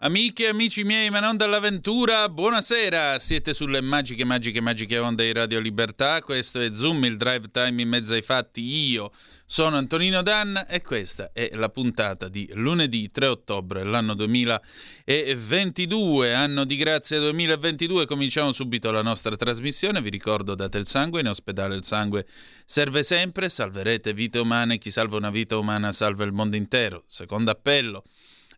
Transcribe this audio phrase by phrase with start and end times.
[0.00, 3.18] Amiche e amici miei, ma non dall'avventura, buonasera!
[3.18, 6.22] Siete sulle magiche, magiche, magiche onde di Radio Libertà.
[6.22, 8.62] Questo è Zoom, il drive time in mezzo ai fatti.
[8.62, 9.10] Io
[9.44, 16.64] sono Antonino Danna e questa è la puntata di lunedì 3 ottobre, l'anno 2022, anno
[16.64, 18.06] di grazia 2022.
[18.06, 20.00] Cominciamo subito la nostra trasmissione.
[20.00, 22.24] Vi ricordo, date il sangue, in ospedale il sangue
[22.64, 23.48] serve sempre.
[23.48, 24.78] Salverete vite umane.
[24.78, 27.02] Chi salva una vita umana salva il mondo intero.
[27.08, 28.04] Secondo appello.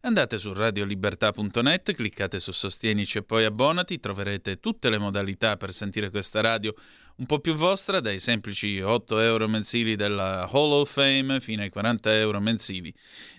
[0.03, 6.09] Andate su radiolibertà.net, cliccate su Sostienici e poi abbonati, troverete tutte le modalità per sentire
[6.09, 6.75] questa radio
[7.17, 11.69] un po' più vostra, dai semplici 8 euro mensili della Hall of Fame fino ai
[11.69, 12.91] 40 euro mensili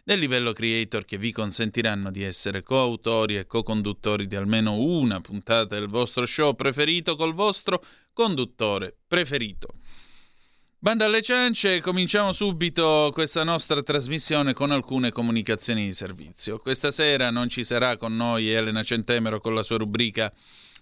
[0.03, 5.73] del livello creator che vi consentiranno di essere coautori e co-conduttori di almeno una puntata
[5.73, 9.80] del vostro show preferito col vostro conduttore preferito.
[10.83, 16.57] Banda alle ciance, cominciamo subito questa nostra trasmissione con alcune comunicazioni di servizio.
[16.57, 20.33] Questa sera non ci sarà con noi Elena Centemero con la sua rubrica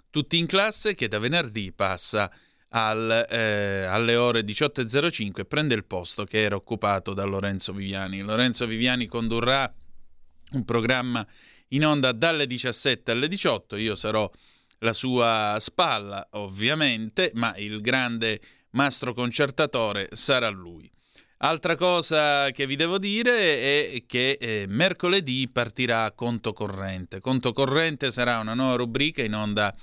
[0.10, 2.32] Tutti in classe che da venerdì passa
[2.70, 8.22] al, eh, alle ore 18.05 e prende il posto che era occupato da Lorenzo Viviani.
[8.22, 9.70] Lorenzo Viviani condurrà
[10.52, 11.28] un programma
[11.72, 14.32] in onda dalle 17 alle 18, io sarò
[14.80, 18.40] la sua spalla ovviamente, ma il grande
[18.72, 20.90] mastro concertatore sarà lui.
[21.42, 27.22] Altra cosa che vi devo dire è che eh, mercoledì partirà Conto Corrente.
[27.22, 29.74] Conto Corrente sarà una nuova rubrica in onda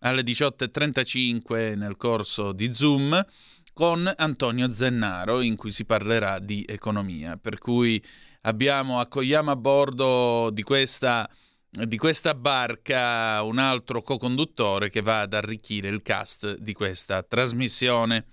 [0.00, 3.24] alle 18.35 nel corso di Zoom
[3.72, 7.36] con Antonio Zennaro in cui si parlerà di economia.
[7.36, 8.02] Per cui
[8.42, 11.28] abbiamo, accogliamo a bordo di questa,
[11.70, 18.24] di questa barca un altro co-conduttore che va ad arricchire il cast di questa trasmissione.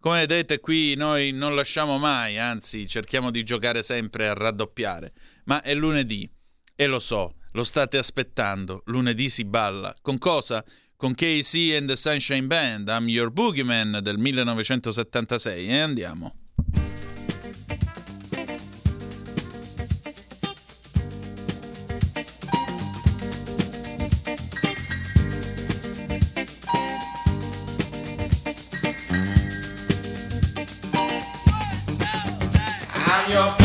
[0.00, 5.12] Come vedete qui noi non lasciamo mai, anzi cerchiamo di giocare sempre a raddoppiare,
[5.46, 6.30] ma è lunedì
[6.76, 9.92] e lo so, lo state aspettando, lunedì si balla.
[10.00, 10.64] Con cosa?
[10.94, 16.34] Con KC and the Sunshine Band, I'm Your Boogeyman del 1976 e andiamo.
[33.28, 33.57] I'm your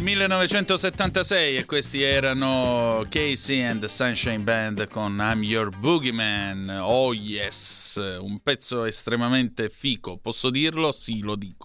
[0.00, 6.70] Il 1976 e questi erano Casey and the Sunshine Band con I'm Your Boogeyman.
[6.80, 10.90] Oh yes, un pezzo estremamente fico, posso dirlo?
[10.92, 11.59] Sì, lo dico.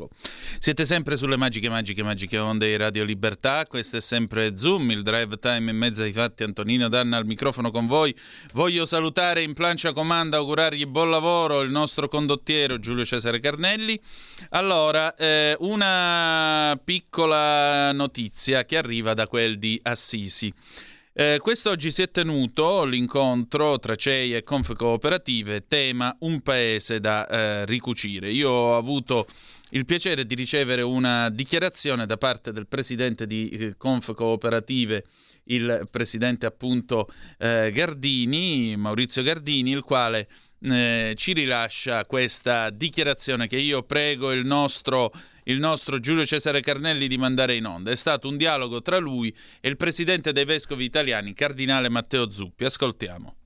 [0.65, 3.67] Siete sempre sulle magiche, magiche, magiche onde di Radio Libertà.
[3.67, 6.41] Questo è sempre Zoom, il drive time in mezzo ai fatti.
[6.41, 8.17] Antonino Danna al microfono con voi.
[8.53, 14.01] Voglio salutare in plancia comanda, augurargli buon lavoro il nostro condottiero Giulio Cesare Carnelli.
[14.49, 20.51] Allora, eh, una piccola notizia che arriva da quel di Assisi.
[21.13, 27.27] Eh, quest'oggi si è tenuto l'incontro tra CEI e Conf Cooperative, tema Un paese da
[27.27, 28.31] eh, ricucire.
[28.31, 29.27] Io ho avuto
[29.75, 35.03] il piacere di ricevere una dichiarazione da parte del presidente di eh, Conf Cooperative,
[35.45, 40.29] il presidente appunto eh, Gardini, Maurizio Gardini, il quale
[40.61, 45.11] eh, ci rilascia questa dichiarazione che io prego il nostro
[45.47, 47.91] il nostro Giulio Cesare Carnelli di mandare in onda.
[47.91, 52.65] È stato un dialogo tra lui e il presidente dei vescovi italiani, Cardinale Matteo Zuppi.
[52.65, 53.44] Ascoltiamo.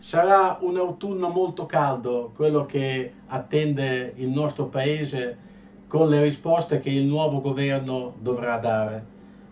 [0.00, 5.36] Sarà un autunno molto caldo quello che attende il nostro paese
[5.88, 9.04] con le risposte che il nuovo governo dovrà dare.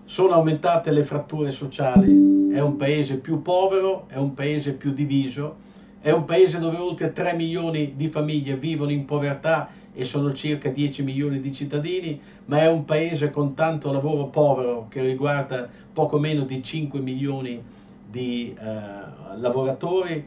[0.04, 5.56] Sono aumentate le fratture sociali, è un paese più povero, è un paese più diviso,
[6.00, 10.70] è un paese dove oltre 3 milioni di famiglie vivono in povertà e sono circa
[10.70, 16.20] 10 milioni di cittadini, ma è un paese con tanto lavoro povero che riguarda poco
[16.20, 20.24] meno di 5 milioni di eh, lavoratori,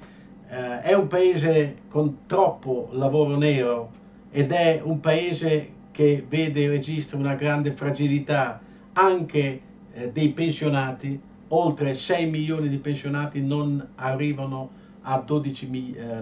[0.50, 3.92] eh, è un paese con troppo lavoro nero
[4.32, 8.62] ed è un paese che vede e registra una grande fragilità
[8.94, 9.62] anche
[9.92, 15.68] eh, dei pensionati, oltre 6 milioni di pensionati non arrivano a 12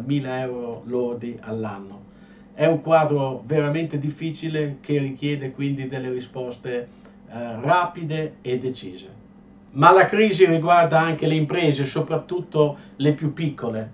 [0.05, 2.05] mila euro lordi all'anno.
[2.53, 6.87] È un quadro veramente difficile che richiede quindi delle risposte
[7.29, 9.16] eh, rapide e decise.
[9.71, 13.91] Ma la crisi riguarda anche le imprese, soprattutto le più piccole.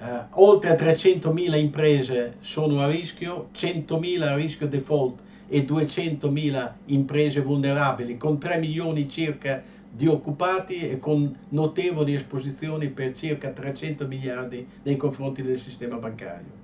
[0.00, 8.16] Eh, oltre 300.000 imprese sono a rischio, 100.000 a rischio default e 200.000 imprese vulnerabili,
[8.16, 9.62] con 3 milioni circa
[9.92, 16.58] di occupati e con notevoli esposizioni per circa 300 miliardi nei confronti del sistema bancario.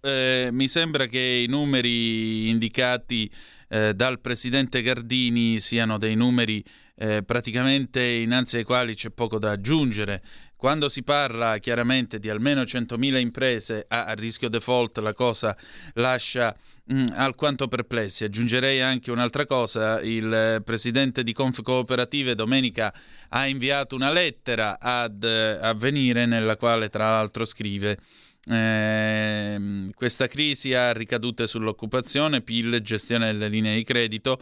[0.00, 3.30] eh, mi sembra che i numeri indicati
[3.68, 6.64] eh, dal presidente Gardini siano dei numeri
[7.00, 10.22] eh, praticamente innanzi ai quali c'è poco da aggiungere.
[10.56, 15.56] Quando si parla chiaramente di almeno 100.000 imprese a, a rischio default, la cosa
[15.94, 16.52] lascia
[16.86, 18.24] mh, mm, alquanto perplessi.
[18.24, 22.92] Aggiungerei anche un'altra cosa: il eh, presidente di Conf Cooperative domenica
[23.28, 27.98] ha inviato una lettera ad eh, Avvenire nella quale, tra l'altro, scrive.
[28.46, 34.40] Eh, questa crisi ha ricadute sull'occupazione, PIL, gestione delle linee di credito,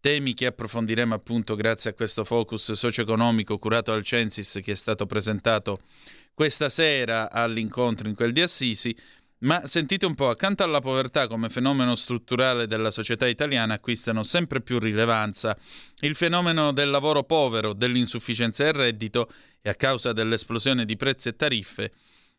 [0.00, 5.06] temi che approfondiremo appunto grazie a questo focus socio-economico curato dal Censis che è stato
[5.06, 5.80] presentato
[6.34, 8.94] questa sera all'incontro in quel di Assisi.
[9.38, 14.62] Ma sentite un po', accanto alla povertà come fenomeno strutturale della società italiana acquistano sempre
[14.62, 15.56] più rilevanza
[16.00, 21.36] il fenomeno del lavoro povero, dell'insufficienza del reddito e a causa dell'esplosione di prezzi e
[21.36, 21.92] tariffe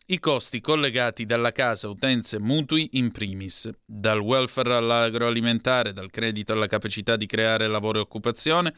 [0.08, 6.68] i costi collegati dalla casa, utenze, mutui in primis, dal welfare all'agroalimentare, dal credito alla
[6.68, 8.76] capacità di creare lavoro e occupazione,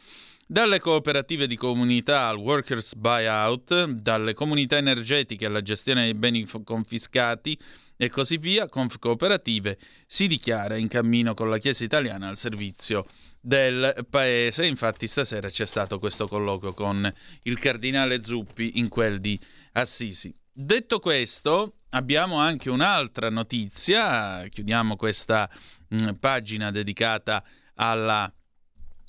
[0.48, 7.60] dalle cooperative di comunità al workers buyout, dalle comunità energetiche alla gestione dei beni confiscati
[7.98, 13.06] e così via, Conf Cooperative si dichiara in cammino con la Chiesa italiana al servizio
[13.42, 14.66] del paese.
[14.66, 17.12] Infatti stasera c'è stato questo colloquio con
[17.44, 19.38] il cardinale Zuppi in quel di
[19.74, 20.34] Assisi.
[20.60, 25.48] Detto questo, abbiamo anche un'altra notizia, chiudiamo questa
[25.90, 27.44] mh, mm, pagina dedicata
[27.76, 28.34] alla,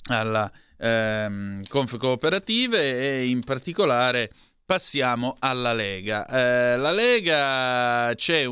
[0.09, 4.31] alla ehm, Conf Cooperative e in particolare
[4.63, 6.27] passiamo alla Lega.
[6.27, 8.45] Eh, la Lega c'è,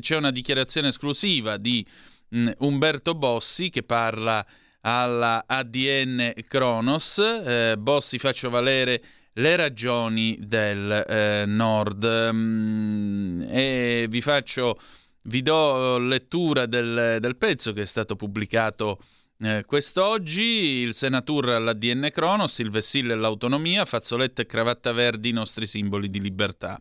[0.00, 1.86] c'è, una dichiarazione esclusiva di
[2.28, 4.42] mh, mm, Umberto Bossi che parla
[4.80, 7.18] alla ADN Kronos.
[7.18, 9.02] Eh, Bossi faccio valere
[9.34, 14.78] le ragioni del eh, nord mm, e vi faccio
[15.22, 18.98] vi do lettura del, del pezzo che è stato pubblicato
[19.44, 25.32] eh, quest'oggi il senatur all'ADN Cronos, il vessillo e l'autonomia, fazzolette e cravatta verdi, i
[25.32, 26.80] nostri simboli di libertà.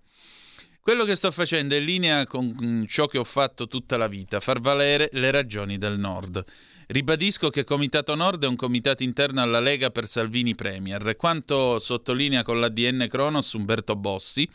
[0.79, 4.39] Quello che sto facendo è in linea con ciò che ho fatto tutta la vita,
[4.39, 6.43] far valere le ragioni del Nord.
[6.91, 12.43] Ribadisco che Comitato Nord è un comitato interno alla Lega per Salvini Premier, quanto sottolinea
[12.43, 14.45] con l'ADN Cronos Umberto Bossi,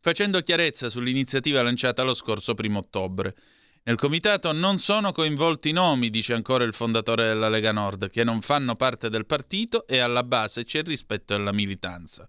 [0.00, 3.34] facendo chiarezza sull'iniziativa lanciata lo scorso primo ottobre.
[3.82, 8.40] Nel comitato non sono coinvolti nomi, dice ancora il fondatore della Lega Nord, che non
[8.40, 12.26] fanno parte del partito e alla base c'è il rispetto della militanza.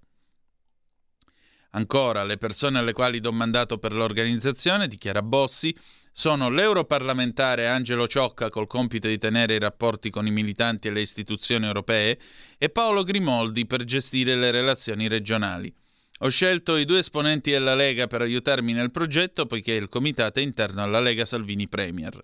[1.75, 5.75] Ancora, le persone alle quali do mandato per l'organizzazione, dichiara Bossi,
[6.11, 11.01] sono l'europarlamentare Angelo Ciocca col compito di tenere i rapporti con i militanti e le
[11.01, 12.19] istituzioni europee
[12.59, 15.73] e Paolo Grimoldi per gestire le relazioni regionali.
[16.19, 20.43] Ho scelto i due esponenti della Lega per aiutarmi nel progetto poiché il comitato è
[20.43, 22.23] interno alla Lega Salvini Premier.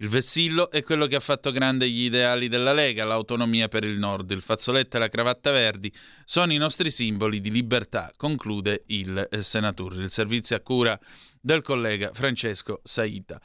[0.00, 3.98] Il vessillo è quello che ha fatto grande gli ideali della Lega, l'autonomia per il
[3.98, 5.92] Nord, il fazzoletto e la cravatta verdi
[6.24, 9.96] sono i nostri simboli di libertà, conclude il eh, senatore.
[9.96, 10.96] Il servizio a cura
[11.40, 13.40] del collega Francesco Saita.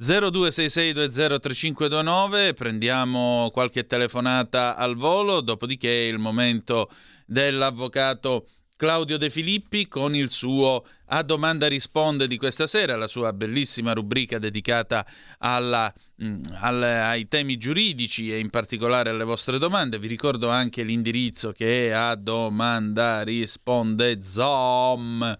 [0.00, 6.88] 0266203529, prendiamo qualche telefonata al volo, dopodiché è il momento
[7.26, 8.46] dell'avvocato
[8.76, 13.92] Claudio De Filippi con il suo A domanda risponde di questa sera, la sua bellissima
[13.92, 15.06] rubrica dedicata
[15.38, 19.98] alla, mh, mm, al, ai temi giuridici e in particolare alle vostre domande.
[19.98, 25.38] Vi ricordo anche l'indirizzo che è a domanda risponde zom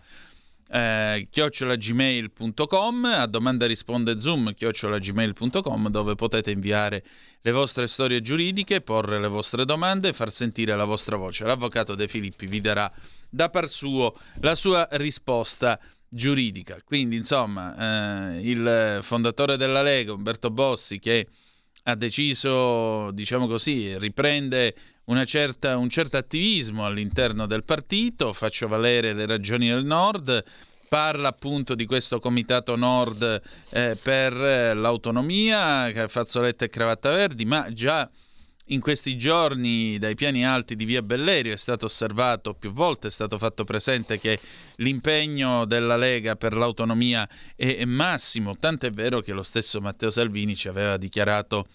[0.68, 7.04] eh, chiocciolagmail.com a domanda risponde zoom chiocciolagmail.com dove potete inviare
[7.40, 11.44] le vostre storie giuridiche, porre le vostre domande e far sentire la vostra voce.
[11.44, 12.92] L'avvocato De Filippi vi darà
[13.30, 15.78] da par suo la sua risposta
[16.08, 16.76] giuridica.
[16.84, 21.28] Quindi, insomma, eh, il fondatore della Lega, Umberto Bossi, che
[21.84, 24.74] ha deciso, diciamo così, riprende
[25.24, 30.44] certa, un certo attivismo all'interno del partito, faccio valere le ragioni del Nord,
[30.88, 33.40] parla appunto di questo comitato Nord
[33.70, 34.32] eh, per
[34.76, 38.08] l'autonomia, fazzoletto e cravatta verdi, ma già
[38.70, 43.10] in questi giorni dai piani alti di via Bellerio è stato osservato più volte, è
[43.10, 44.40] stato fatto presente che
[44.76, 50.68] l'impegno della Lega per l'autonomia è massimo, tant'è vero che lo stesso Matteo Salvini ci
[50.68, 51.68] aveva dichiarato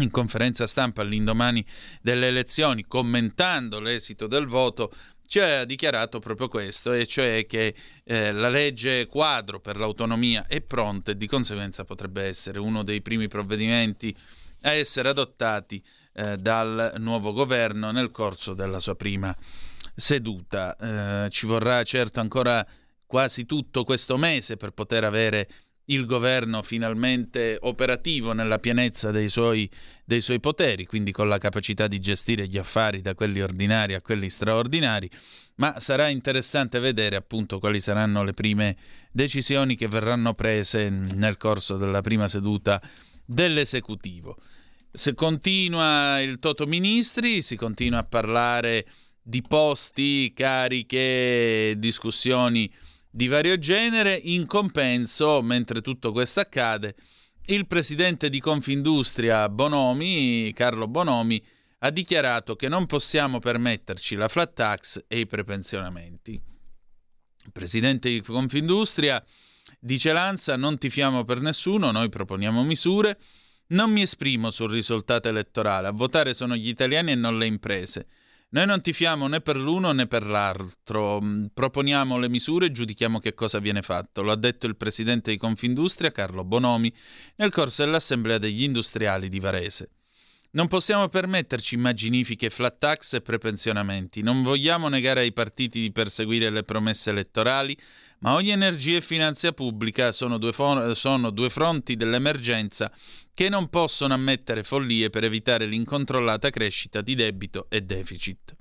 [0.00, 1.64] in conferenza stampa all'indomani
[2.00, 4.92] delle elezioni, commentando l'esito del voto,
[5.26, 10.60] ci ha dichiarato proprio questo, e cioè che eh, la legge quadro per l'autonomia è
[10.60, 14.16] pronta e di conseguenza potrebbe essere uno dei primi provvedimenti
[14.62, 15.82] a essere adottati
[16.18, 19.34] eh, dal nuovo governo nel corso della sua prima
[19.94, 20.76] seduta.
[20.76, 22.66] Eh, ci vorrà certo ancora
[23.06, 25.48] quasi tutto questo mese per poter avere
[25.86, 29.70] il governo finalmente operativo nella pienezza dei suoi,
[30.04, 34.02] dei suoi, poteri, quindi con la capacità di gestire gli affari da quelli ordinari a
[34.02, 35.08] quelli straordinari,
[35.54, 38.76] ma sarà interessante vedere appunto quali saranno le prime
[39.10, 42.82] decisioni che verranno prese nel corso della prima seduta
[43.24, 44.36] dell'esecutivo.
[44.90, 48.86] Se continua il Toto Ministri, si continua a parlare
[49.22, 52.72] di posti, cariche, discussioni
[53.10, 54.14] di vario genere.
[54.14, 56.96] In compenso, mentre tutto questo accade,
[57.46, 61.42] il presidente di Confindustria Bonomi, Carlo Bonomi,
[61.80, 66.32] ha dichiarato che non possiamo permetterci la flat tax e i prepensionamenti.
[66.32, 69.22] Il presidente di Confindustria
[69.78, 73.18] dice Lanza, non tifiamo per nessuno, noi proponiamo misure
[73.68, 78.06] non mi esprimo sul risultato elettorale, a votare sono gli italiani e non le imprese.
[78.50, 83.18] Noi non tifiamo né per l'uno né per l'altro, mm, proponiamo le misure e giudichiamo
[83.18, 84.22] che cosa viene fatto.
[84.22, 86.90] Lo ha detto il presidente di Confindustria, Carlo Bonomi,
[87.36, 89.90] nel corso dell'Assemblea degli Industriali di Varese.
[90.50, 94.22] Non possiamo permetterci immaginifiche flat tax e prepensionamenti.
[94.22, 97.76] Non vogliamo negare ai partiti di perseguire le promesse elettorali,
[98.20, 102.90] ma ogni energia e finanza pubblica sono due, fo- sono due fronti dell'emergenza
[103.32, 108.56] che non possono ammettere follie per evitare l'incontrollata crescita di debito e deficit.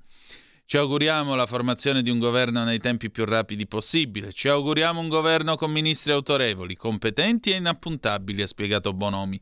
[0.66, 4.34] Ci auguriamo la formazione di un governo nei tempi più rapidi possibile.
[4.34, 9.42] Ci auguriamo un governo con ministri autorevoli, competenti e inappuntabili, ha spiegato Bonomi.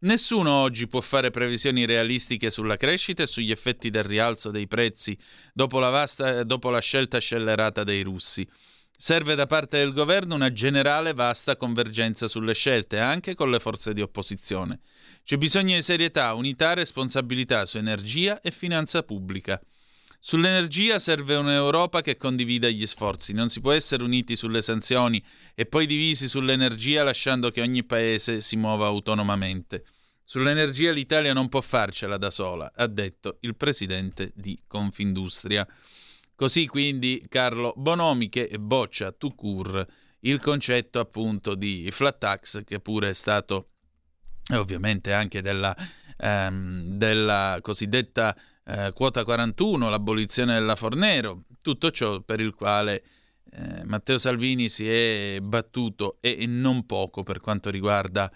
[0.00, 5.18] Nessuno oggi può fare previsioni realistiche sulla crescita e sugli effetti del rialzo dei prezzi
[5.54, 8.46] dopo la, vasta, dopo la scelta scellerata dei russi.
[9.00, 13.92] Serve da parte del governo una generale vasta convergenza sulle scelte, anche con le forze
[13.94, 14.80] di opposizione.
[15.22, 19.60] C'è bisogno di serietà, unità responsabilità su energia e finanza pubblica.
[20.18, 23.32] Sull'energia serve un'Europa che condivida gli sforzi.
[23.32, 25.24] Non si può essere uniti sulle sanzioni
[25.54, 29.84] e poi divisi sull'energia lasciando che ogni paese si muova autonomamente.
[30.24, 35.64] Sull'energia l'Italia non può farcela da sola, ha detto il presidente di Confindustria.
[36.38, 39.84] Così quindi Carlo Bonomi che boccia tout court
[40.20, 43.70] il concetto appunto di flat tax che pure è stato
[44.54, 45.76] ovviamente anche della,
[46.16, 53.02] ehm, della cosiddetta eh, quota 41, l'abolizione della Fornero, tutto ciò per il quale
[53.50, 58.30] eh, Matteo Salvini si è battuto e non poco per quanto riguarda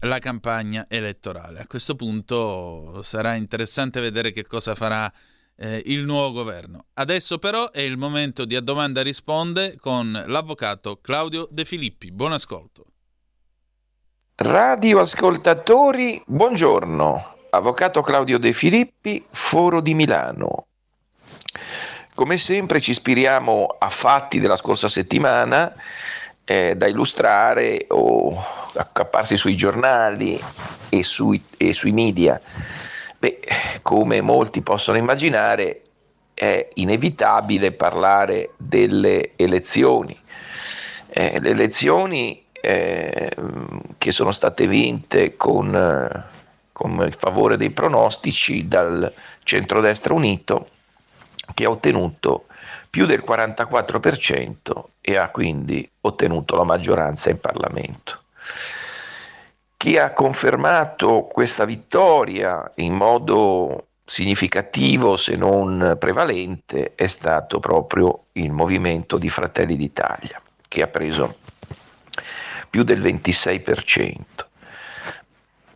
[0.00, 1.60] la campagna elettorale.
[1.60, 5.10] A questo punto sarà interessante vedere che cosa farà
[5.60, 6.86] eh, il nuovo governo.
[6.94, 12.10] Adesso però è il momento di A Domanda Risponde con l'avvocato Claudio De Filippi.
[12.10, 12.86] Buon ascolto.
[14.36, 17.36] Radio ascoltatori, buongiorno.
[17.50, 20.64] Avvocato Claudio De Filippi, Foro di Milano.
[22.14, 25.74] Come sempre ci ispiriamo a fatti della scorsa settimana
[26.44, 28.42] eh, da illustrare o
[28.74, 30.42] accapparsi sui giornali
[30.88, 32.40] e sui, e sui media.
[33.20, 33.38] Beh,
[33.82, 35.82] come molti possono immaginare,
[36.32, 40.18] è inevitabile parlare delle elezioni.
[41.06, 43.30] Eh, le elezioni eh,
[43.98, 46.24] che sono state vinte con,
[46.72, 49.12] con il favore dei pronostici dal
[49.42, 50.68] centrodestra unito
[51.52, 52.46] che ha ottenuto
[52.88, 54.54] più del 44%
[55.02, 58.22] e ha quindi ottenuto la maggioranza in Parlamento.
[59.80, 68.52] Chi ha confermato questa vittoria in modo significativo se non prevalente è stato proprio il
[68.52, 71.36] movimento di Fratelli d'Italia che ha preso
[72.68, 74.16] più del 26%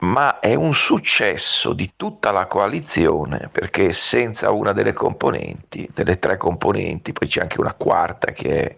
[0.00, 6.36] ma è un successo di tutta la coalizione perché senza una delle componenti, delle tre
[6.36, 8.76] componenti, poi c'è anche una quarta che è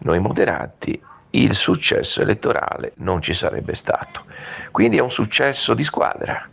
[0.00, 4.24] noi moderati, il successo elettorale non ci sarebbe stato.
[4.70, 6.48] Quindi è un successo di squadra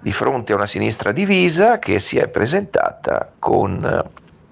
[0.00, 4.10] di fronte a una sinistra divisa che si è presentata con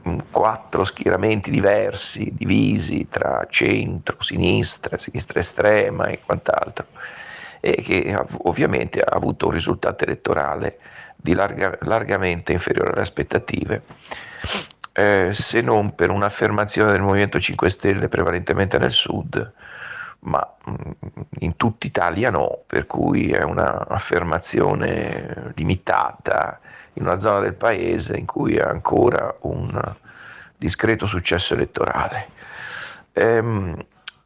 [0.08, 6.86] mm, quattro schieramenti diversi, divisi tra centro, sinistra, sinistra estrema e quant'altro
[7.60, 10.78] e che ovviamente ha avuto un risultato elettorale
[11.16, 13.82] di larga, largamente inferiore alle aspettative,
[14.98, 19.52] eh, se non per un'affermazione del Movimento 5 Stelle prevalentemente nel sud,
[20.20, 20.74] ma mm,
[21.38, 26.58] in tutta Italia no, per cui è un'affermazione limitata
[26.94, 29.80] in una zona del paese in cui è ancora un
[30.56, 32.30] discreto successo elettorale.
[33.12, 33.76] Ehm,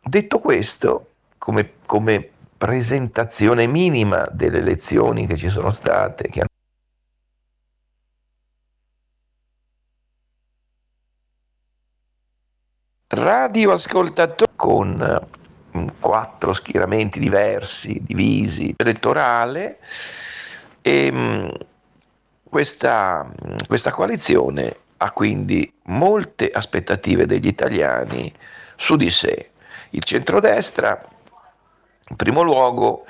[0.01, 6.45] detto questo, come, come presentazione minima delle elezioni che ci sono state, che
[13.43, 15.21] radioascoltatori con
[15.77, 19.79] mm, quattro schieramenti diversi, divisi, elettorale,
[20.81, 21.49] e mm,
[22.49, 28.33] questa, mm, questa coalizione ha quindi molte aspettative degli italiani
[28.77, 29.51] su di sé.
[29.91, 31.05] Il centrodestra
[32.09, 33.05] in primo luogo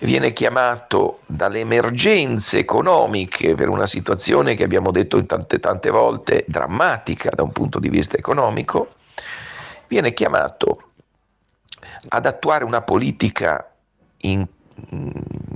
[0.00, 7.30] viene chiamato dalle emergenze economiche per una situazione che abbiamo detto tante tante volte drammatica
[7.34, 8.94] da un punto di vista economico,
[9.88, 10.90] viene chiamato
[12.08, 13.72] ad attuare una politica
[14.18, 14.46] in,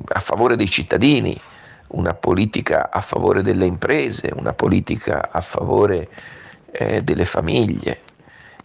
[0.08, 1.40] a favore dei cittadini,
[1.88, 6.08] una politica a favore delle imprese, una politica a favore
[6.72, 8.00] eh, delle famiglie,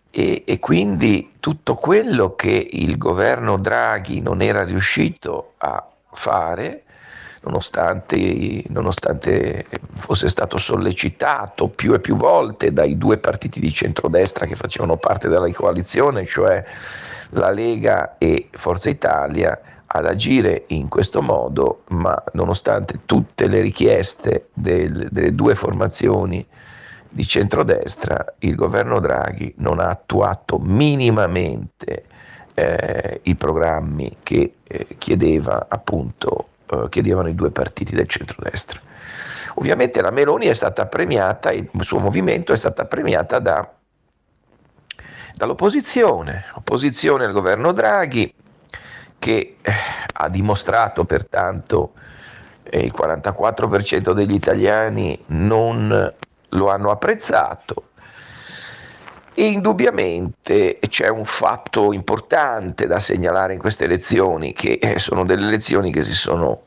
[0.09, 6.83] e, e, quindi tutto quello che il governo Draghi non era riuscito a fare,
[7.47, 9.65] nonostante, nonostante
[9.99, 15.29] fosse stato sollecitato più e più volte dai due partiti di centrodestra che facevano parte
[15.29, 16.63] della coalizione, cioè
[17.31, 24.49] la Lega e Forza Italia, ad agire in questo modo, ma nonostante tutte le richieste
[24.53, 26.45] del, delle due formazioni
[27.09, 32.03] di centrodestra il governo Draghi non ha attuato minimamente
[32.53, 38.79] eh, i programmi che eh, chiedeva, appunto, eh, chiedevano i due partiti del centrodestra.
[39.55, 43.67] Ovviamente la Meloni è stata premiata, il suo movimento è stata premiata da,
[45.35, 48.33] dall'opposizione, opposizione al governo Draghi
[49.19, 49.73] che eh,
[50.13, 51.93] ha dimostrato pertanto
[52.63, 56.13] eh, il 44% degli italiani non
[56.49, 57.83] lo hanno apprezzato.
[59.39, 65.91] Indubbiamente c'è un fatto importante da segnalare in queste elezioni, che eh, sono delle elezioni
[65.91, 66.63] che si sono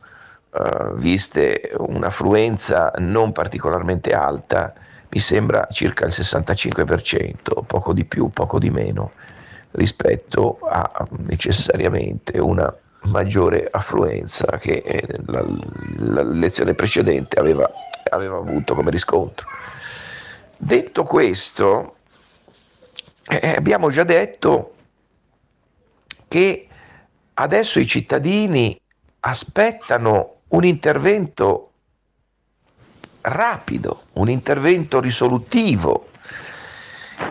[0.51, 4.73] uh, viste un'affluenza non particolarmente alta,
[5.09, 9.13] mi sembra circa il 65%, poco di più, poco di meno,
[9.73, 15.19] rispetto a necessariamente una maggiore affluenza che eh,
[15.97, 17.69] l'elezione precedente aveva,
[18.11, 19.49] aveva avuto come riscontro.
[20.57, 21.97] Detto questo,
[23.39, 24.75] eh, abbiamo già detto
[26.27, 26.67] che
[27.35, 28.79] adesso i cittadini
[29.21, 31.71] aspettano un intervento
[33.21, 36.09] rapido, un intervento risolutivo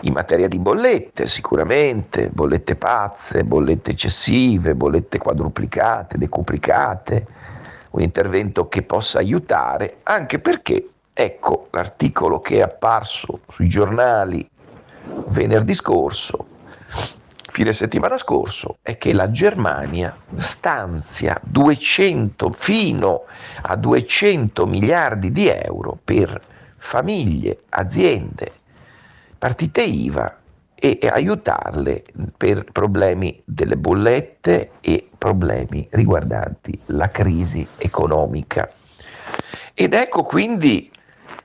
[0.02, 7.26] in materia di bollette, sicuramente, bollette pazze, bollette eccessive, bollette quadruplicate, decuplicate,
[7.90, 14.48] un intervento che possa aiutare, anche perché, ecco l'articolo che è apparso sui giornali
[15.28, 16.46] venerdì scorso,
[17.52, 23.24] fine settimana scorso, è che la Germania stanzia 200, fino
[23.62, 26.40] a 200 miliardi di euro per
[26.78, 28.52] famiglie, aziende,
[29.38, 30.38] partite IVA
[30.74, 32.04] e, e aiutarle
[32.36, 38.70] per problemi delle bollette e problemi riguardanti la crisi economica.
[39.74, 40.90] Ed ecco quindi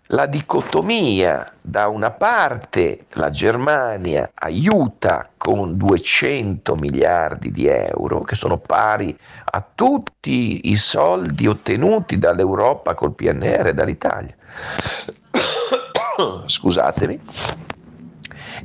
[0.10, 8.58] la dicotomia, da una parte la Germania aiuta con 200 miliardi di euro, che sono
[8.60, 14.36] pari a tutti i soldi ottenuti dall'Europa col PNR e dall'Italia.
[16.46, 17.22] Scusatemi.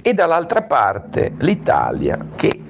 [0.03, 2.65] E dall'altra parte l'Italia che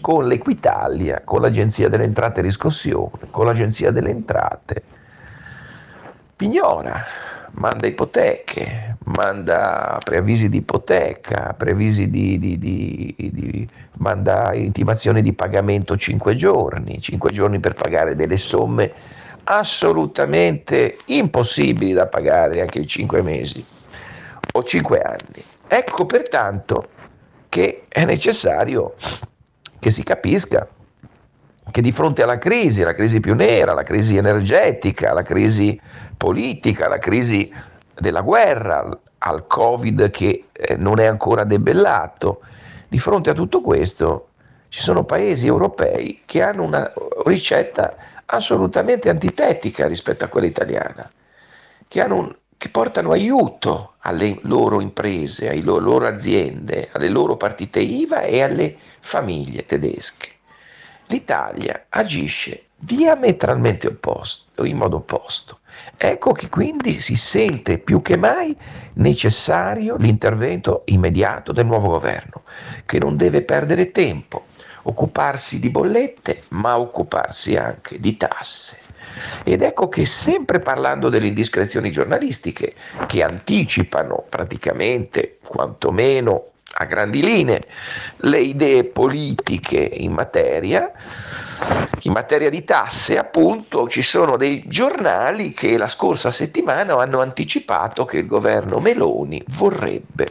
[0.00, 4.82] con l'Equitalia, con l'Agenzia delle Entrate e Riscossione, con l'Agenzia delle Entrate,
[6.36, 7.02] pignora
[7.52, 15.96] manda ipoteche, manda preavvisi di ipoteca, preavvisi di, di, di, di, manda intimazioni di pagamento
[15.96, 18.92] 5 giorni, 5 giorni per pagare delle somme
[19.44, 23.64] assolutamente impossibili da pagare anche in 5 mesi
[24.52, 25.44] o 5 anni.
[25.66, 26.88] Ecco pertanto
[27.48, 28.94] che è necessario
[29.78, 30.68] che si capisca
[31.70, 35.78] che di fronte alla crisi, la crisi più nera, la crisi energetica, la crisi
[36.16, 37.50] politica, la crisi
[37.94, 42.40] della guerra, al Covid che eh, non è ancora debellato,
[42.88, 44.28] di fronte a tutto questo
[44.68, 46.92] ci sono paesi europei che hanno una
[47.24, 51.10] ricetta assolutamente antitetica rispetto a quella italiana,
[51.86, 57.80] che, un, che portano aiuto alle loro imprese, alle loro, loro aziende, alle loro partite
[57.80, 60.36] IVA e alle famiglie tedesche.
[61.08, 65.60] L'Italia agisce diametralmente opposto, in modo opposto.
[65.96, 68.56] Ecco che quindi si sente più che mai
[68.94, 72.42] necessario l'intervento immediato del nuovo governo,
[72.84, 74.46] che non deve perdere tempo,
[74.82, 78.78] occuparsi di bollette, ma occuparsi anche di tasse.
[79.44, 82.74] Ed ecco che sempre parlando delle indiscrezioni giornalistiche,
[83.06, 87.66] che anticipano praticamente, quantomeno a grandi linee,
[88.18, 90.90] le idee politiche in materia,
[92.02, 98.04] in materia di tasse, appunto, ci sono dei giornali che la scorsa settimana hanno anticipato
[98.04, 100.30] che il governo Meloni vorrebbe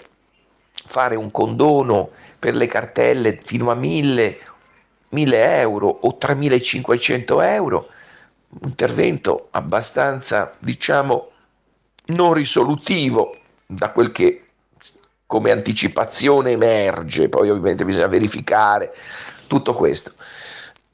[0.71, 4.39] fare un condono per le cartelle fino a 1000,
[5.09, 7.89] 1000 euro o 3500 euro,
[8.49, 11.31] un intervento abbastanza, diciamo,
[12.07, 14.46] non risolutivo da quel che
[15.27, 18.93] come anticipazione emerge, poi ovviamente bisogna verificare
[19.45, 20.13] tutto questo.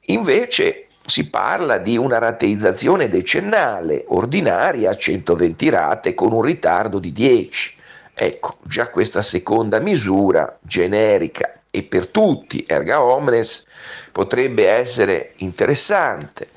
[0.06, 7.12] Invece si parla di una rateizzazione decennale ordinaria a 120 rate con un ritardo di
[7.12, 7.74] 10.
[8.12, 13.66] Ecco, già questa seconda misura generica e per tutti, erga omnes,
[14.12, 16.48] potrebbe essere interessante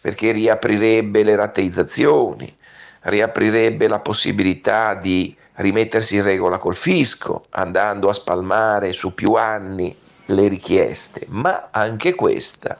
[0.00, 2.54] perché riaprirebbe le rateizzazioni,
[3.00, 9.96] riaprirebbe la possibilità di rimettersi in regola col fisco, andando a spalmare su più anni
[10.26, 12.76] le richieste, ma anche questa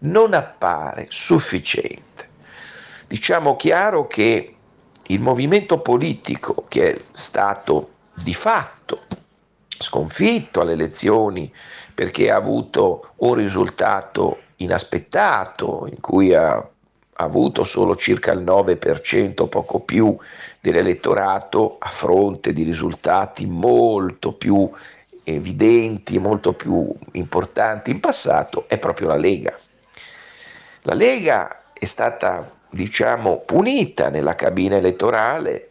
[0.00, 2.28] non appare sufficiente.
[3.06, 4.54] Diciamo chiaro che
[5.02, 9.02] il movimento politico che è stato di fatto
[9.78, 11.52] sconfitto alle elezioni
[11.94, 16.68] perché ha avuto un risultato inaspettato, in cui ha
[17.14, 20.16] avuto solo circa il 9%, poco più
[20.70, 24.70] dell'elettorato, a fronte di risultati molto più
[25.24, 29.58] evidenti, molto più importanti in passato, è proprio la Lega.
[30.82, 35.70] La Lega è stata, diciamo, punita nella cabina elettorale,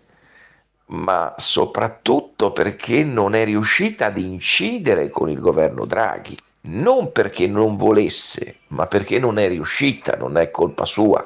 [0.88, 7.76] ma soprattutto perché non è riuscita ad incidere con il governo Draghi, non perché non
[7.76, 11.26] volesse, ma perché non è riuscita, non è colpa sua.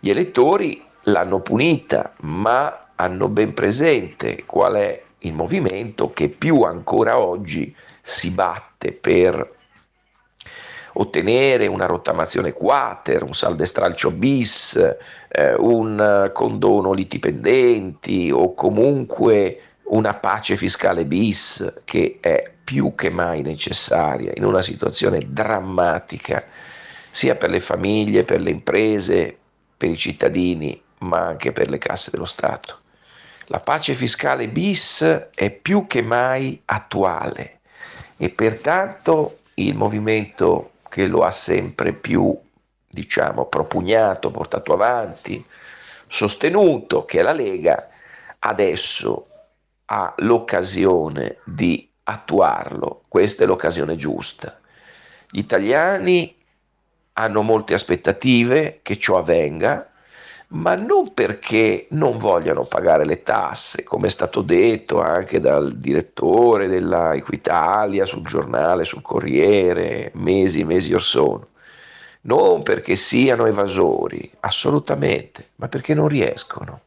[0.00, 7.18] Gli elettori l'hanno punita, ma hanno ben presente qual è il movimento che più ancora
[7.18, 9.52] oggi si batte per
[10.96, 14.76] ottenere una rottamazione quater, un saldestralcio bis,
[15.28, 23.10] eh, un condono liti pendenti o comunque una pace fiscale bis che è più che
[23.10, 26.44] mai necessaria in una situazione drammatica
[27.10, 29.36] sia per le famiglie, per le imprese,
[29.76, 32.80] per i cittadini, ma anche per le casse dello Stato.
[33.46, 35.02] La pace fiscale bis
[35.34, 37.60] è più che mai attuale
[38.16, 42.36] e pertanto il movimento che lo ha sempre più,
[42.88, 45.44] diciamo, propugnato, portato avanti,
[46.06, 47.88] sostenuto, che è la Lega,
[48.38, 49.26] adesso
[49.86, 53.02] ha l'occasione di attuarlo.
[53.08, 54.58] Questa è l'occasione giusta.
[55.30, 56.34] Gli italiani
[57.14, 59.90] hanno molte aspettative che ciò avvenga,
[60.48, 66.68] ma non perché non vogliano pagare le tasse, come è stato detto anche dal direttore
[66.68, 71.48] della Equitalia sul giornale, sul Corriere, mesi e mesi or sono.
[72.22, 76.80] Non perché siano evasori, assolutamente, ma perché non riescono.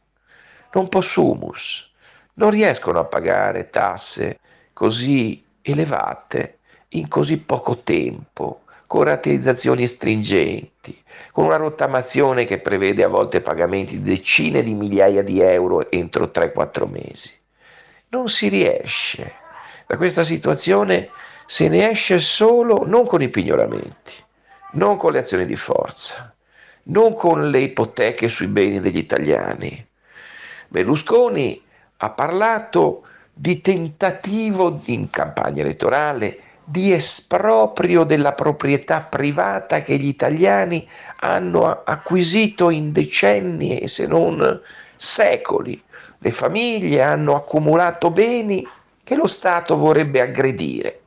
[0.73, 1.89] Non possumus,
[2.35, 4.39] non riescono a pagare tasse
[4.73, 13.09] così elevate in così poco tempo, con rateizzazioni stringenti, con una rottamazione che prevede a
[13.09, 17.31] volte pagamenti di decine di migliaia di euro entro 3-4 mesi.
[18.09, 19.35] Non si riesce.
[19.85, 21.09] Da questa situazione
[21.45, 24.13] se ne esce solo non con i pignoramenti,
[24.71, 26.33] non con le azioni di forza,
[26.83, 29.85] non con le ipoteche sui beni degli italiani.
[30.69, 31.61] Berlusconi
[31.97, 40.85] ha parlato di tentativo in campagna elettorale di esproprio della proprietà privata che gli italiani
[41.21, 44.59] hanno acquisito in decenni, se non
[44.97, 45.81] secoli.
[46.17, 48.67] Le famiglie hanno accumulato beni
[49.01, 50.99] che lo Stato vorrebbe aggredire.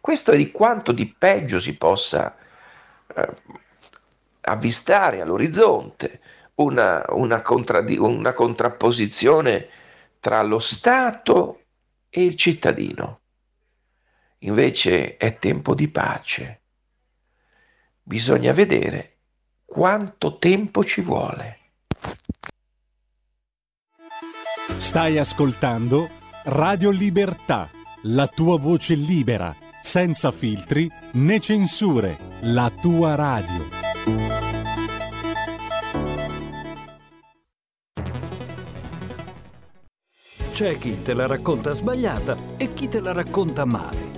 [0.00, 2.34] Questo è di quanto di peggio si possa
[3.14, 3.28] eh,
[4.40, 6.20] avvistare all'orizzonte,
[6.54, 9.68] una, una, contraddi- una contrapposizione
[10.20, 11.60] tra lo Stato
[12.08, 13.20] e il cittadino.
[14.40, 16.60] Invece è tempo di pace.
[18.02, 19.16] Bisogna vedere
[19.64, 21.58] quanto tempo ci vuole.
[24.78, 26.08] Stai ascoltando
[26.44, 27.68] Radio Libertà,
[28.02, 33.68] la tua voce libera, senza filtri né censure, la tua radio.
[40.52, 44.17] C'è chi te la racconta sbagliata e chi te la racconta male.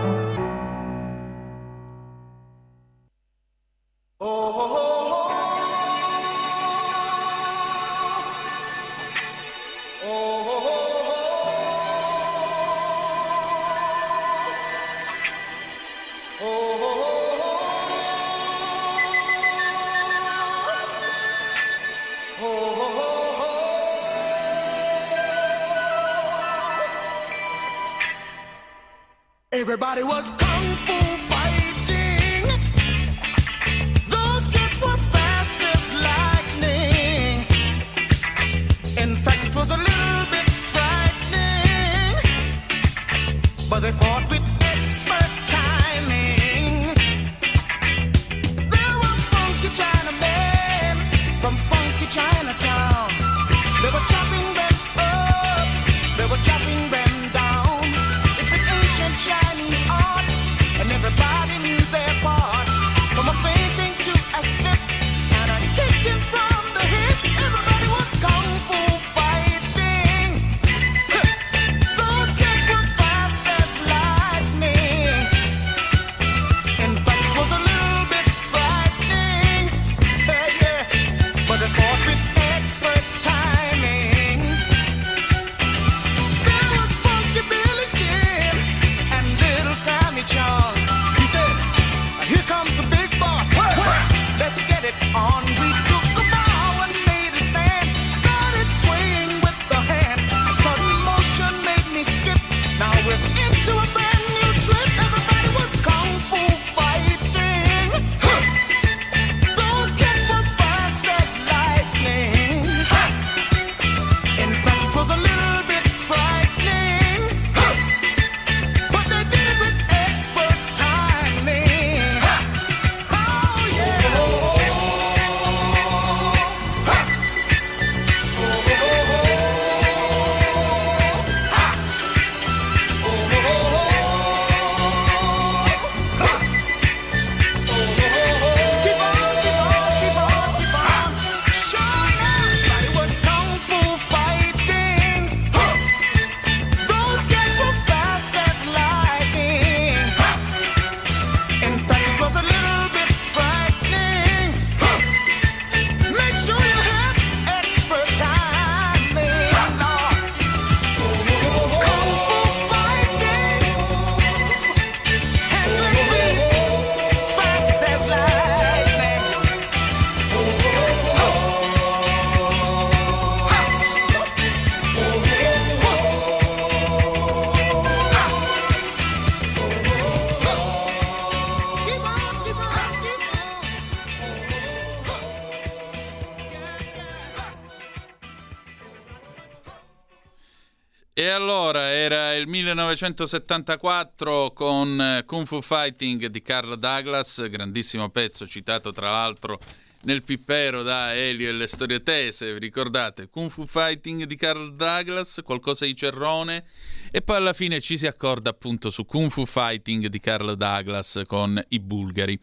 [192.91, 199.59] 1974 con eh, Kung Fu Fighting di Carl Douglas, grandissimo pezzo citato tra l'altro
[200.03, 203.29] nel pippero da Elio e le storie tese, vi ricordate?
[203.29, 206.63] Kung Fu Fighting di Carl Douglas, qualcosa di Cerrone
[207.11, 211.21] e poi alla fine ci si accorda appunto su Kung Fu Fighting di Carl Douglas
[211.27, 212.39] con i bulgari.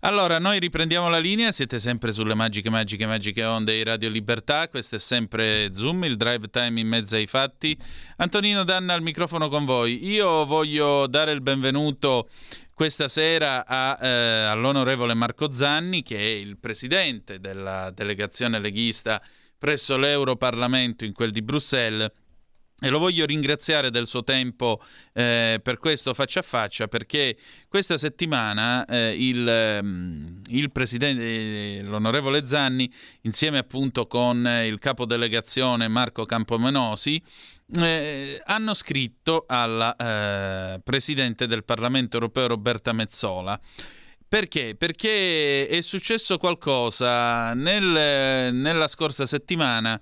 [0.00, 4.68] Allora, noi riprendiamo la linea, siete sempre sulle magiche, magiche, magiche onde di Radio Libertà,
[4.68, 7.76] questo è sempre Zoom, il drive time in mezzo ai fatti.
[8.16, 10.06] Antonino Danna al microfono con voi.
[10.08, 12.28] Io voglio dare il benvenuto
[12.78, 14.08] questa sera a, eh,
[14.44, 19.20] all'onorevole Marco Zanni, che è il presidente della delegazione leghista
[19.58, 22.08] presso l'Europarlamento in quel di Bruxelles.
[22.80, 24.80] E lo voglio ringraziare del suo tempo
[25.12, 27.36] eh, per questo faccia a faccia perché
[27.66, 32.88] questa settimana eh, il, mm, il presidente, eh, l'onorevole Zanni,
[33.22, 37.20] insieme appunto con il capo delegazione Marco Campomenosi,
[37.74, 43.58] eh, hanno scritto alla eh, Presidente del Parlamento europeo Roberta Mezzola.
[44.28, 44.74] Perché?
[44.76, 50.00] Perché è successo qualcosa nel, nella scorsa settimana.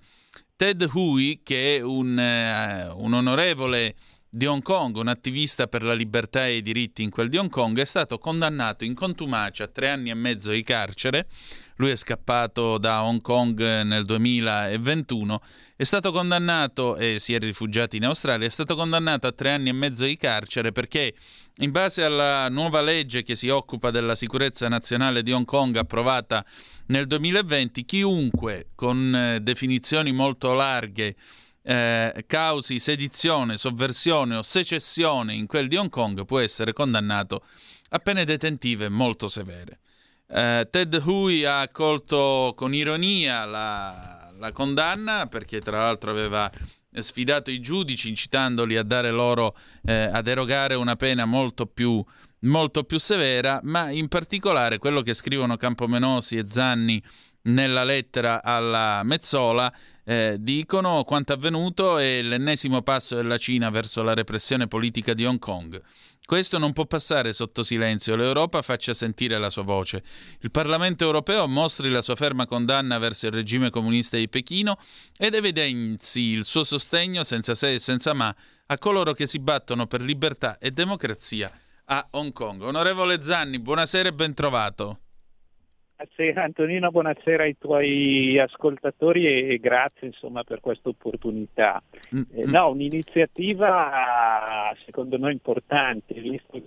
[0.56, 3.94] Ted Hui, che è un, eh, un onorevole
[4.28, 7.50] di Hong Kong, un attivista per la libertà e i diritti in quel di Hong
[7.50, 11.28] Kong, è stato condannato in contumacia a tre anni e mezzo di carcere.
[11.76, 15.42] Lui è scappato da Hong Kong nel 2021,
[15.76, 19.68] è stato condannato e si è rifugiato in Australia, è stato condannato a tre anni
[19.68, 21.14] e mezzo di carcere perché
[21.56, 26.44] in base alla nuova legge che si occupa della sicurezza nazionale di Hong Kong approvata
[26.86, 31.14] nel 2020, chiunque con eh, definizioni molto larghe
[31.62, 37.44] eh, causi sedizione, sovversione o secessione in quel di Hong Kong può essere condannato
[37.90, 39.80] a pene detentive molto severe.
[40.28, 46.50] Eh, Ted Hui ha accolto con ironia la, la condanna perché tra l'altro aveva
[47.00, 52.02] sfidato i giudici incitandoli a dare loro eh, ad erogare una pena molto più,
[52.40, 57.02] molto più severa, ma in particolare quello che scrivono Campomenosi e Zanni
[57.42, 59.72] nella lettera alla Mezzola
[60.04, 65.38] eh, dicono quanto avvenuto è l'ennesimo passo della Cina verso la repressione politica di Hong
[65.38, 65.80] Kong.
[66.26, 70.02] Questo non può passare sotto silenzio, l'Europa faccia sentire la sua voce.
[70.40, 74.76] Il Parlamento europeo mostri la sua ferma condanna verso il regime comunista di Pechino
[75.16, 78.34] ed evidenzi il suo sostegno senza se e senza ma
[78.66, 81.48] a coloro che si battono per libertà e democrazia
[81.84, 82.60] a Hong Kong.
[82.62, 85.05] Onorevole Zanni, buonasera e ben trovato.
[85.98, 91.82] Buonasera Antonino, buonasera ai tuoi ascoltatori e grazie insomma, per questa opportunità.
[92.14, 96.60] Mm, Eh, no, un'iniziativa secondo noi importante, visto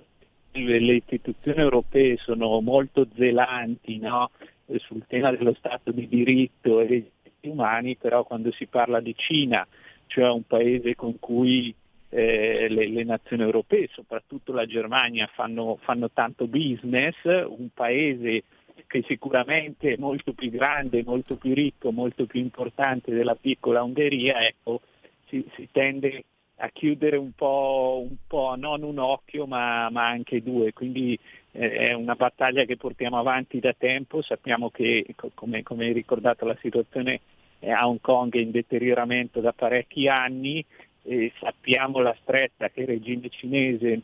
[0.51, 4.32] che le, istituzioni europee sono molto zelanti no,
[4.77, 9.13] sul tema dello Stato di diritto e dei diritti umani, però quando si parla di
[9.15, 9.65] Cina,
[10.07, 11.71] cioè un paese con cui
[12.09, 18.41] eh, le, le nazioni europee, soprattutto la Germania, fanno, fanno tanto business, un paese
[18.88, 24.45] che sicuramente è molto più grande, molto più ricco, molto più importante della piccola Ungheria,
[24.45, 24.82] ecco,
[25.27, 26.23] si, si tende
[26.61, 31.17] a chiudere un po', un po' non un occhio ma, ma anche due, quindi
[31.51, 35.93] eh, è una battaglia che portiamo avanti da tempo, sappiamo che co- come, come hai
[35.93, 37.21] ricordato la situazione
[37.61, 40.63] a Hong Kong è in deterioramento da parecchi anni
[41.03, 44.01] e sappiamo la stretta che il regime cinese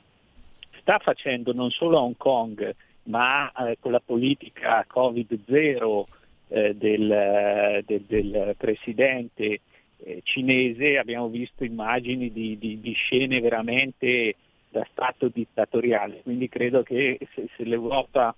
[0.79, 2.75] sta facendo non solo a Hong Kong,
[3.05, 6.03] ma eh, con la politica Covid-0
[6.47, 9.61] eh, del, del, del presidente
[9.97, 14.35] eh, cinese abbiamo visto immagini di, di, di, scene veramente
[14.69, 18.35] da stato dittatoriale, quindi credo che se, se l'Europa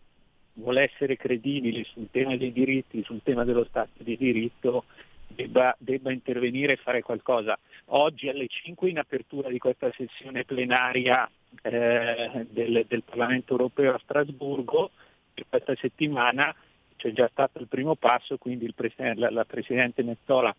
[0.53, 4.85] vuole essere credibile sul tema dei diritti, sul tema dello Stato di diritto,
[5.27, 7.57] debba, debba intervenire e fare qualcosa.
[7.85, 11.29] Oggi alle 5 in apertura di questa sessione plenaria
[11.61, 14.91] eh, del, del, Parlamento europeo a Strasburgo,
[15.33, 16.53] per questa settimana
[16.95, 20.53] c'è già stato il primo passo, quindi Presidente, la, la Presidente Mezzola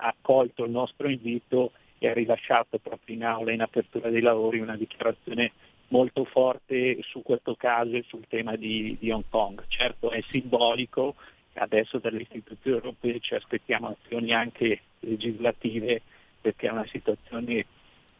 [0.00, 4.60] ha accolto il nostro invito e ha rilasciato proprio in aula in apertura dei lavori
[4.60, 5.52] una dichiarazione
[5.88, 9.64] molto forte su questo caso e sul tema di, di Hong Kong.
[9.68, 11.14] Certo è simbolico,
[11.58, 16.02] adesso dalle istituzioni europee ci aspettiamo azioni anche legislative
[16.40, 17.66] perché è una situazione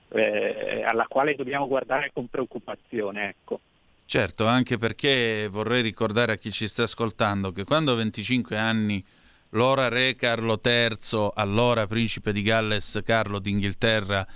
[0.08, 3.28] eh, alla quale dobbiamo guardare con preoccupazione.
[3.28, 3.60] Ecco.
[4.04, 9.04] Certo, anche perché vorrei ricordare a chi ci sta ascoltando che quando a 25 anni
[9.50, 14.26] l'ora re Carlo III, allora principe di Galles Carlo d'Inghilterra,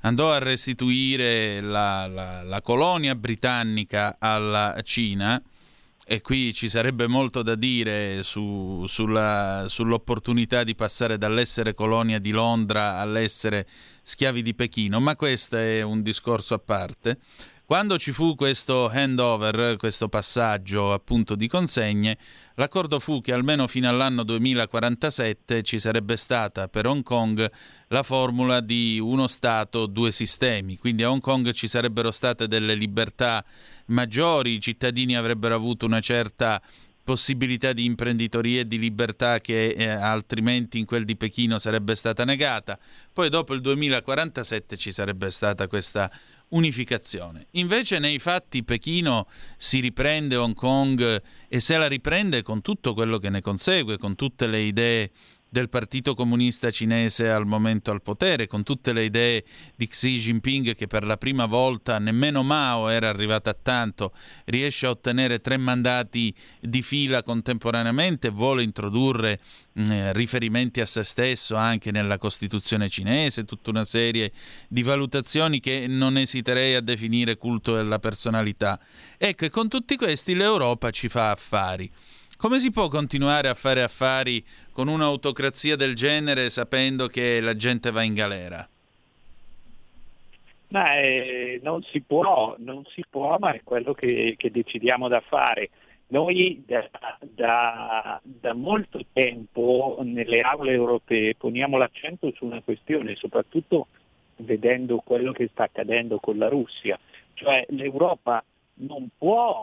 [0.00, 5.40] andò a restituire la, la, la colonia britannica alla Cina,
[6.12, 12.32] e qui ci sarebbe molto da dire su, sulla, sull'opportunità di passare dall'essere colonia di
[12.32, 13.64] Londra all'essere
[14.02, 17.20] schiavi di Pechino, ma questo è un discorso a parte.
[17.70, 22.18] Quando ci fu questo handover, questo passaggio appunto di consegne,
[22.56, 27.48] l'accordo fu che almeno fino all'anno 2047 ci sarebbe stata per Hong Kong
[27.86, 32.74] la formula di uno Stato, due sistemi, quindi a Hong Kong ci sarebbero state delle
[32.74, 33.44] libertà
[33.86, 36.60] maggiori, i cittadini avrebbero avuto una certa
[37.04, 42.24] possibilità di imprenditoria e di libertà che eh, altrimenti in quel di Pechino sarebbe stata
[42.24, 42.78] negata.
[43.12, 46.10] Poi dopo il 2047 ci sarebbe stata questa
[46.50, 47.46] unificazione.
[47.52, 49.26] Invece nei fatti Pechino
[49.56, 54.14] si riprende Hong Kong e se la riprende con tutto quello che ne consegue, con
[54.14, 55.10] tutte le idee
[55.50, 59.44] del Partito Comunista Cinese al momento al potere, con tutte le idee
[59.74, 64.86] di Xi Jinping che per la prima volta nemmeno Mao era arrivata a tanto, riesce
[64.86, 69.40] a ottenere tre mandati di fila contemporaneamente, vuole introdurre
[69.72, 74.32] mh, riferimenti a se stesso anche nella Costituzione cinese, tutta una serie
[74.68, 78.78] di valutazioni che non esiterei a definire culto della personalità.
[79.18, 81.90] Ecco, e con tutti questi l'Europa ci fa affari.
[82.40, 87.90] Come si può continuare a fare affari con un'autocrazia del genere sapendo che la gente
[87.90, 88.66] va in galera?
[90.68, 95.20] Ma eh, non si può, non si può, ma è quello che, che decidiamo da
[95.20, 95.68] fare.
[96.06, 96.88] Noi da,
[97.20, 103.88] da, da, molto tempo nelle aule europee poniamo l'accento su una questione, soprattutto
[104.36, 106.98] vedendo quello che sta accadendo con la Russia,
[107.34, 108.42] cioè l'Europa
[108.76, 109.62] non può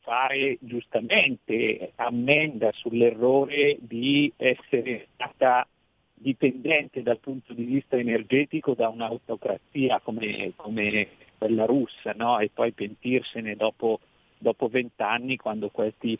[0.00, 5.66] fare giustamente ammenda sull'errore di essere stata
[6.14, 12.38] dipendente dal punto di vista energetico da un'autocrazia come, come quella russa no?
[12.38, 14.00] e poi pentirsene dopo
[14.68, 16.18] vent'anni quando questi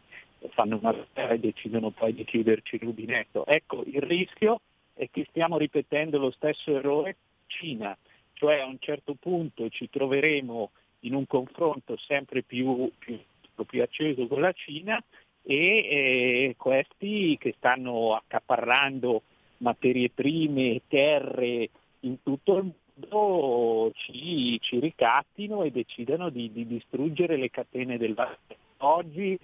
[0.51, 3.47] fanno una guerra e decidono poi di chiuderci il rubinetto.
[3.47, 4.61] Ecco, il rischio
[4.95, 7.97] è che stiamo ripetendo lo stesso errore Cina,
[8.35, 10.71] cioè a un certo punto ci troveremo
[11.01, 13.19] in un confronto sempre più, più,
[13.67, 15.03] più acceso con la Cina
[15.43, 19.23] e eh, questi che stanno accaparrando
[19.59, 21.71] materie prime, terre
[22.01, 28.15] in tutto il mondo ci, ci ricattino e decidano di, di, distruggere le catene del
[28.15, 28.57] valore.
[28.79, 29.39] Oggi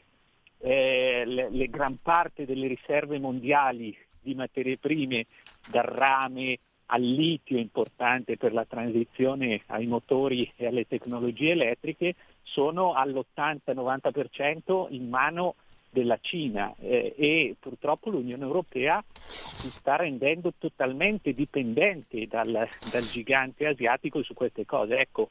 [0.58, 5.26] eh, le, le gran parte delle riserve mondiali di materie prime,
[5.68, 6.58] dal rame
[6.92, 15.08] al litio importante per la transizione ai motori e alle tecnologie elettriche sono all'80-90% in
[15.08, 15.54] mano
[15.88, 23.66] della Cina eh, e purtroppo l'Unione Europea si sta rendendo totalmente dipendente dal, dal gigante
[23.66, 24.98] asiatico su queste cose.
[24.98, 25.30] Ecco,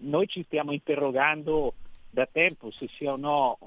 [0.00, 1.72] noi ci stiamo interrogando
[2.10, 3.58] da tempo se sia o no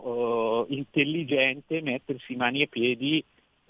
[0.69, 3.23] eh, intelligente mettersi mani e piedi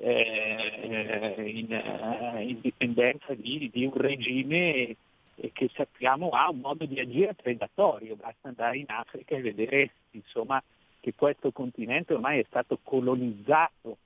[0.04, 4.95] eh, in, eh, in, dipendenza di, di un regime
[5.54, 10.62] che sappiamo ha un modo di agire predatorio, basta andare in Africa e vedere insomma,
[10.99, 13.97] che questo continente ormai è stato colonizzato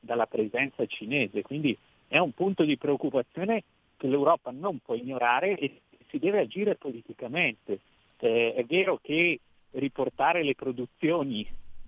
[0.00, 1.76] dalla presenza cinese, quindi
[2.08, 3.62] è un punto di preoccupazione
[3.96, 7.78] che l'Europa non può ignorare e si deve agire politicamente.
[8.18, 9.38] Eh, è vero che
[9.72, 11.46] riportare le produzioni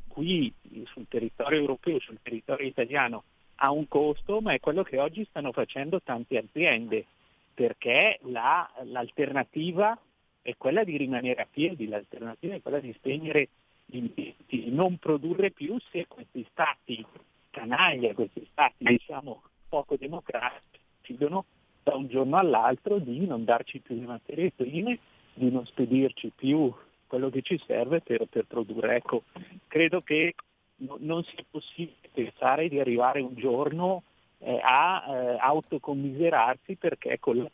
[0.09, 0.53] qui
[0.87, 3.25] sul territorio europeo, sul territorio italiano,
[3.57, 7.07] ha un costo, ma è quello che oggi stanno facendo tante aziende,
[7.55, 9.99] perché la, l'alternativa
[10.43, 13.49] è quella di rimanere a piedi, l'alternativa è quella di spegnere
[13.87, 17.05] gli impianti, non produrre più se questi stati
[17.51, 21.45] canaglia, questi stati diciamo poco democratici decidono
[21.83, 24.99] da un giorno all'altro di non darci più le materie prime,
[25.35, 26.73] di non spedirci più
[27.07, 28.97] quello che ci serve per, per produrre.
[28.97, 29.25] Ecco,
[29.69, 30.35] credo che
[30.77, 34.03] no, non sia possibile pensare di arrivare un giorno
[34.39, 37.49] eh, a eh, autocommiserarsi perché con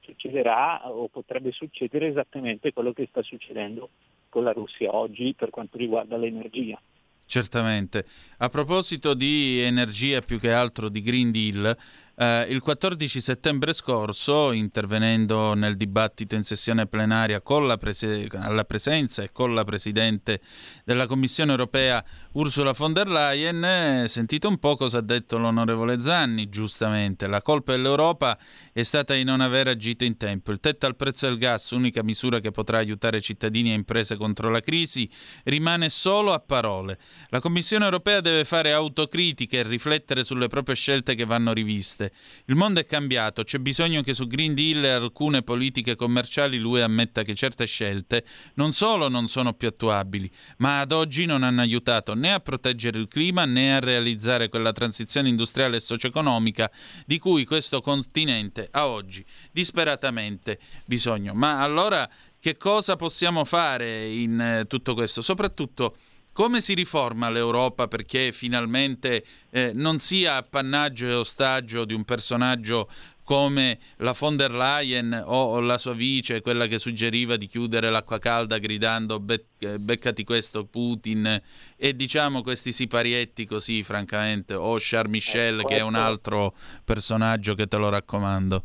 [0.00, 3.90] succederà o potrebbe succedere esattamente quello che sta succedendo
[4.28, 6.80] con la Russia oggi per quanto riguarda l'energia.
[7.26, 8.06] Certamente.
[8.38, 11.76] A proposito di energia più che altro di Green Deal,
[12.20, 17.40] eh, il 14 settembre scorso, intervenendo nel dibattito in sessione plenaria
[17.78, 20.42] prese- alla presenza e con la Presidente
[20.84, 26.02] della Commissione europea Ursula von der Leyen, eh, sentite un po' cosa ha detto l'onorevole
[26.02, 27.26] Zanni, giustamente.
[27.26, 28.38] La colpa dell'Europa
[28.70, 30.52] è stata di non aver agito in tempo.
[30.52, 34.50] Il tetto al prezzo del gas, unica misura che potrà aiutare cittadini e imprese contro
[34.50, 35.10] la crisi,
[35.44, 36.98] rimane solo a parole.
[37.30, 42.09] La Commissione europea deve fare autocritica e riflettere sulle proprie scelte che vanno riviste.
[42.46, 46.80] Il mondo è cambiato, c'è bisogno che su Green Deal e alcune politiche commerciali lui
[46.80, 51.60] ammetta che certe scelte non solo non sono più attuabili, ma ad oggi non hanno
[51.60, 56.70] aiutato né a proteggere il clima né a realizzare quella transizione industriale e socio-economica
[57.06, 61.34] di cui questo continente ha oggi disperatamente bisogno.
[61.34, 62.08] Ma allora
[62.40, 65.20] che cosa possiamo fare in eh, tutto questo?
[65.20, 65.96] Soprattutto
[66.40, 72.88] come si riforma l'Europa perché finalmente eh, non sia appannaggio e ostaggio di un personaggio
[73.24, 78.18] come la von der Leyen o la sua vice, quella che suggeriva di chiudere l'acqua
[78.18, 81.42] calda gridando "Be- eh, beccati questo Putin
[81.76, 87.66] e diciamo questi siparietti così francamente o Charles Michel che è un altro personaggio che
[87.66, 88.64] te lo raccomando.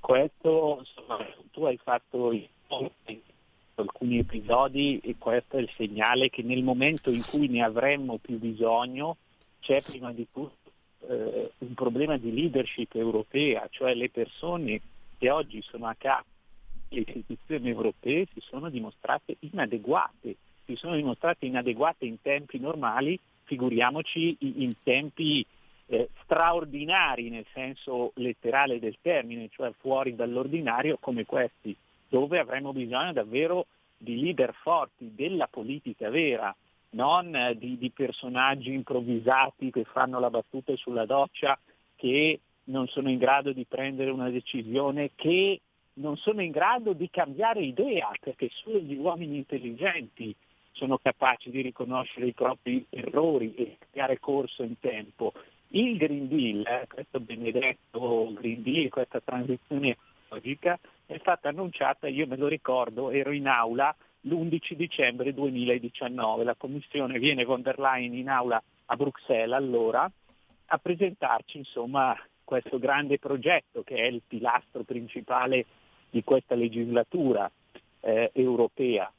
[0.00, 1.18] Questo, insomma,
[1.50, 2.32] tu hai fatto
[3.78, 8.18] i alcuni episodi e questo è il segnale che nel momento in cui ne avremmo
[8.18, 9.16] più bisogno
[9.60, 10.70] c'è prima di tutto
[11.08, 14.80] eh, un problema di leadership europea, cioè le persone
[15.16, 16.26] che oggi sono a capo
[16.88, 24.36] delle istituzioni europee si sono dimostrate inadeguate, si sono dimostrate inadeguate in tempi normali, figuriamoci
[24.40, 25.44] in tempi
[25.86, 31.74] eh, straordinari nel senso letterale del termine, cioè fuori dall'ordinario come questi
[32.08, 36.54] dove avremo bisogno davvero di leader forti, della politica vera,
[36.90, 41.58] non eh, di, di, personaggi improvvisati che fanno la battuta sulla doccia,
[41.96, 45.60] che non sono in grado di prendere una decisione, che
[45.94, 50.34] non sono in grado di cambiare idea, perché solo gli uomini intelligenti
[50.72, 55.32] sono capaci di riconoscere i propri errori e cambiare corso in tempo.
[55.70, 59.98] Il Green Deal, eh, questo benedetto Green Deal, questa transizione
[60.28, 66.54] ecologica, è stata annunciata, io me lo ricordo, ero in aula l'11 dicembre 2019, la
[66.54, 70.10] commissione viene von der Leyen in aula a Bruxelles allora
[70.70, 72.14] a presentarci insomma
[72.44, 75.64] questo grande progetto che è il pilastro principale
[76.10, 77.50] di questa legislatura
[78.00, 79.10] eh, europea.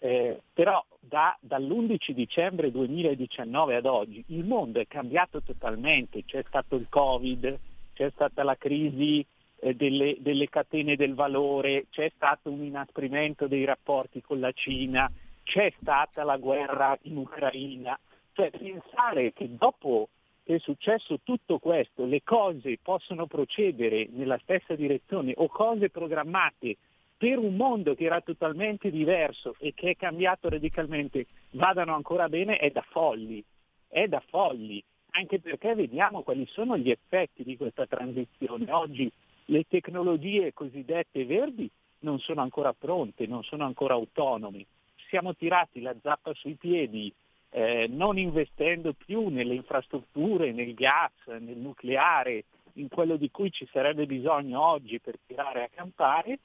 [0.00, 6.76] Eh, però da, dall'11 dicembre 2019 ad oggi il mondo è cambiato totalmente, c'è stato
[6.76, 7.58] il Covid,
[7.94, 9.24] c'è stata la crisi
[9.60, 15.10] eh, delle, delle catene del valore, c'è stato un inasprimento dei rapporti con la Cina,
[15.42, 17.98] c'è stata la guerra in Ucraina.
[18.32, 20.08] Cioè pensare che dopo
[20.48, 26.78] che è successo tutto questo le cose possono procedere nella stessa direzione o cose programmate
[27.18, 32.56] per un mondo che era totalmente diverso e che è cambiato radicalmente vadano ancora bene
[32.56, 33.44] è da folli,
[33.88, 38.72] è da folli, anche perché vediamo quali sono gli effetti di questa transizione.
[38.72, 39.12] Oggi
[39.50, 41.68] le tecnologie cosiddette verdi
[42.00, 44.66] non sono ancora pronte, non sono ancora autonome.
[45.08, 47.12] Siamo tirati la zappa sui piedi
[47.50, 52.44] eh, non investendo più nelle infrastrutture, nel gas, nel nucleare,
[52.74, 56.38] in quello di cui ci sarebbe bisogno oggi per tirare a campare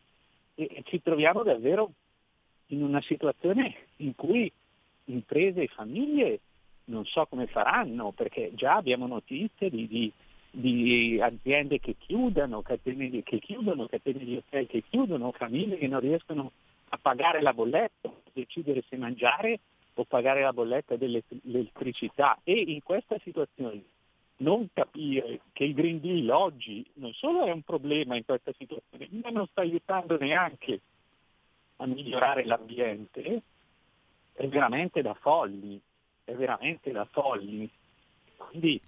[0.56, 1.91] e, e ci troviamo davvero
[2.68, 4.51] in una situazione in cui
[5.06, 6.39] imprese e famiglie
[6.86, 10.12] non so come faranno, perché già abbiamo notizie di, di
[10.56, 15.88] di aziende che chiudono, catene di, che chiudono, catene di hotel che chiudono, famiglie che
[15.88, 16.51] non riescono
[16.89, 19.60] a pagare la bolletta, decidere se mangiare
[19.95, 22.38] o pagare la bolletta dell'elettricità.
[22.43, 23.84] E in questa situazione
[24.38, 29.10] non capire che il Green Deal oggi non solo è un problema in questa situazione,
[29.24, 30.82] ma non sta aiutando neanche
[31.78, 33.41] a migliorare l'ambiente,
[34.34, 35.82] è veramente da folli,
[36.24, 37.68] è veramente da folli.
[38.38, 38.80] Quindi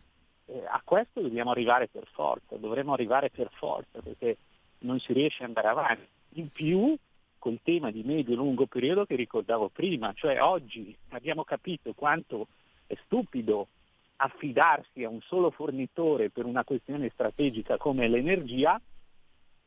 [0.47, 4.37] eh, a questo dobbiamo arrivare per forza, dovremo arrivare per forza perché
[4.79, 6.07] non si riesce ad andare avanti.
[6.35, 6.95] In più
[7.37, 12.47] col tema di medio-lungo periodo che ricordavo prima, cioè oggi abbiamo capito quanto
[12.87, 13.67] è stupido
[14.17, 18.79] affidarsi a un solo fornitore per una questione strategica come l'energia,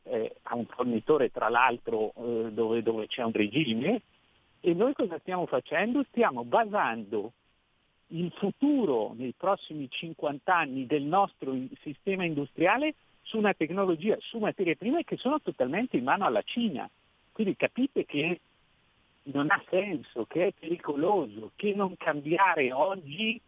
[0.03, 4.01] eh, a un fornitore tra l'altro eh, dove, dove c'è un regime,
[4.61, 6.03] e noi cosa stiamo facendo?
[6.09, 7.33] Stiamo basando
[8.09, 14.75] il futuro nei prossimi 50 anni del nostro sistema industriale su una tecnologia, su materie
[14.75, 16.89] prime che sono totalmente in mano alla Cina.
[17.31, 18.39] Quindi capite che
[19.23, 23.39] non ha senso, che è pericoloso, che non cambiare oggi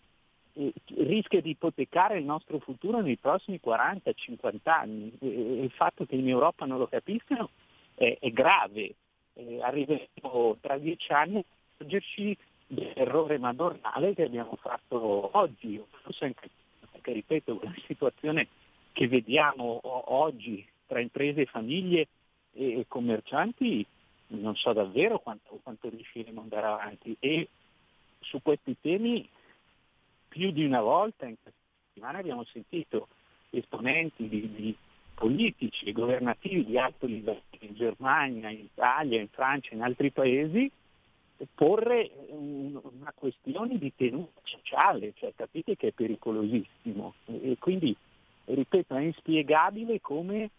[0.53, 5.11] eh, rischia di ipotecare il nostro futuro nei prossimi 40-50 anni.
[5.19, 5.27] E,
[5.63, 7.49] il fatto che in Europa non lo capiscano
[7.95, 8.93] è, è grave.
[9.33, 11.43] Eh, arriveremo tra dieci anni a
[11.77, 12.37] accorgerci
[12.73, 16.49] dell'errore madornale che abbiamo fatto oggi, forse anche
[16.89, 18.47] perché ripeto, la situazione
[18.93, 19.79] che vediamo
[20.13, 22.07] oggi tra imprese, famiglie
[22.53, 23.85] e commercianti
[24.27, 27.15] non so davvero quanto, quanto riusciremo ad andare avanti.
[27.19, 27.49] E
[28.19, 29.27] su questi temi
[30.27, 33.09] più di una volta in questa settimana abbiamo sentito
[33.49, 34.75] esponenti di, di
[35.13, 40.71] politici e governativi di alto livello in Germania, in Italia, in Francia, in altri paesi,
[41.53, 47.95] porre un- una questione di tenuta sociale, cioè capite che è pericolosissimo e quindi,
[48.45, 50.49] ripeto, è inspiegabile come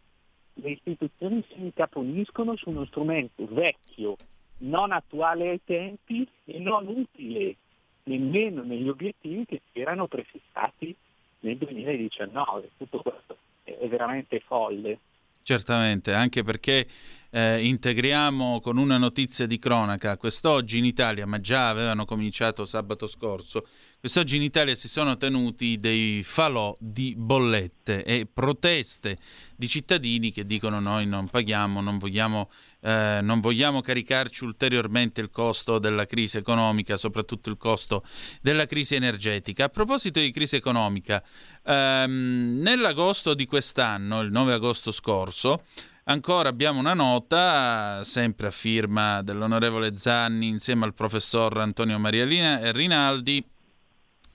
[0.55, 4.16] le istituzioni si incaponiscono su uno strumento vecchio,
[4.59, 7.57] non attuale ai tempi e non utile
[8.05, 10.95] nemmeno negli obiettivi che si erano prefissati
[11.41, 12.70] nel 2019.
[12.76, 14.99] Tutto questo è veramente folle.
[15.43, 16.87] Certamente, anche perché
[17.35, 20.18] eh, integriamo con una notizia di cronaca.
[20.18, 23.66] Quest'oggi in Italia, ma già avevano cominciato sabato scorso,
[23.99, 29.16] quest'oggi in Italia si sono tenuti dei falò di bollette e proteste
[29.57, 35.30] di cittadini che dicono noi non paghiamo, non vogliamo, eh, non vogliamo caricarci ulteriormente il
[35.30, 38.05] costo della crisi economica, soprattutto il costo
[38.43, 39.64] della crisi energetica.
[39.64, 41.22] A proposito di crisi economica,
[41.64, 45.62] ehm, nell'agosto di quest'anno, il 9 agosto scorso,
[46.05, 53.48] Ancora abbiamo una nota, sempre a firma dell'onorevole Zanni insieme al professor Antonio Maria Rinaldi,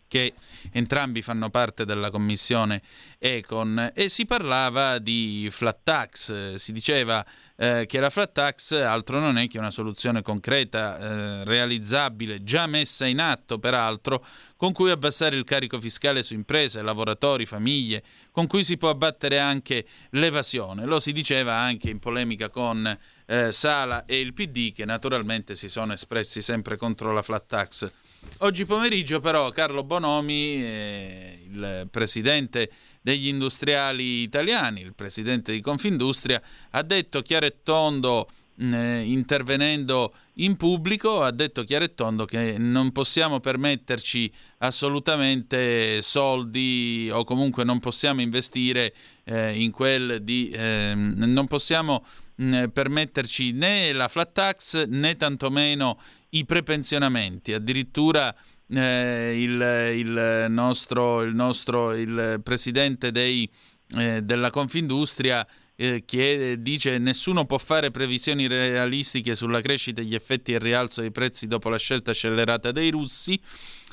[0.07, 0.33] che
[0.71, 2.81] entrambi fanno parte della commissione
[3.17, 7.25] Econ e si parlava di flat tax, si diceva
[7.59, 12.67] eh, che la flat tax altro non è che una soluzione concreta, eh, realizzabile, già
[12.67, 14.23] messa in atto peraltro,
[14.55, 19.39] con cui abbassare il carico fiscale su imprese, lavoratori, famiglie, con cui si può abbattere
[19.39, 20.85] anche l'evasione.
[20.85, 25.67] Lo si diceva anche in polemica con eh, Sala e il PD che naturalmente si
[25.67, 27.91] sono espressi sempre contro la flat tax.
[28.39, 32.69] Oggi pomeriggio però Carlo Bonomi, eh, il presidente
[33.01, 40.13] degli industriali italiani, il presidente di Confindustria, ha detto chiaro e tondo, mh, eh, intervenendo
[40.35, 47.63] in pubblico, ha detto chiaro e tondo che non possiamo permetterci assolutamente soldi o comunque
[47.63, 50.51] non possiamo investire eh, in quel di...
[50.53, 52.05] ehm, non possiamo
[52.35, 55.97] mh, permetterci né la flat tax né tantomeno
[56.29, 58.35] i prepensionamenti, addirittura
[58.69, 63.49] eh, il, il nostro, il nostro il presidente dei,
[63.95, 70.51] eh, della Confindustria eh, chiede, dice nessuno può fare previsioni realistiche sulla crescita, gli effetti
[70.51, 73.39] e il rialzo dei prezzi dopo la scelta scellerata dei russi.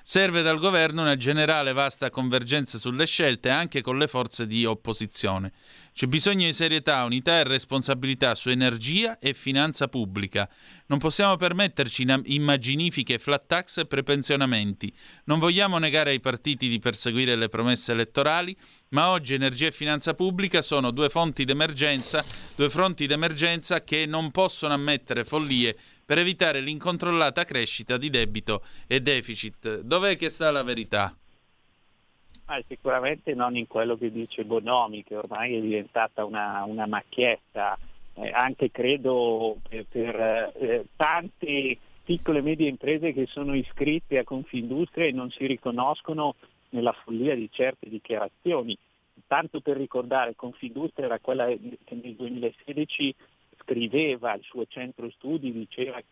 [0.06, 5.50] Serve dal governo una generale vasta convergenza sulle scelte anche con le forze di opposizione.
[5.94, 10.46] C'è bisogno di serietà, unità e responsabilità su energia e finanza pubblica.
[10.88, 14.94] Non possiamo permetterci immaginifiche flat tax e prepensionamenti.
[15.24, 18.54] Non vogliamo negare ai partiti di perseguire le promesse elettorali,
[18.88, 22.22] ma oggi energia e finanza pubblica sono due fonti d'emergenza,
[22.54, 25.74] due fronti d'emergenza che non possono ammettere follie
[26.04, 29.80] per evitare l'incontrollata crescita di debito e deficit.
[29.80, 31.14] Dov'è che sta la verità?
[32.46, 37.78] Ah, sicuramente non in quello che dice Bonomi, che ormai è diventata una, una macchietta,
[38.14, 44.24] eh, anche credo per, per eh, tante piccole e medie imprese che sono iscritte a
[44.24, 46.34] Confindustria e non si riconoscono
[46.70, 48.76] nella follia di certe dichiarazioni.
[49.26, 53.14] Tanto per ricordare, Confindustria era quella che nel 2016
[53.64, 56.04] scriveva il suo centro studi, diceva che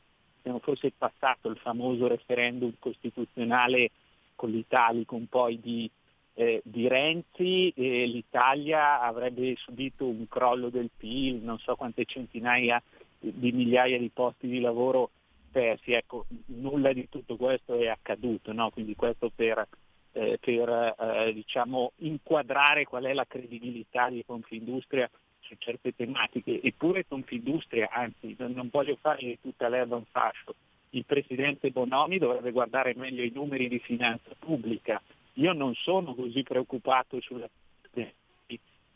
[0.42, 3.90] se non fosse passato il famoso referendum costituzionale
[4.34, 5.90] con l'Italicum poi di
[6.34, 12.82] eh, di Renzi eh, l'Italia avrebbe subito un crollo del PIL, non so quante centinaia
[13.18, 15.10] di migliaia di posti di lavoro
[15.50, 15.92] persi.
[15.92, 18.70] Ecco, nulla di tutto questo è accaduto, no?
[18.70, 19.66] quindi questo per,
[20.12, 25.08] eh, per eh, diciamo, inquadrare qual è la credibilità di Confindustria
[25.42, 26.60] su certe tematiche.
[26.62, 30.54] Eppure Confindustria, anzi non voglio fare tutta l'erba un fascio,
[30.90, 35.00] il Presidente Bonomi dovrebbe guardare meglio i numeri di finanza pubblica,
[35.34, 37.48] io non sono così preoccupato sulla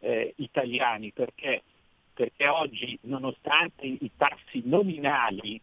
[0.01, 1.62] eh, italiani perché,
[2.12, 5.61] perché oggi nonostante i tassi nominali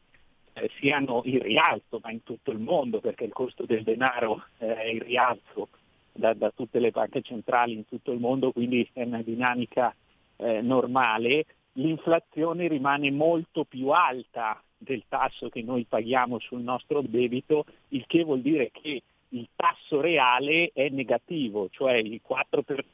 [0.54, 4.76] eh, siano in rialzo, ma in tutto il mondo perché il costo del denaro eh,
[4.76, 5.70] è in rialzo
[6.12, 9.96] da, da, tutte le banche centrali in tutto il mondo, quindi è una dinamica
[10.44, 17.66] eh, normale, l'inflazione rimane molto più alta del tasso che noi paghiamo sul nostro debito,
[17.90, 22.86] il che vuol dire che il tasso reale è negativo, cioè il 4 per,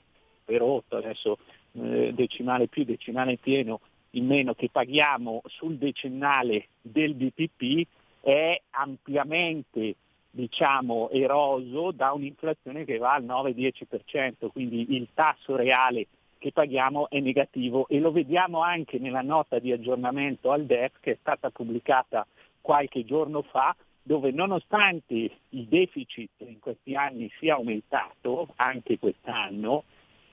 [0.46, 1.38] per 8, adesso
[1.74, 3.82] eh, decimale più, decimale pieno,
[4.12, 7.88] in meno che paghiamo sul decennale del BPP
[8.22, 9.96] è ampiamente
[10.32, 16.08] diciamo, eroso da un'inflazione che va al 9-10%, quindi il tasso reale
[16.40, 21.12] che paghiamo è negativo e lo vediamo anche nella nota di aggiornamento al DEF che
[21.12, 22.26] è stata pubblicata
[22.62, 25.16] qualche giorno fa dove nonostante
[25.50, 29.84] il deficit in questi anni sia aumentato, anche quest'anno,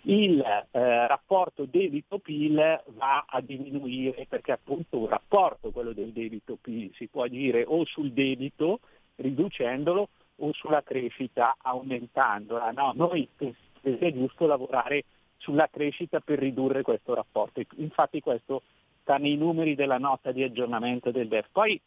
[0.02, 7.08] il eh, rapporto debito-PIL va a diminuire perché appunto un rapporto, quello del debito-PIL, si
[7.08, 8.80] può dire o sul debito
[9.16, 12.70] riducendolo o sulla crescita aumentandola.
[12.70, 15.04] No, noi pensiamo che è giusto lavorare
[15.38, 17.62] sulla crescita per ridurre questo rapporto.
[17.76, 18.62] Infatti questo
[19.02, 21.48] sta nei numeri della nota di aggiornamento del DEF.
[21.52, 21.80] Poi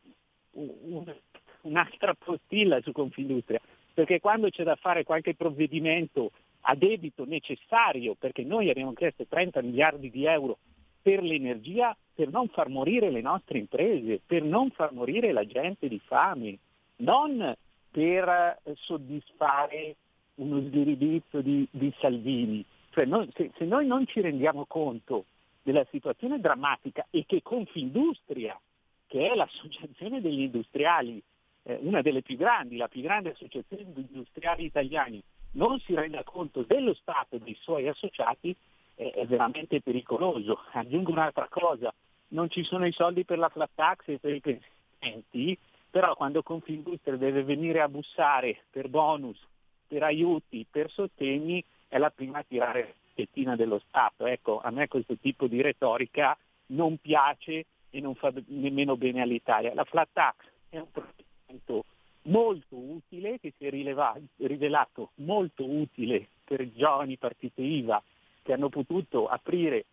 [0.51, 1.13] un-
[1.61, 3.59] un'altra postilla su Confindustria,
[3.93, 6.31] perché quando c'è da fare qualche provvedimento
[6.61, 10.57] a debito necessario, perché noi abbiamo chiesto 30 miliardi di euro
[11.01, 15.87] per l'energia, per non far morire le nostre imprese, per non far morire la gente
[15.87, 16.57] di fame,
[16.97, 17.55] non
[17.91, 18.27] per
[18.63, 19.95] eh, soddisfare
[20.35, 22.63] uno sghiribizzo di, di Salvini.
[22.91, 25.25] Cioè noi- se, se noi non ci rendiamo conto
[25.61, 28.59] della situazione drammatica e che Confindustria,
[29.07, 31.21] che è l'associazione degli industriali,
[31.63, 35.21] eh, una delle più grandi, la più grande associazione di industriali italiani,
[35.51, 38.55] non si renda conto dello Stato e dei suoi associati,
[38.95, 40.59] eh, è veramente pericoloso.
[40.71, 41.93] Aggiungo un'altra cosa,
[42.29, 45.57] non ci sono i soldi per la flat tax e per i pensionamenti,
[45.89, 49.39] però quando Confindustria deve venire a bussare per bonus,
[49.87, 54.25] per aiuti, per sostegni, è la prima a tirare la tettina dello Stato.
[54.25, 56.37] Ecco, a me questo tipo di retorica
[56.67, 59.73] non piace e non fa nemmeno bene all'Italia.
[59.73, 60.35] La flat tax
[60.69, 61.83] è un provvedimento
[62.23, 68.01] molto utile che si è rivelato molto utile per i giovani partite IVA
[68.43, 69.85] che hanno potuto aprire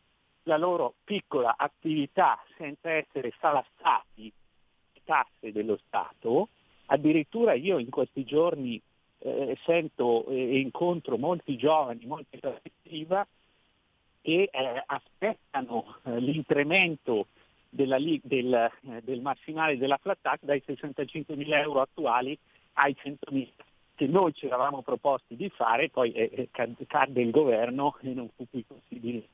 [0.42, 4.32] la loro piccola attività senza essere salassati
[5.06, 6.48] tasse dello Stato.
[6.86, 8.78] Addirittura io in questi giorni
[9.26, 13.26] eh, sento e incontro molti giovani, molti partiti IVA
[14.22, 17.26] che eh, aspettano eh, l'incremento
[17.68, 22.38] della del, eh, del massimale della flat tax dai 65 mila euro attuali
[22.74, 23.52] ai 100 mila
[23.96, 28.12] che noi ci eravamo proposti di fare, poi eh, eh, cad- cadde il governo e
[28.12, 29.26] non fu più possibile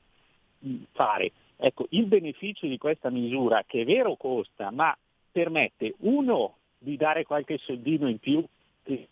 [0.59, 1.31] mh, fare.
[1.57, 4.97] Ecco, il beneficio di questa misura, che è vero costa, ma
[5.31, 8.43] permette uno di dare qualche soldino in più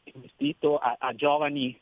[0.03, 1.77] investito a, a giovani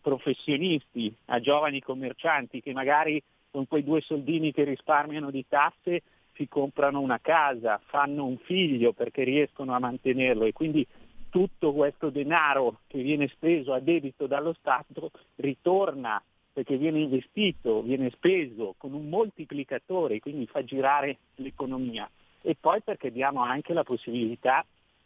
[0.00, 6.02] professionisti, a giovani commercianti che magari con quei due soldini che risparmiano di tasse
[6.34, 10.44] si comprano una casa, fanno un figlio perché riescono a mantenerlo.
[10.44, 10.86] E quindi
[11.28, 18.10] tutto questo denaro che viene speso a debito dallo Stato ritorna perché viene investito, viene
[18.10, 22.10] speso con un moltiplicatore, quindi fa girare l'economia.
[22.42, 24.64] E poi perché diamo anche la possibilità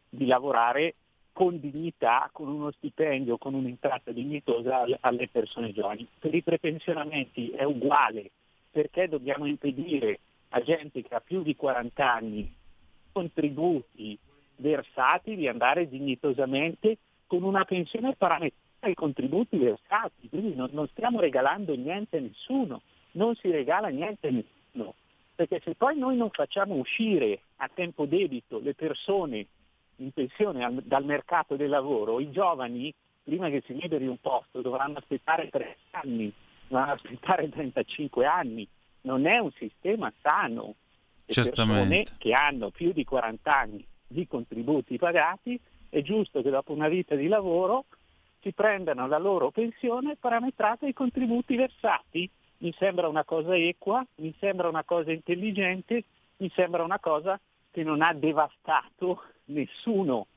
[0.09, 0.95] di lavorare
[1.35, 6.07] con dignità, con uno stipendio, con un'entrata dignitosa alle- persone giovani.
[6.16, 8.30] Per i prepensionamenti è uguale,
[8.70, 10.20] perché dobbiamo impedire
[10.51, 12.55] a gente che ha più di 40 anni
[13.11, 14.16] contributi
[14.57, 21.18] versati di andare dignitosamente con una pensione parametrata ai contributi versati, quindi non, non stiamo
[21.18, 22.82] regalando niente a nessuno,
[23.12, 24.95] non si regala niente a nessuno,
[25.35, 29.47] perché se poi noi non facciamo uscire a tempo debito le persone
[29.97, 32.92] in pensione al- dal mercato del lavoro, i giovani,
[33.22, 36.32] prima che si liberi un posto, dovranno aspettare tre anni,
[36.68, 38.66] dovranno aspettare 35 anni.
[39.03, 40.74] Non è un sistema sano.
[41.26, 41.88] Le Certamente.
[41.88, 46.88] persone che hanno più di 40 anni di contributi pagati, è giusto che dopo una
[46.88, 47.84] vita di lavoro
[48.40, 52.28] si prendano la loro pensione parametrata ai contributi versati.
[52.59, 56.05] Mi sembra una cosa equa, mi sembra una cosa intelligente,
[56.38, 57.38] mi sembra una cosa
[57.75, 60.29] che non ha devastato nessuno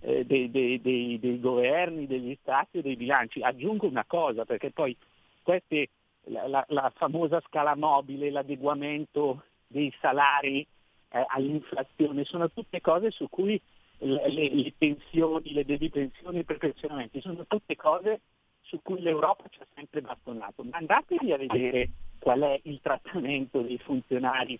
[0.00, 3.42] eh, dei, dei- dei- dei governi, degli stati o dei bilanci.
[3.42, 4.96] Aggiungo una cosa, perché poi
[5.42, 5.90] queste,
[6.28, 10.66] la, la- la famosa scala mobile, l'adeguamento dei salari
[11.10, 13.60] eh, all'inflazione, sono tutte cose su cui
[13.98, 18.20] le, le- pensioni, le baby pensioni, i prepensionamenti, sono tutte cose
[18.62, 20.64] su cui l'Europa ci ha sempre bastonato.
[20.64, 24.58] Ma andatevi a vedere qual è il trattamento dei funzionari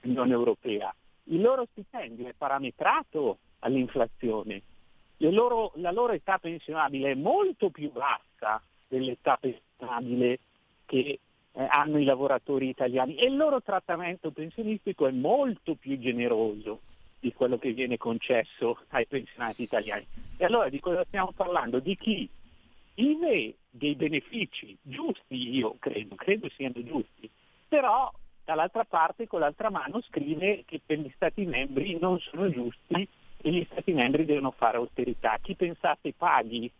[0.00, 0.94] dell'Unione Europea.
[1.24, 4.62] Il loro stipendio è parametrato all'inflazione,
[5.18, 10.38] loro- la loro età pensionabile è molto più bassa dell'età pensionabile
[10.84, 11.18] che
[11.52, 16.80] eh, hanno i lavoratori italiani e il loro trattamento pensionistico è molto più generoso
[17.20, 20.06] di quello che viene concesso ai pensionati italiani.
[20.36, 21.78] E allora di cosa stiamo parlando?
[21.78, 22.28] Di chi
[22.96, 27.30] vive dei benefici giusti, io credo, credo siano giusti,
[27.66, 28.12] però
[28.44, 33.50] dall'altra parte con l'altra mano scrive che per gli Stati membri non sono giusti e
[33.50, 35.38] gli Stati membri devono fare austerità.
[35.40, 36.70] Chi pensate paghi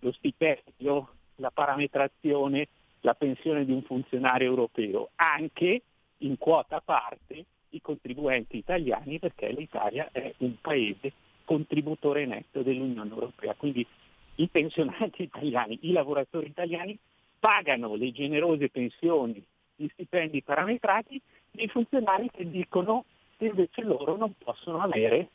[0.00, 2.68] lo stipendio, la parametrazione,
[3.00, 5.10] la pensione di un funzionario europeo?
[5.16, 5.82] Anche
[6.18, 11.12] in quota parte i contribuenti italiani perché l'Italia è un paese
[11.44, 13.54] contributore netto dell'Unione Europea.
[13.54, 13.86] Quindi
[14.36, 16.98] i pensionati italiani, i lavoratori italiani
[17.38, 19.44] pagano le generose pensioni,
[19.76, 21.20] gli stipendi parametrati,
[21.50, 23.04] dei funzionari che dicono
[23.36, 25.28] che invece loro non possono avere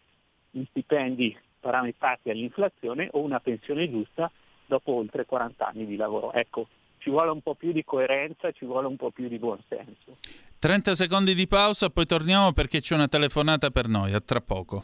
[0.51, 4.31] gli stipendi parametrati all'inflazione o una pensione giusta
[4.65, 6.31] dopo oltre 40 anni di lavoro.
[6.33, 6.67] Ecco,
[6.99, 10.17] ci vuole un po' più di coerenza, ci vuole un po' più di buonsenso.
[10.59, 14.13] 30 secondi di pausa, poi torniamo perché c'è una telefonata per noi.
[14.13, 14.83] A tra poco.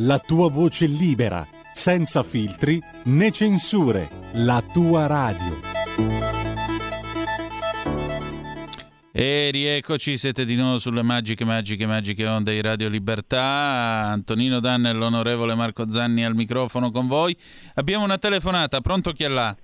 [0.00, 5.56] la tua voce libera, senza filtri né censure, la tua radio.
[9.10, 13.40] E rieccoci, siete di nuovo sulle magiche, magiche, magiche onde di Radio Libertà.
[14.12, 17.36] Antonino Danne e l'onorevole Marco Zanni al microfono con voi.
[17.74, 19.56] Abbiamo una telefonata, pronto chi è là?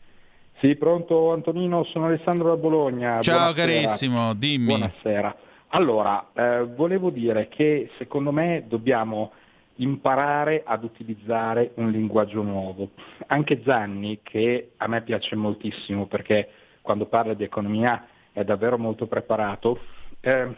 [0.59, 3.20] Sì, pronto Antonino, sono Alessandro da Bologna.
[3.20, 3.66] Ciao Buonasera.
[3.66, 4.66] carissimo, dimmi.
[4.66, 5.37] Buonasera.
[5.68, 9.30] Allora, eh, volevo dire che secondo me dobbiamo
[9.77, 12.91] imparare ad utilizzare un linguaggio nuovo.
[13.27, 16.49] Anche Zanni, che a me piace moltissimo perché
[16.83, 19.81] quando parla di economia è davvero molto preparato,
[20.20, 20.55] eh,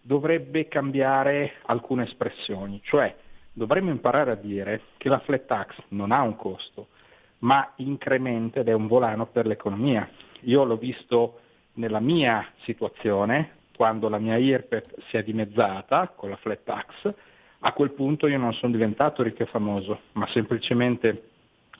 [0.00, 3.14] dovrebbe cambiare alcune espressioni, cioè
[3.52, 6.88] dovremmo imparare a dire che la flat tax non ha un costo,
[7.38, 10.08] ma incrementa ed è un volano per l'economia.
[10.42, 11.40] Io l'ho visto
[11.74, 17.14] nella mia situazione, quando la mia IRPEP si è dimezzata con la flat tax,
[17.60, 21.30] a quel punto io non sono diventato ricco e famoso, ma semplicemente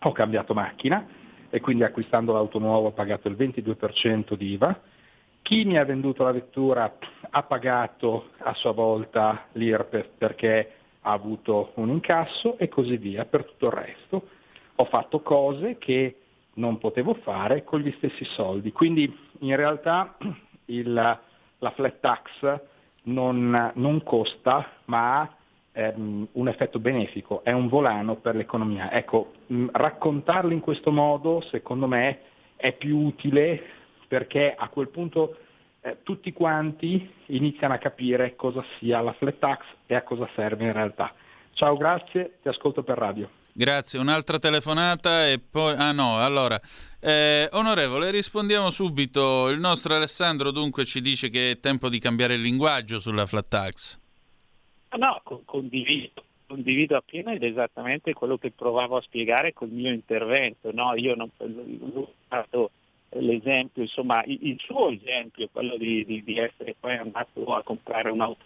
[0.00, 1.06] ho cambiato macchina
[1.50, 4.80] e quindi acquistando l'auto nuova ho pagato il 22% di IVA.
[5.42, 6.96] Chi mi ha venduto la vettura
[7.30, 10.72] ha pagato a sua volta l'IRPEF perché
[11.02, 14.28] ha avuto un incasso e così via per tutto il resto.
[14.76, 16.16] Ho fatto cose che
[16.54, 18.72] non potevo fare con gli stessi soldi.
[18.72, 20.16] Quindi in realtà
[20.66, 22.60] il, la flat tax
[23.04, 25.35] non, non costa, ma ha
[25.76, 28.90] ehm, un effetto benefico, è un volano per l'economia.
[28.90, 32.20] Ecco, mh, raccontarlo in questo modo, secondo me,
[32.56, 33.62] è più utile
[34.08, 35.36] perché a quel punto
[35.82, 40.64] eh, tutti quanti iniziano a capire cosa sia la flat tax e a cosa serve
[40.64, 41.12] in realtà.
[41.52, 43.28] Ciao, grazie, ti ascolto per radio.
[43.52, 45.74] Grazie, un'altra telefonata e poi...
[45.76, 46.60] Ah no, allora,
[47.00, 49.48] eh, onorevole, rispondiamo subito.
[49.48, 53.48] Il nostro Alessandro dunque ci dice che è tempo di cambiare il linguaggio sulla flat
[53.48, 54.04] tax.
[54.92, 60.70] No, co- condivido, condivido appieno ed esattamente quello che provavo a spiegare col mio intervento.
[60.72, 60.94] No?
[60.94, 62.70] Io non, ho fatto
[63.10, 68.10] l'esempio, insomma, il, il suo esempio, quello di, di- di essere poi andato a comprare
[68.10, 68.44] un'auto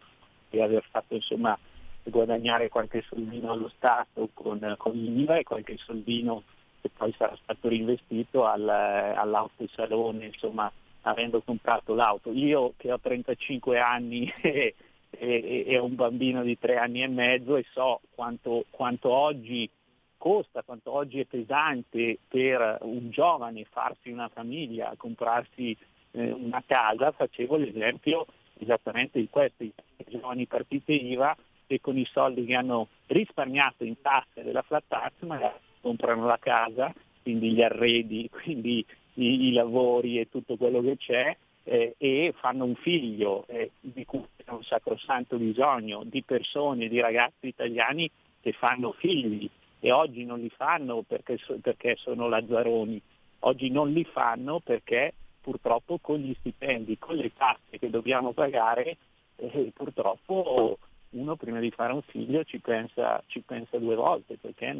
[0.50, 1.56] e aver fatto insomma
[2.02, 6.42] guadagnare qualche soldino allo Stato con, con l'IVA e qualche soldino
[6.80, 10.72] che poi sarà stato reinvestito al, all'autosalone, insomma,
[11.02, 12.32] avendo comprato l'auto.
[12.32, 14.74] Io che ho 35 anni e,
[15.10, 19.68] e, e un bambino di tre anni e mezzo e so quanto, quanto oggi
[20.16, 25.76] costa, quanto oggi è pesante per un giovane farsi una famiglia, comprarsi
[26.12, 28.26] eh, una casa, facevo l'esempio
[28.58, 29.72] esattamente di questo, i
[30.08, 31.36] giovani partite IVA
[31.66, 36.38] che con i soldi che hanno risparmiato in tasse della flat tax magari comprano la
[36.38, 36.92] casa,
[37.22, 38.84] quindi gli arredi, quindi
[39.14, 44.04] i, i lavori e tutto quello che c'è eh, e fanno un figlio eh, di
[44.04, 49.48] cui c'è un sacrosanto bisogno di persone, di ragazzi italiani che fanno figli
[49.78, 53.00] e oggi non li fanno perché, perché sono lazzaroni,
[53.40, 58.96] oggi non li fanno perché purtroppo con gli stipendi, con le tasse che dobbiamo pagare,
[59.36, 60.78] eh, purtroppo
[61.10, 64.76] uno prima di fare un figlio ci pensa, ci pensa due volte perché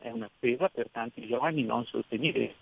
[0.00, 2.54] è una spesa per tanti giovani non sostenibile.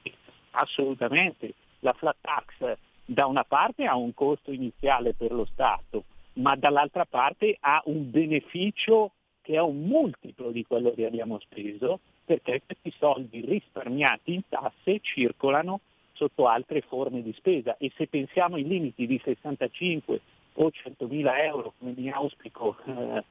[0.52, 1.54] Assolutamente.
[1.80, 6.04] La flat tax da una parte ha un costo iniziale per lo Stato,
[6.38, 9.12] ma dall'altra parte ha un beneficio
[9.42, 15.00] che è un multiplo di quello che abbiamo speso perché questi soldi risparmiati in tasse
[15.00, 15.80] circolano
[16.12, 17.76] sotto altre forme di spesa.
[17.78, 20.20] E se pensiamo ai limiti di 65
[20.54, 23.24] o 100 mila euro, come mi auspico eh,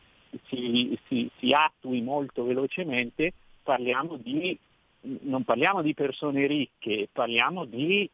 [0.45, 4.57] si, si- si attui molto velocemente, parliamo di,
[5.01, 8.09] non parliamo di persone ricche, parliamo di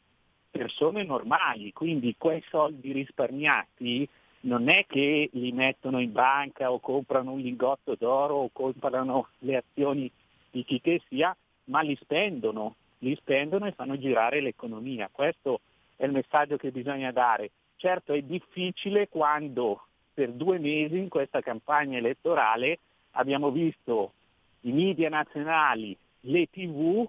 [0.52, 4.08] persone normali, quindi quei soldi risparmiati
[4.44, 9.58] non è che li mettono in banca o comprano un lingotto d'oro o comprano le
[9.58, 10.12] azioni
[10.52, 11.36] di chi che sia,
[11.66, 15.10] ma li spendono, li spendono e fanno girare l'economia.
[15.12, 15.62] Questo
[15.96, 17.52] è il messaggio che bisogna dare.
[17.78, 22.80] Certo è difficile quando per due mesi in questa campagna elettorale
[23.12, 24.14] abbiamo visto
[24.62, 27.08] i media nazionali, le tv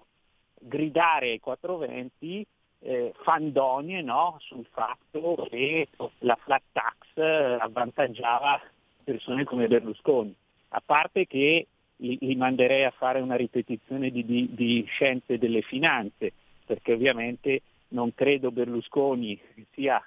[0.59, 2.45] gridare ai 420
[2.85, 4.37] eh, fandonie no?
[4.41, 5.87] sul fatto che
[6.19, 8.61] la flat tax eh, avvantaggiava
[9.03, 10.33] persone come Berlusconi.
[10.69, 11.67] A parte che
[11.97, 16.33] li, manderei a fare una ripetizione di, di, di scienze delle finanze,
[16.65, 19.39] perché ovviamente non credo Berlusconi
[19.73, 20.03] sia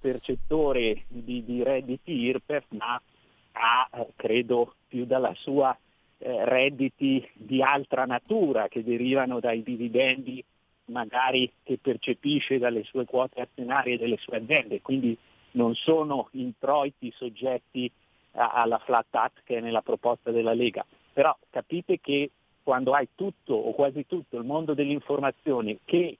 [0.00, 3.00] percettore di, di redditi IRPEF, ma
[3.52, 5.76] ha, eh, credo, più dalla sua
[6.18, 10.44] eh, redditi di altra natura che derivano dai dividendi
[10.86, 15.16] magari che percepisce dalle sue quote azionarie delle sue aziende, quindi
[15.52, 17.90] non sono introiti soggetti
[18.32, 20.84] a, alla flat tax che è nella proposta della Lega.
[21.12, 22.30] Però capite che
[22.62, 26.16] quando hai tutto o quasi tutto il mondo dell'informazione che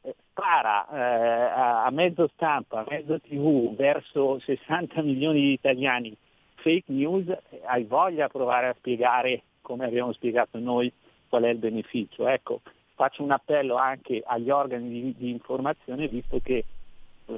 [0.00, 6.16] eh, spara eh, a, mezzo stampa, a mezzo tv verso 60 milioni di italiani
[6.56, 10.92] fake news, eh, hai voglia a provare a spiegare, come abbiamo spiegato noi,
[11.28, 12.26] qual è il beneficio.
[12.26, 12.62] Ecco,
[12.94, 16.64] faccio un appello anche agli organi di, di informazione, visto che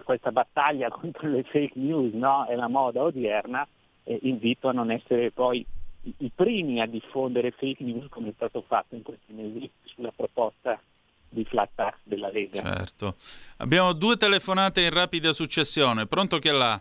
[0.02, 3.66] questa battaglia contro le fake news no, è la moda odierna,
[4.04, 5.64] eh, invito a non essere poi
[6.02, 10.12] i, i primi a diffondere fake news come è stato fatto in questi mesi sulla
[10.14, 10.80] proposta
[11.28, 12.62] di flat tax della Lega.
[12.62, 13.16] Certo.
[13.58, 16.06] Abbiamo due telefonate in rapida successione.
[16.06, 16.80] Pronto chi è là?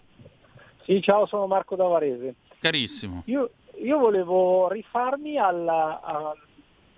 [0.83, 2.35] Sì, ciao, sono Marco da Varese.
[2.59, 3.23] Carissimo.
[3.25, 3.49] Io,
[3.81, 6.35] io volevo rifarmi alla, a,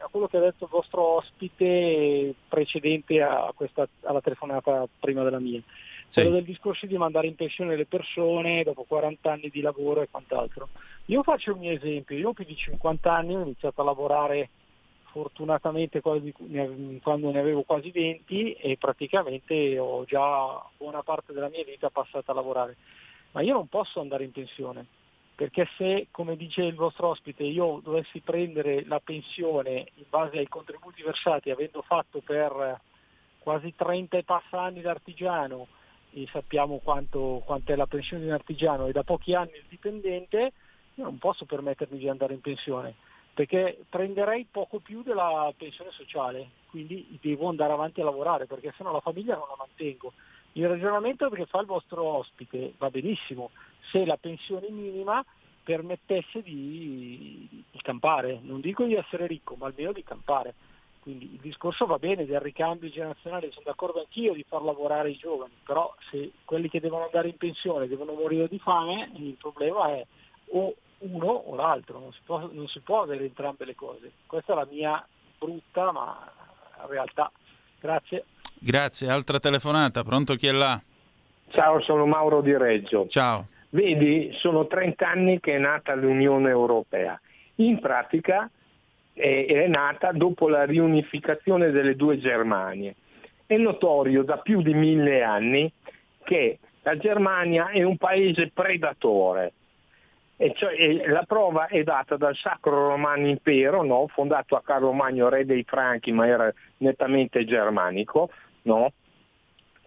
[0.06, 5.40] a quello che ha detto il vostro ospite precedente a questa, alla telefonata prima della
[5.40, 5.62] mia.
[6.08, 6.22] Sì.
[6.22, 10.10] Quello del discorso di mandare in pensione le persone dopo 40 anni di lavoro e
[10.10, 10.70] quant'altro.
[11.06, 14.50] Io faccio il mio esempio, io ho più di 50 anni, ho iniziato a lavorare
[15.06, 16.34] fortunatamente quasi-
[17.02, 22.32] quando ne avevo quasi 20 e praticamente ho già buona parte della mia vita passata
[22.32, 22.76] a lavorare.
[23.32, 24.86] Ma io non posso andare in pensione,
[25.36, 30.48] perché se, come dice il vostro ospite, io dovessi prendere la pensione in base ai
[30.48, 32.80] contributi versati, avendo fatto per
[33.40, 35.68] quasi 30 e passa anni l'artigiano,
[36.14, 39.66] e sappiamo quanto, quanto è la pensione di un artigiano e da pochi anni il
[39.68, 40.54] dipendente,
[40.96, 42.96] io non posso permettermi di andare in pensione,
[43.34, 48.94] perché prenderei poco più della pensione sociale, quindi devo andare avanti a lavorare, perché sennò
[48.94, 50.14] la famiglia non la mantengo.
[50.58, 53.52] Il ragionamento che fa il vostro ospite va benissimo,
[53.92, 55.24] se la pensione minima
[55.64, 60.54] permettesse di, di campare, non dico di essere ricco, ma almeno di campare.
[61.02, 65.18] Quindi il discorso va bene del ricambio generazionale, sono d'accordo anch'io di far lavorare i
[65.18, 69.90] giovani, però se quelli che devono andare in pensione devono morire di fame, il problema
[69.90, 70.06] è
[70.52, 74.12] o uno o l'altro, non si può, non si può avere entrambe le cose.
[74.26, 75.06] Questa è la mia
[75.38, 76.32] brutta ma
[76.88, 77.30] realtà.
[77.80, 78.26] Grazie.
[78.66, 79.10] Grazie.
[79.10, 80.04] Altra telefonata.
[80.04, 80.82] Pronto chi è là?
[81.50, 83.06] Ciao, sono Mauro di Reggio.
[83.08, 83.46] Ciao.
[83.70, 87.20] Vedi, sono 30 anni che è nata l'Unione Europea.
[87.58, 88.50] In pratica
[89.14, 92.96] è, è nata dopo la riunificazione delle due Germanie.
[93.46, 95.72] È notorio da più di mille anni
[96.24, 99.54] che la Germania è un paese predatore.
[100.38, 104.08] E cioè, la prova è data dal Sacro Romano Impero, no?
[104.08, 108.30] fondato a Carlo Magno, re dei Franchi, ma era nettamente germanico,
[108.66, 108.92] no?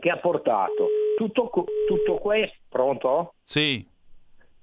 [0.01, 1.51] che ha portato tutto,
[1.87, 3.35] tutto questo, pronto?
[3.43, 3.87] Sì.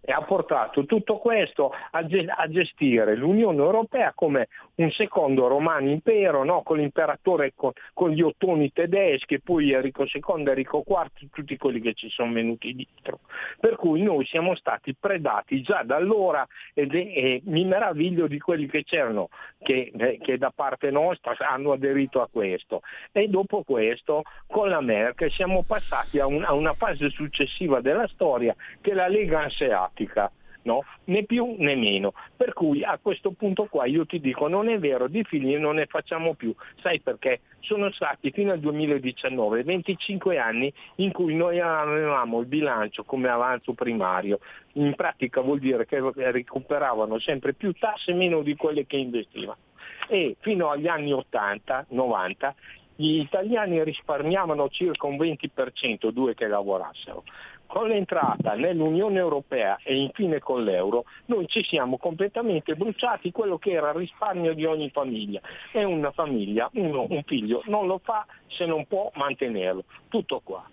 [0.08, 5.90] E ha portato tutto questo a, ge- a gestire l'Unione Europea come un secondo romano
[5.90, 6.62] impero, no?
[6.62, 11.94] con l'imperatore, con, con gli ottoni tedeschi, poi Enrico II, Enrico IV, tutti quelli che
[11.96, 13.22] ci sono venuti dietro.
[13.60, 16.46] Per cui noi siamo stati predati già da allora
[16.76, 21.36] ed è- e mi meraviglio di quelli che c'erano, che, eh, che da parte nostra
[21.40, 22.82] hanno aderito a questo.
[23.12, 28.08] E dopo questo, con la Merkel, siamo passati a, un- a una fase successiva della
[28.10, 29.50] storia che la Lega
[29.96, 30.32] Anseatica.
[30.64, 30.84] No?
[31.06, 32.14] Né più né meno.
[32.36, 35.76] Per cui a questo punto qua io ti dico non è vero, di figli non
[35.76, 36.56] ne facciamo più.
[36.82, 37.42] Sai perché?
[37.60, 43.74] Sono stati fino al 2019 25 anni in cui noi avevamo il bilancio come avanzo
[43.74, 44.40] primario.
[44.74, 49.60] In pratica vuol dire che recuperavano sempre più tasse meno di quelle che investivano.
[50.08, 52.54] E fino agli anni 80-90
[52.96, 57.24] gli italiani risparmiavano circa un 20%, due che lavorassero.
[57.68, 63.72] Con l'entrata nell'Unione Europea e infine con l'euro, noi ci siamo completamente bruciati quello che
[63.72, 65.42] era il risparmio di ogni famiglia.
[65.72, 69.84] E una famiglia, uno, un figlio, non lo fa se non può mantenerlo.
[70.08, 70.64] Tutto qua.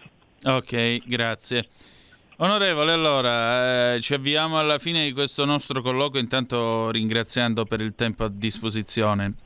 [0.45, 1.69] Ok, grazie.
[2.39, 7.95] Onorevole, allora eh, ci avviamo alla fine di questo nostro colloquio, intanto ringraziando per il
[7.95, 9.42] tempo a disposizione.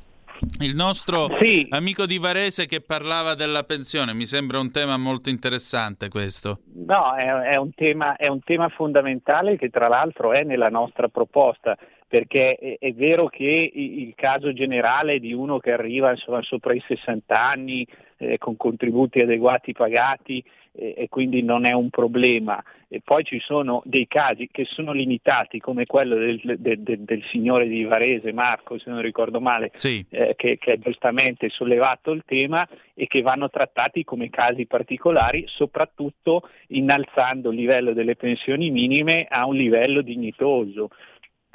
[0.61, 1.28] Il nostro
[1.70, 6.61] amico di Varese che parlava della pensione, mi sembra un tema molto interessante questo.
[6.74, 11.09] No, è, è un tema, è un tema fondamentale che tra l'altro è nella nostra
[11.09, 11.76] proposta
[12.09, 16.82] perché è, è vero che il caso generale di uno che arriva insomma, sopra i
[16.87, 17.87] 60 anni
[18.18, 20.45] eh, con contributi adeguati pagati
[20.77, 22.62] eh, e quindi non è un problema.
[22.89, 27.24] E poi ci sono dei casi che sono limitati come quello del, del, del, del
[27.24, 30.05] signore di Varese, Marco se non ricordo male, sì.
[30.11, 35.45] eh, che, che ha giustamente sollevato il tema e che vanno trattati come casi particolari,
[35.49, 40.91] soprattutto innalzando il livello delle pensioni minime a un livello dignitoso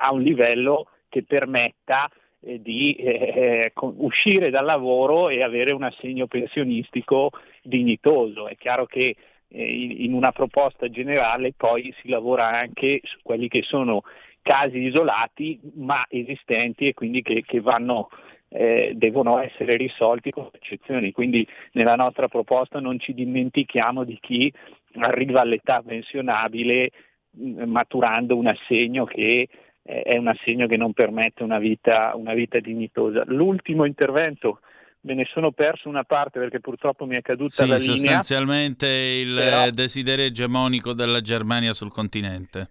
[0.02, 2.10] a un livello che permetta
[2.42, 7.30] di eh, uscire dal lavoro e avere un assegno pensionistico
[7.62, 8.48] dignitoso.
[8.48, 9.16] È chiaro che
[9.48, 14.02] eh, in una proposta generale poi si lavora anche su quelli che sono
[14.42, 18.10] casi isolati ma esistenti e quindi che, che vanno,
[18.50, 21.12] eh, devono essere risolti con eccezioni.
[21.12, 24.52] Quindi nella nostra proposta non ci dimentichiamo di chi
[24.96, 26.90] arriva all'età pensionabile
[27.30, 29.48] mh, maturando un assegno che
[29.84, 33.24] è un assegno che non permette una vita, una vita dignitosa.
[33.26, 34.60] L'ultimo intervento
[35.02, 37.96] me ne sono perso una parte perché purtroppo mi è caduta sì, la linea.
[37.96, 39.70] sostanzialmente il Però...
[39.72, 42.70] desiderio egemonico della Germania sul continente.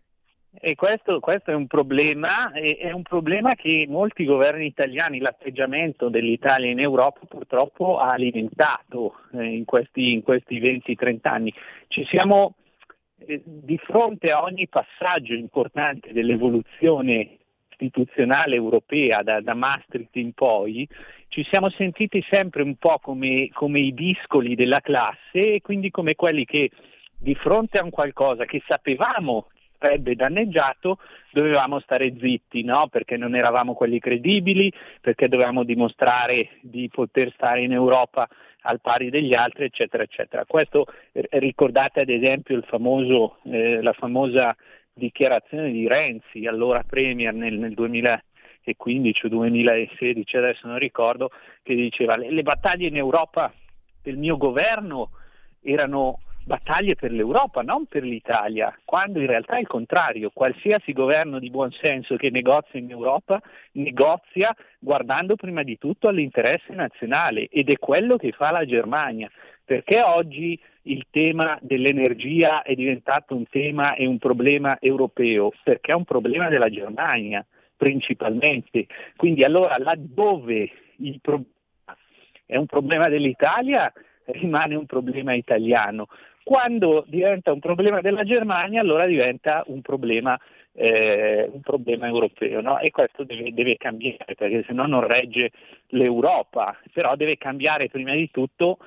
[0.53, 6.69] E questo, questo, è un problema, è un problema che molti governi italiani, l'atteggiamento dell'Italia
[6.69, 11.55] in Europa purtroppo ha alimentato eh, in, questi, in questi 20-30 anni.
[11.87, 12.57] Ci siamo
[13.27, 17.39] eh, di fronte a ogni passaggio importante dell'evoluzione
[17.71, 20.87] istituzionale europea da, da, Maastricht in poi,
[21.29, 26.15] ci siamo sentiti sempre un po' come, come i discoli della classe e quindi come
[26.15, 26.71] quelli che
[27.19, 29.47] di fronte a un qualcosa che sapevamo
[29.79, 30.99] avrebbe danneggiato,
[31.33, 32.89] dovevamo stare zitti, no?
[32.89, 38.29] perché non eravamo quelli credibili, perché dovevamo dimostrare di poter stare in Europa
[38.63, 40.45] al pari degli altri, eccetera, eccetera.
[40.45, 44.57] Questo eh, ricordate ad esempio famoso, eh, la famosa
[44.93, 51.31] dichiarazione di Renzi, allora Premier nel, nel 2015 o 2016, adesso non ricordo,
[51.63, 53.53] che diceva le, le battaglie in Europa
[54.03, 55.11] del mio governo
[55.63, 56.21] erano
[56.51, 61.49] battaglie per l'Europa, non per l'Italia, quando in realtà è il contrario, qualsiasi governo di
[61.49, 63.41] buon senso che negozia in Europa
[63.73, 69.31] negozia guardando prima di tutto all'interesse nazionale ed è quello che fa la Germania.
[69.65, 75.53] Perché oggi il tema dell'energia è diventato un tema e un problema europeo?
[75.63, 77.47] Perché è un problema della Germania
[77.77, 78.87] principalmente.
[79.17, 81.49] Quindi allora laddove il problema
[82.45, 83.93] è un problema dell'Italia,
[84.25, 86.09] rimane un problema italiano.
[86.43, 90.39] Quando diventa un problema della Germania, allora diventa un problema,
[90.73, 92.79] eh, un problema europeo no?
[92.79, 95.51] e questo deve, deve cambiare perché se no non regge
[95.89, 98.79] l'Europa, però deve cambiare prima di tutto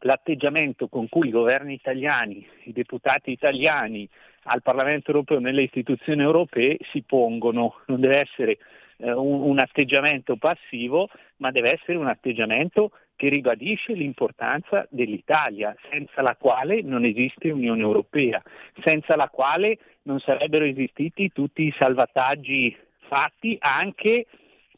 [0.00, 4.08] l'atteggiamento con cui i governi italiani, i deputati italiani
[4.44, 8.58] al Parlamento europeo, nelle istituzioni europee si pongono, non deve essere
[8.98, 16.22] eh, un, un atteggiamento passivo, ma deve essere un atteggiamento che ribadisce l'importanza dell'Italia, senza
[16.22, 18.40] la quale non esiste Unione Europea,
[18.84, 22.74] senza la quale non sarebbero esistiti tutti i salvataggi
[23.08, 24.26] fatti anche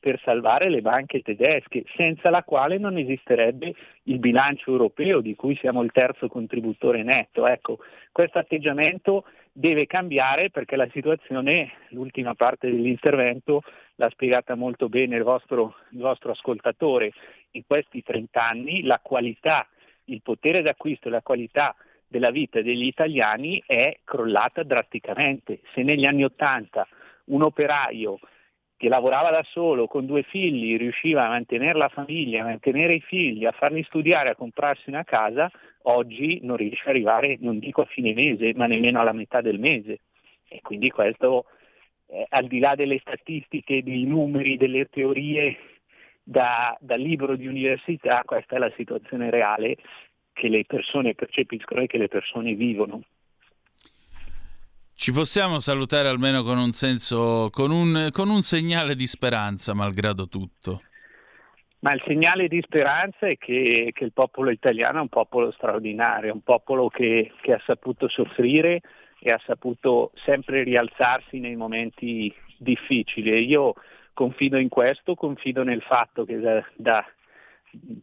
[0.01, 5.55] per salvare le banche tedesche, senza la quale non esisterebbe il bilancio europeo di cui
[5.57, 7.47] siamo il terzo contributore netto.
[7.47, 7.81] Ecco,
[8.11, 13.63] questo atteggiamento deve cambiare perché la situazione, l'ultima parte dell'intervento
[13.97, 17.13] l'ha spiegata molto bene il vostro, il vostro ascoltatore,
[17.53, 19.67] in questi 30 anni la qualità,
[20.05, 21.75] il potere d'acquisto e la qualità
[22.07, 25.61] della vita degli italiani è crollata drasticamente.
[25.75, 26.89] Se negli anni 80
[27.27, 28.19] un operaio
[28.77, 33.01] che lavorava da solo con due figli riusciva a mantenere la famiglia, a mantenere i
[33.01, 35.51] figli, a farli studiare, a comprarsi una casa,
[35.83, 39.59] oggi non riesce ad arrivare, non dico a fine mese, ma nemmeno alla metà del
[39.59, 40.01] mese.
[40.49, 41.45] E quindi questo,
[42.07, 45.57] eh, al di là delle statistiche, dei numeri, delle teorie
[46.23, 49.77] da, da libro di università, questa è la situazione reale
[50.33, 53.03] che le persone percepiscono e che le persone vivono.
[54.95, 60.29] Ci possiamo salutare almeno con un senso, con un, con un segnale di speranza, malgrado
[60.29, 60.83] tutto.
[61.81, 66.35] Ma il segnale di speranza è che, che, il popolo italiano è un popolo straordinario,
[66.35, 68.83] un popolo che, che, ha saputo soffrire
[69.19, 73.31] e ha saputo sempre rialzarsi nei momenti difficili.
[73.31, 73.75] E io
[74.13, 77.03] confido in questo, confido nel fatto che da, da,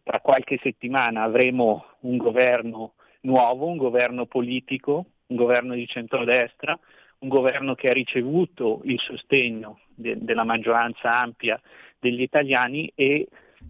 [0.02, 6.76] tra qualche settimana avremo un governo nuovo, un governo politico, un governo di centrodestra,
[7.18, 11.60] un governo che ha ricevuto il sostegno de, della maggioranza ampia
[12.00, 13.28] degli italiani e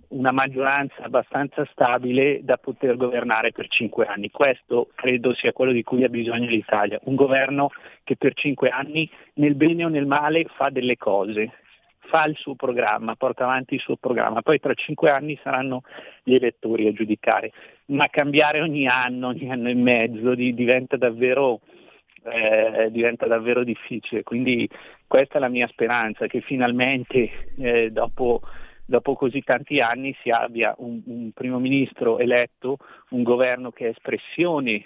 [0.09, 4.31] una maggioranza abbastanza stabile da poter governare per cinque anni.
[4.31, 7.71] Questo credo sia quello di cui ha bisogno l'Italia, un governo
[8.05, 11.53] che per cinque anni nel bene o nel male fa delle cose,
[11.99, 15.83] fa il suo programma, porta avanti il suo programma, poi tra cinque anni saranno
[16.23, 17.53] gli elettori a giudicare,
[17.87, 21.61] ma cambiare ogni anno, ogni anno e mezzo di- diventa davvero
[22.25, 24.23] eh, diventa davvero difficile.
[24.23, 24.69] Quindi
[25.07, 28.41] questa è la mia speranza, che finalmente eh, dopo,
[28.89, 32.79] dopo così tanti anni si abbia un, un primo ministro eletto,
[33.11, 34.83] un governo che è espressione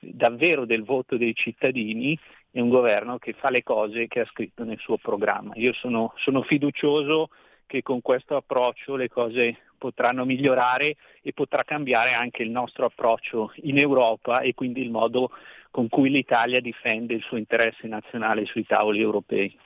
[0.00, 2.18] davvero del voto dei cittadini
[2.50, 5.52] e un governo che fa le cose che ha scritto nel suo programma.
[5.54, 7.28] Io sono, sono fiducioso
[7.66, 13.52] che con questo approccio le cose potranno migliorare e potrà cambiare anche il nostro approccio
[13.62, 15.30] in Europa e quindi il modo
[15.70, 19.56] con cui l'Italia difende il suo interesse nazionale sui tavoli europei.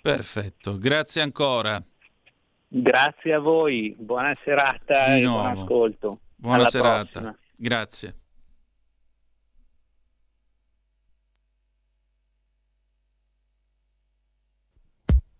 [0.00, 1.82] Perfetto, grazie ancora.
[2.72, 6.20] Grazie a voi, buona serata e buon ascolto.
[6.36, 7.04] Buona Alla serata.
[7.10, 7.36] prossima.
[7.56, 8.14] Grazie.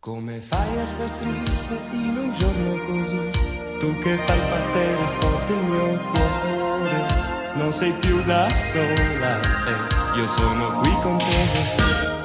[0.01, 3.31] Come fai a essere triste in un giorno così?
[3.78, 10.27] Tu che fai battere forte il mio cuore, non sei più da sola e io
[10.27, 12.19] sono qui con te.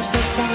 [0.00, 0.49] respetado.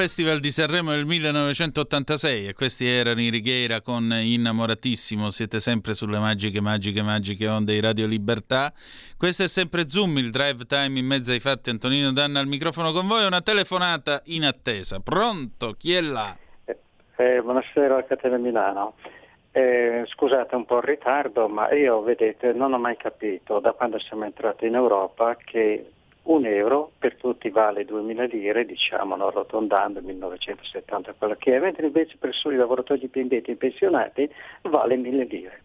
[0.00, 5.28] Festival di Sanremo del 1986 e questi erano i Righiera con Innamoratissimo.
[5.28, 8.72] Siete sempre sulle magiche, magiche, magiche onde di Radio Libertà.
[9.18, 11.68] Questo è sempre Zoom, il drive time in mezzo ai fatti.
[11.68, 13.26] Antonino Danna al microfono con voi.
[13.26, 15.00] Una telefonata in attesa.
[15.00, 15.74] Pronto?
[15.76, 16.34] Chi è là?
[16.64, 18.94] Eh, buonasera a Catena Milano.
[19.52, 23.98] Eh, scusate un po' il ritardo, ma io vedete non ho mai capito da quando
[23.98, 25.90] siamo entrati in Europa che
[26.22, 31.86] un euro per tutti vale 2000 lire, diciamo, no, arrotondando 1970 quello che è, mentre
[31.86, 34.30] invece per soli lavoratori dipendenti e pensionati
[34.62, 35.62] vale 1000 lire.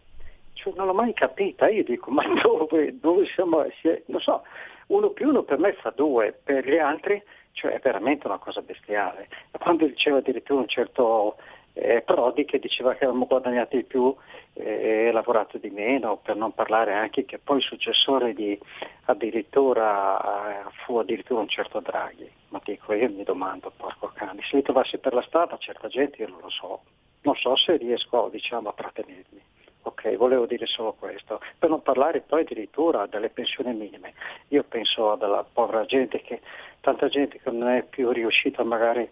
[0.54, 3.64] Cioè, non l'ho mai capita, io dico ma dove, dove siamo?
[4.06, 4.42] Non so,
[4.88, 7.22] uno più uno per me fa due, per gli altri
[7.56, 9.28] cioè è veramente una cosa bestiale.
[9.58, 11.36] Quando diceva addirittura un certo
[11.78, 14.14] eh, Prodi che diceva che avevamo guadagnato di più
[14.54, 18.58] eh, e lavorato di meno, per non parlare anche che poi il successore di
[19.04, 22.30] addirittura eh, fu addirittura un certo Draghi.
[22.48, 26.22] Ma dico, io mi domando, porco cane, se li trovassi per la strada certa gente
[26.22, 26.80] io non lo so,
[27.22, 29.42] non so se riesco diciamo a trattenermi.
[29.86, 34.14] Ok, volevo dire solo questo, per non parlare poi addirittura delle pensioni minime.
[34.48, 36.40] Io penso alla povera gente che,
[36.80, 39.08] tanta gente che non è più riuscita magari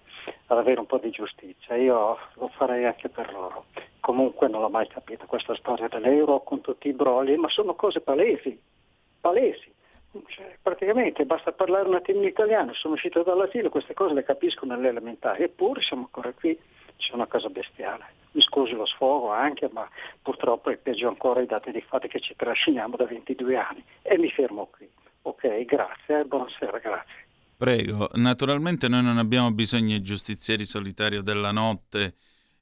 [0.47, 3.67] ad avere un po' di giustizia, io lo farei anche per loro.
[4.01, 8.01] Comunque non l'ho mai capito questa storia dell'euro con tutti i brogli, ma sono cose
[8.01, 8.61] palesi.
[9.21, 9.73] palesi.
[10.27, 14.65] Cioè, praticamente basta parlare un attimo in italiano, sono uscito dall'asilo, queste cose le capisco
[14.65, 16.57] nelle elementari, eppure siamo ancora qui,
[16.97, 18.23] c'è una cosa bestiale.
[18.33, 19.89] Mi scusi lo sfogo anche, ma
[20.23, 23.85] purtroppo è peggio ancora i dati di fatti che ci trasciniamo da 22 anni.
[24.03, 24.89] E mi fermo qui.
[25.23, 27.27] Ok, grazie, buonasera, grazie.
[27.57, 32.15] Prego, naturalmente noi non abbiamo bisogno di giustizieri solitari della notte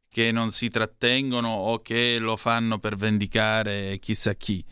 [0.09, 4.63] che non si trattengono o che lo fanno per vendicare chissà chi.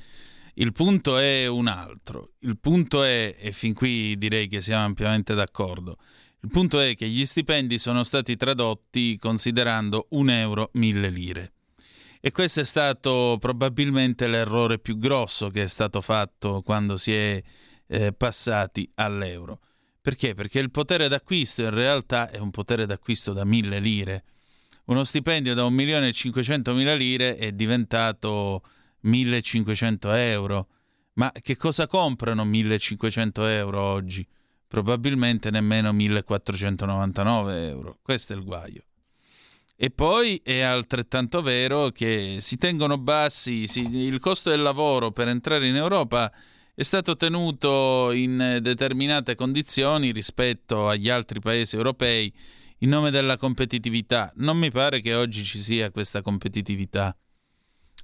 [0.61, 2.33] Il punto è un altro.
[2.41, 5.97] Il punto è, e fin qui direi che siamo ampiamente d'accordo,
[6.43, 11.53] il punto è che gli stipendi sono stati tradotti considerando un euro mille lire.
[12.21, 17.43] E questo è stato probabilmente l'errore più grosso che è stato fatto quando si è
[17.87, 19.61] eh, passati all'euro.
[20.03, 20.35] Perché?
[20.35, 24.25] Perché il potere d'acquisto in realtà è un potere d'acquisto da mille lire.
[24.87, 28.63] Uno stipendio da 1.500.000 lire è diventato
[29.05, 30.69] 1.500 euro.
[31.15, 34.27] Ma che cosa comprano 1.500 euro oggi?
[34.67, 37.99] Probabilmente nemmeno 1.499 euro.
[38.03, 38.85] Questo è il guaio.
[39.77, 45.29] E poi è altrettanto vero che si tengono bassi, si, il costo del lavoro per
[45.29, 46.31] entrare in Europa
[46.75, 52.33] è stato tenuto in determinate condizioni rispetto agli altri paesi europei
[52.79, 54.33] in nome della competitività.
[54.37, 57.17] Non mi pare che oggi ci sia questa competitività.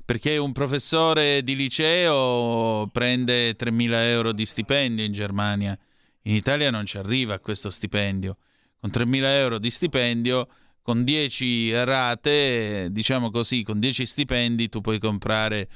[0.07, 5.77] Perché un professore di liceo prende 3.000 euro di stipendio in Germania.
[6.23, 8.37] In Italia non ci arriva a questo stipendio.
[8.81, 10.47] Con 3.000 euro di stipendio,
[10.81, 15.67] con 10 rate, diciamo così, con 10 stipendi tu puoi comprare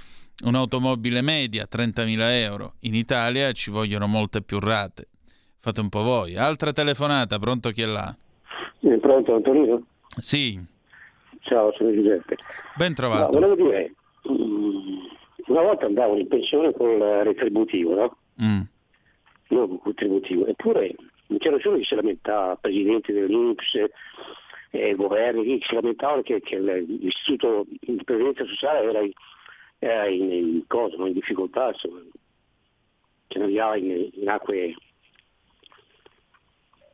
[0.45, 2.75] un'automobile media, 30.000 euro.
[2.83, 5.09] In Italia ci vogliono molte più rate.
[5.59, 6.37] Fate un po' voi.
[6.37, 8.15] Altra telefonata, pronto chi è là?
[8.79, 9.85] È pronto Antonino?
[10.21, 10.65] Sì.
[11.41, 12.37] Ciao, sono Giuseppe.
[12.77, 13.39] Ben trovato.
[13.39, 13.93] No, volevo dire,
[14.31, 18.17] una volta andavo in pensione con il retributivo, no?
[18.43, 18.61] Mm.
[19.49, 20.95] Non contributivo, eppure
[21.27, 23.85] non c'era nessuno che si lamentava, presidenti dell'Inps,
[24.71, 29.13] eh, governi, che si lamentavano che, che l'istituto di previdenza sociale era in,
[29.79, 31.07] era in, in, cosa, no?
[31.07, 32.01] in difficoltà, insomma,
[33.27, 34.75] che navigava in, in acque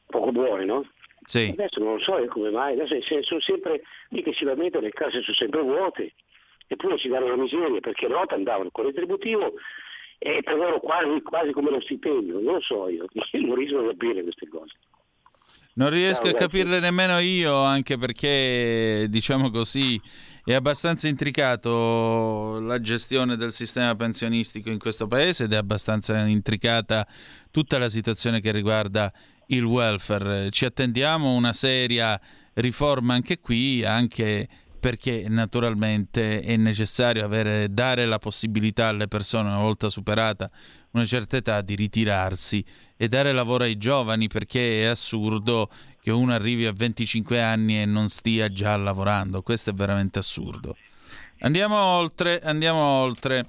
[0.06, 0.86] poco buone, no?
[1.24, 1.48] Sì.
[1.50, 4.92] Adesso non lo so io come mai, adesso sono sempre lì che si lamentano, le
[4.92, 6.12] casse sono sempre vuote,
[6.66, 9.55] eppure ci danno la miseria, perché una volta andavano con il retributivo
[10.18, 13.06] e per loro quasi, quasi come lo stipendio, non lo so io,
[13.44, 14.74] non riesco a capire queste cose.
[15.74, 20.01] Non riesco a capirle nemmeno io, anche perché, diciamo così,
[20.43, 27.06] è abbastanza intricato la gestione del sistema pensionistico in questo paese ed è abbastanza intricata
[27.51, 29.12] tutta la situazione che riguarda
[29.48, 30.48] il welfare.
[30.51, 32.18] Ci attendiamo una seria
[32.55, 34.48] riforma anche qui, anche
[34.86, 40.48] perché naturalmente è necessario avere, dare la possibilità alle persone, una volta superata
[40.92, 42.64] una certa età, di ritirarsi
[42.96, 45.68] e dare lavoro ai giovani, perché è assurdo
[46.00, 49.42] che uno arrivi a 25 anni e non stia già lavorando.
[49.42, 50.76] Questo è veramente assurdo.
[51.40, 53.44] Andiamo oltre, andiamo oltre.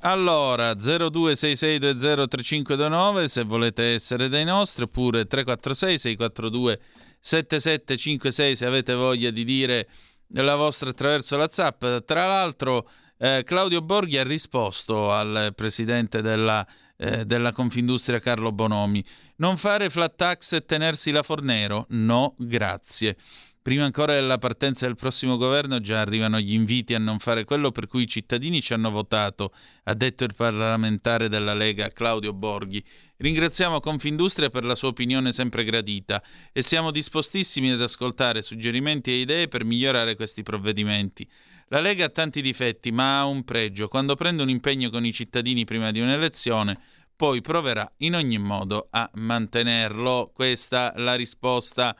[0.00, 6.80] Allora, 0266203529 se volete essere dei nostri, oppure 346 642
[7.20, 9.86] 7756 se avete voglia di dire
[10.32, 12.04] la vostra attraverso la Zap.
[12.04, 12.88] Tra l'altro,
[13.18, 16.66] eh, Claudio Borghi ha risposto al presidente della,
[16.96, 19.04] eh, della Confindustria Carlo Bonomi:
[19.36, 21.86] non fare flat tax e tenersi la Fornero?
[21.90, 23.16] No, grazie.
[23.62, 27.70] Prima ancora della partenza del prossimo governo già arrivano gli inviti a non fare quello
[27.70, 29.52] per cui i cittadini ci hanno votato,
[29.84, 32.82] ha detto il parlamentare della Lega Claudio Borghi.
[33.18, 36.22] Ringraziamo Confindustria per la sua opinione sempre gradita
[36.52, 41.28] e siamo dispostissimi ad ascoltare suggerimenti e idee per migliorare questi provvedimenti.
[41.68, 43.88] La Lega ha tanti difetti, ma ha un pregio.
[43.88, 46.80] Quando prende un impegno con i cittadini prima di un'elezione,
[47.14, 50.30] poi proverà in ogni modo a mantenerlo.
[50.34, 51.94] Questa è la risposta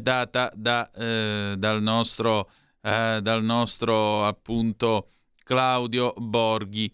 [0.00, 2.50] data da, eh, dal, nostro,
[2.80, 5.10] eh, dal nostro appunto
[5.42, 6.92] Claudio Borghi.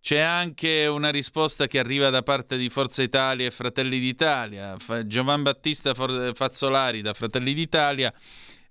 [0.00, 4.74] C'è anche una risposta che arriva da parte di Forza Italia e Fratelli d'Italia.
[4.78, 8.12] Fa- Giovan Battista For- Fazzolari da Fratelli d'Italia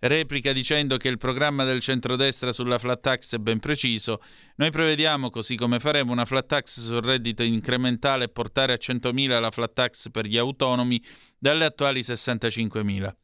[0.01, 4.21] replica dicendo che il programma del centrodestra sulla flat tax è ben preciso.
[4.55, 9.39] Noi prevediamo, così come faremo, una flat tax sul reddito incrementale e portare a 100.000
[9.39, 11.01] la flat tax per gli autonomi
[11.37, 13.15] dalle attuali 65.000.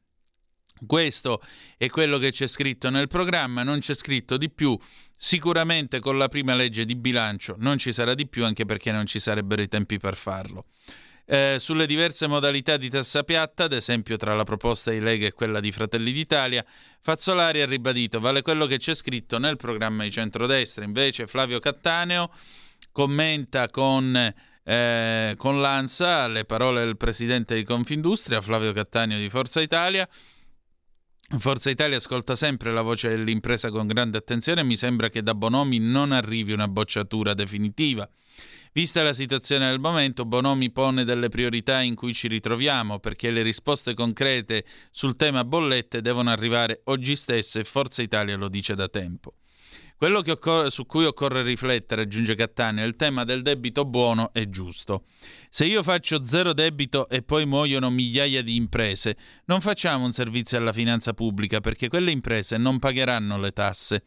[0.86, 1.41] Questo
[1.78, 4.78] è quello che c'è scritto nel programma, non c'è scritto di più.
[5.16, 9.06] Sicuramente con la prima legge di bilancio non ci sarà di più, anche perché non
[9.06, 10.66] ci sarebbero i tempi per farlo.
[11.26, 15.34] Eh, sulle diverse modalità di tassa piatta, ad esempio tra la proposta di Lega e
[15.34, 16.64] quella di Fratelli d'Italia,
[17.02, 20.86] Fazzolari ha ribadito vale quello che c'è scritto nel programma di centrodestra.
[20.86, 22.32] Invece Flavio Cattaneo
[22.91, 24.34] commenta con
[24.70, 30.08] eh, con l'ANSA, le parole del presidente di Confindustria, Flavio Cattaneo di Forza Italia.
[31.30, 35.36] Forza Italia ascolta sempre la voce dell'impresa con grande attenzione e mi sembra che da
[35.36, 38.10] Bonomi non arrivi una bocciatura definitiva.
[38.72, 43.41] Vista la situazione del momento, Bonomi pone delle priorità in cui ci ritroviamo perché le
[43.41, 48.88] risposte concrete sul tema bollette devono arrivare oggi stesso e Forza Italia lo dice da
[48.88, 49.34] tempo.
[49.98, 54.48] Quello occor- su cui occorre riflettere, aggiunge Cattaneo, è il tema del debito buono e
[54.48, 55.06] giusto.
[55.49, 60.60] Se io faccio zero debito e poi muoiono migliaia di imprese, non facciamo un servizio
[60.60, 64.03] alla finanza pubblica perché quelle imprese non pagheranno le tasse.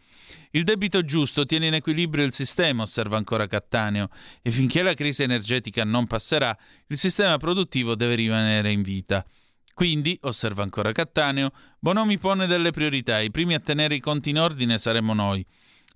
[0.52, 4.10] Il debito giusto tiene in equilibrio il sistema, osserva ancora Cattaneo,
[4.42, 6.56] e finché la crisi energetica non passerà,
[6.86, 9.26] il sistema produttivo deve rimanere in vita.
[9.74, 11.50] Quindi, osserva ancora Cattaneo,
[11.80, 15.44] Bonomi pone delle priorità, i primi a tenere i conti in ordine saremo noi.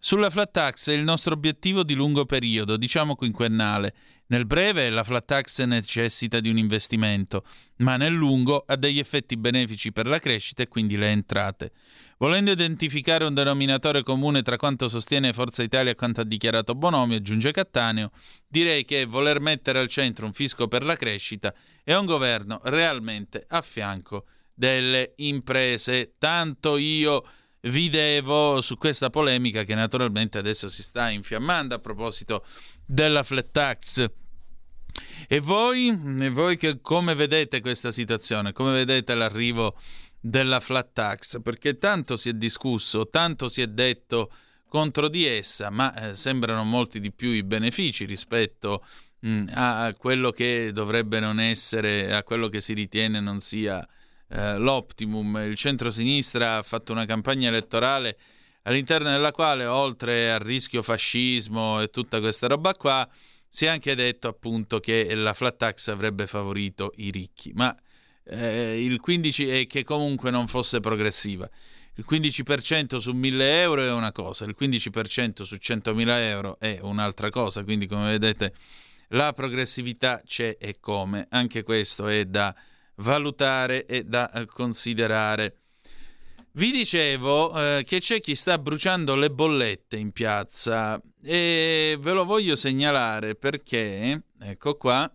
[0.07, 3.95] Sulla flat tax è il nostro obiettivo di lungo periodo, diciamo quinquennale.
[4.27, 7.43] Nel breve la flat tax necessita di un investimento,
[7.77, 11.73] ma nel lungo ha degli effetti benefici per la crescita e quindi le entrate.
[12.19, 17.15] Volendo identificare un denominatore comune tra quanto sostiene Forza Italia e quanto ha dichiarato Bonomi,
[17.15, 18.11] aggiunge Cattaneo,
[18.47, 23.43] direi che voler mettere al centro un fisco per la crescita è un governo realmente
[23.49, 26.13] a fianco delle imprese.
[26.19, 27.25] Tanto io
[27.65, 32.45] vi devo su questa polemica che naturalmente adesso si sta infiammando a proposito
[32.85, 34.11] della flat tax.
[35.27, 38.53] E voi, e voi che, come vedete questa situazione?
[38.53, 39.77] Come vedete l'arrivo
[40.21, 41.41] della flat tax?
[41.43, 44.31] Perché tanto si è discusso, tanto si è detto
[44.69, 48.85] contro di essa, ma eh, sembrano molti di più i benefici rispetto
[49.21, 53.87] mh, a quello che dovrebbe non essere, a quello che si ritiene non sia
[54.29, 55.37] eh, l'optimum.
[55.47, 58.19] Il centro-sinistra ha fatto una campagna elettorale
[58.63, 63.09] all'interno della quale, oltre al rischio fascismo e tutta questa roba qua,
[63.49, 67.75] si è anche detto appunto che la flat tax avrebbe favorito i ricchi, ma
[68.25, 71.49] eh, il 15 è che comunque non fosse progressiva.
[71.97, 77.31] Il 15% su 1000 euro è una cosa, il 15% su 100.000 euro è un'altra
[77.31, 78.55] cosa, quindi come vedete
[79.09, 82.53] la progressività c'è e come, anche questo è da
[82.97, 85.59] valutare e da eh, considerare.
[86.53, 92.25] Vi dicevo eh, che c'è chi sta bruciando le bollette in piazza e ve lo
[92.25, 95.13] voglio segnalare perché, ecco qua,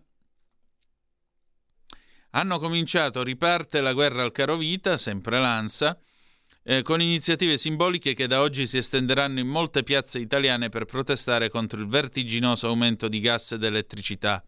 [2.32, 5.98] hanno cominciato, riparte la guerra al caro vita, sempre l'ANSA,
[6.62, 11.48] eh, con iniziative simboliche che da oggi si estenderanno in molte piazze italiane per protestare
[11.48, 14.44] contro il vertiginoso aumento di gas ed elettricità.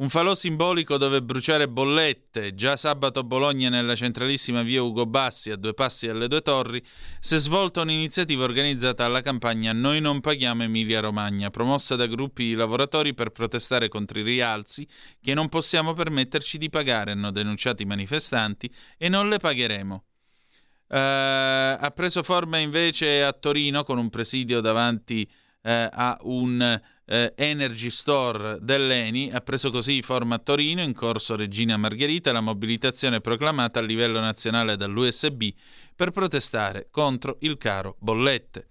[0.00, 2.54] Un falò simbolico dove bruciare bollette.
[2.54, 6.82] Già sabato a Bologna, nella centralissima via Ugo Bassi, a due passi dalle due torri,
[7.18, 12.44] si è svolta un'iniziativa organizzata alla campagna Noi non paghiamo Emilia Romagna, promossa da gruppi
[12.44, 14.88] di lavoratori per protestare contro i rialzi
[15.20, 20.04] che non possiamo permetterci di pagare, hanno denunciato i manifestanti, e non le pagheremo.
[20.88, 27.32] Uh, ha preso forma invece a Torino con un presidio davanti uh, a un eh,
[27.34, 33.20] Energy Store dell'ENI ha preso così forma a Torino in corso Regina Margherita la mobilitazione
[33.20, 35.42] proclamata a livello nazionale dall'USB
[35.96, 38.68] per protestare contro il caro bollette.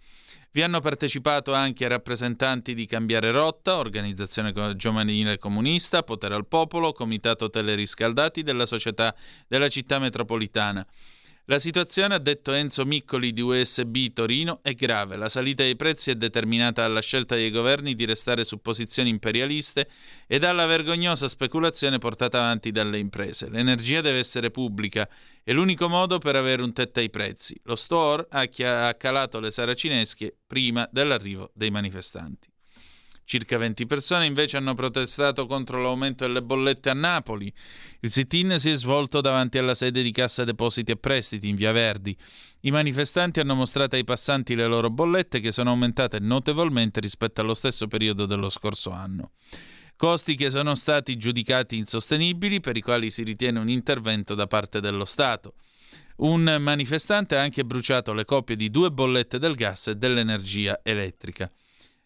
[0.52, 7.49] Vi hanno partecipato anche rappresentanti di Cambiare Rotta, Organizzazione Giovanile Comunista, Potere al Popolo, Comitato
[7.49, 9.14] Teleriscaldati della Società
[9.48, 10.88] della Città Metropolitana.
[11.50, 15.16] La situazione, ha detto Enzo Miccoli di USB Torino, è grave.
[15.16, 19.90] La salita dei prezzi è determinata dalla scelta dei governi di restare su posizioni imperialiste
[20.28, 23.50] e dalla vergognosa speculazione portata avanti dalle imprese.
[23.50, 25.10] L'energia deve essere pubblica,
[25.44, 27.60] è l'unico modo per avere un tetto ai prezzi.
[27.64, 32.49] Lo store ha, calato le saracinesche prima dell'arrivo dei manifestanti.
[33.30, 37.54] Circa 20 persone invece hanno protestato contro l'aumento delle bollette a Napoli.
[38.00, 41.72] Il sit-in si è svolto davanti alla sede di Cassa Depositi e Prestiti in Via
[41.72, 42.18] Verdi.
[42.62, 47.54] I manifestanti hanno mostrato ai passanti le loro bollette che sono aumentate notevolmente rispetto allo
[47.54, 49.34] stesso periodo dello scorso anno.
[49.96, 54.82] Costi che sono stati giudicati insostenibili per i quali si ritiene un intervento da parte
[54.82, 55.54] dello Stato.
[56.16, 61.52] Un manifestante ha anche bruciato le copie di due bollette del gas e dell'energia elettrica.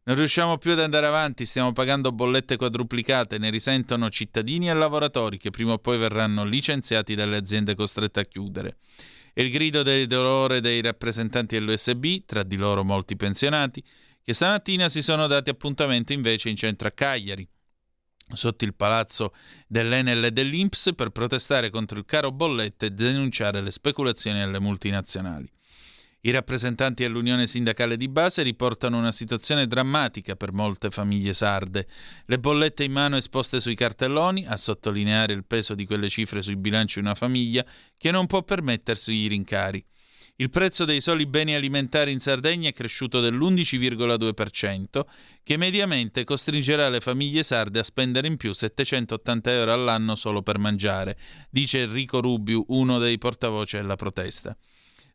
[0.05, 5.37] Non riusciamo più ad andare avanti, stiamo pagando bollette quadruplicate, ne risentono cittadini e lavoratori
[5.37, 8.79] che prima o poi verranno licenziati dalle aziende costrette a chiudere.
[9.33, 13.81] E il grido del dolore dei rappresentanti dell'USB, tra di loro molti pensionati,
[14.21, 17.47] che stamattina si sono dati appuntamento invece in centro a Cagliari,
[18.33, 19.33] sotto il palazzo
[19.67, 25.49] dell'Enel e dell'Inps, per protestare contro il caro bollette e denunciare le speculazioni alle multinazionali.
[26.25, 31.85] I rappresentanti dell'Unione Sindacale di Base riportano una situazione drammatica per molte famiglie sarde.
[32.27, 36.55] Le bollette in mano esposte sui cartelloni, a sottolineare il peso di quelle cifre sui
[36.55, 37.65] bilanci di una famiglia
[37.97, 39.85] che non può permettersi i rincari.
[40.37, 45.01] Il prezzo dei soli beni alimentari in Sardegna è cresciuto dell'11,2%,
[45.43, 50.57] che mediamente costringerà le famiglie sarde a spendere in più 780 euro all'anno solo per
[50.57, 51.17] mangiare,
[51.49, 54.57] dice Enrico Rubiu, uno dei portavoce della protesta.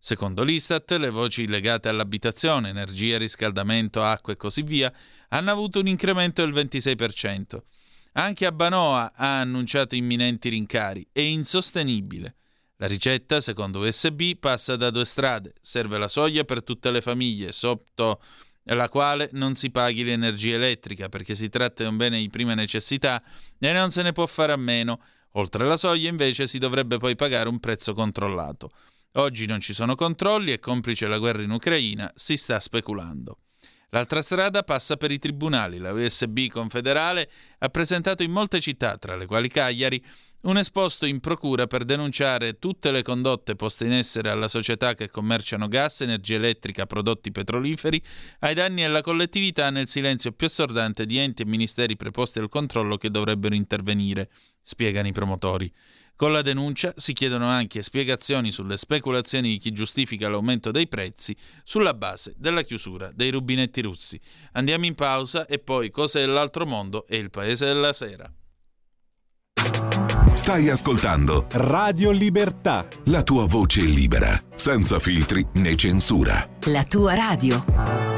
[0.00, 4.92] Secondo l'Istat, le voci legate all'abitazione, energia, riscaldamento, acqua e così via
[5.30, 7.60] hanno avuto un incremento del 26%.
[8.12, 11.06] Anche a Banoa ha annunciato imminenti rincari.
[11.10, 12.36] È insostenibile.
[12.76, 15.54] La ricetta, secondo USB, passa da due strade.
[15.60, 18.22] Serve la soglia per tutte le famiglie, sotto
[18.62, 22.54] la quale non si paghi l'energia elettrica, perché si tratta di un bene di prima
[22.54, 23.20] necessità
[23.58, 25.00] e non se ne può fare a meno.
[25.32, 28.70] Oltre la soglia, invece, si dovrebbe poi pagare un prezzo controllato.
[29.12, 33.38] Oggi non ci sono controlli e complice la guerra in Ucraina si sta speculando.
[33.90, 35.78] L'altra strada passa per i tribunali.
[35.78, 40.04] La USB confederale ha presentato in molte città, tra le quali Cagliari,
[40.40, 45.08] un esposto in procura per denunciare tutte le condotte poste in essere alla società che
[45.08, 48.00] commerciano gas, energia elettrica, prodotti petroliferi,
[48.40, 52.98] ai danni della collettività nel silenzio più assordante di enti e ministeri preposti al controllo
[52.98, 54.30] che dovrebbero intervenire,
[54.60, 55.72] spiegano i promotori.
[56.18, 61.36] Con la denuncia si chiedono anche spiegazioni sulle speculazioni di chi giustifica l'aumento dei prezzi
[61.62, 64.20] sulla base della chiusura dei rubinetti russi.
[64.54, 68.28] Andiamo in pausa e poi Cose dell'altro mondo e il paese della sera.
[70.34, 72.88] Stai ascoltando Radio Libertà.
[73.04, 76.48] la tua voce libera, senza filtri né censura.
[76.64, 78.17] La tua radio.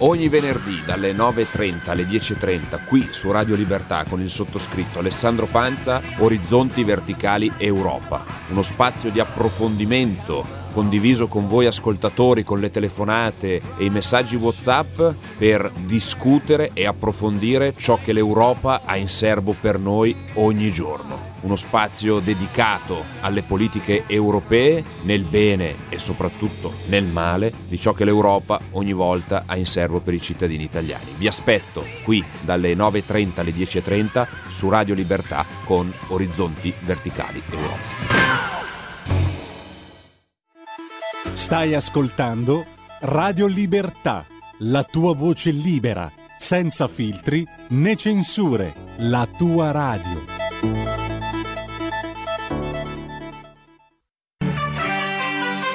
[0.00, 6.02] Ogni venerdì dalle 9.30 alle 10.30 qui su Radio Libertà con il sottoscritto Alessandro Panza,
[6.18, 8.22] Orizzonti Verticali Europa.
[8.50, 15.00] Uno spazio di approfondimento condiviso con voi ascoltatori con le telefonate e i messaggi WhatsApp
[15.38, 21.25] per discutere e approfondire ciò che l'Europa ha in serbo per noi ogni giorno.
[21.42, 28.04] Uno spazio dedicato alle politiche europee nel bene e soprattutto nel male di ciò che
[28.04, 31.12] l'Europa ogni volta ha in serbo per i cittadini italiani.
[31.16, 38.56] Vi aspetto qui dalle 9.30 alle 10.30 su Radio Libertà con Orizzonti Verticali Europa.
[41.34, 42.64] Stai ascoltando
[43.00, 44.24] Radio Libertà,
[44.60, 51.05] la tua voce libera, senza filtri né censure, la tua radio.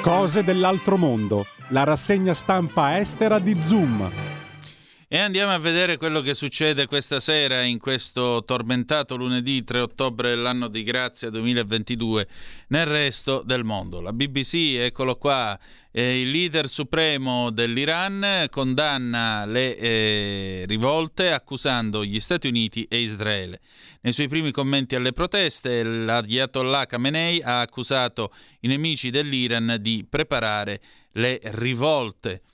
[0.02, 4.31] Cose dell'altro mondo, la rassegna stampa estera di Zoom.
[5.14, 10.30] E andiamo a vedere quello che succede questa sera in questo tormentato lunedì 3 ottobre
[10.30, 12.26] dell'anno di grazia 2022
[12.68, 14.00] nel resto del mondo.
[14.00, 15.58] La BBC, eccolo qua,
[15.90, 23.60] eh, il leader supremo dell'Iran condanna le eh, rivolte accusando gli Stati Uniti e Israele.
[24.00, 30.80] Nei suoi primi commenti alle proteste, l'Ayatollah Khamenei ha accusato i nemici dell'Iran di preparare
[31.12, 32.44] le rivolte.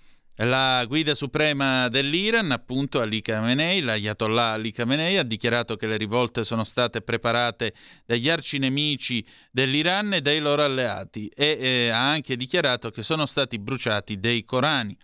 [0.42, 6.44] La guida suprema dell'Iran, appunto Ali Khamenei, l'Ayatollah Ali Khamenei, ha dichiarato che le rivolte
[6.44, 7.74] sono state preparate
[8.06, 13.58] dagli arcinemici dell'Iran e dai loro alleati e eh, ha anche dichiarato che sono stati
[13.58, 14.96] bruciati dei Corani.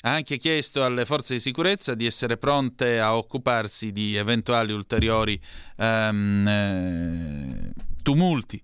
[0.00, 5.38] Ha anche chiesto alle forze di sicurezza di essere pronte a occuparsi di eventuali ulteriori
[5.76, 8.62] ehm, eh, tumulti.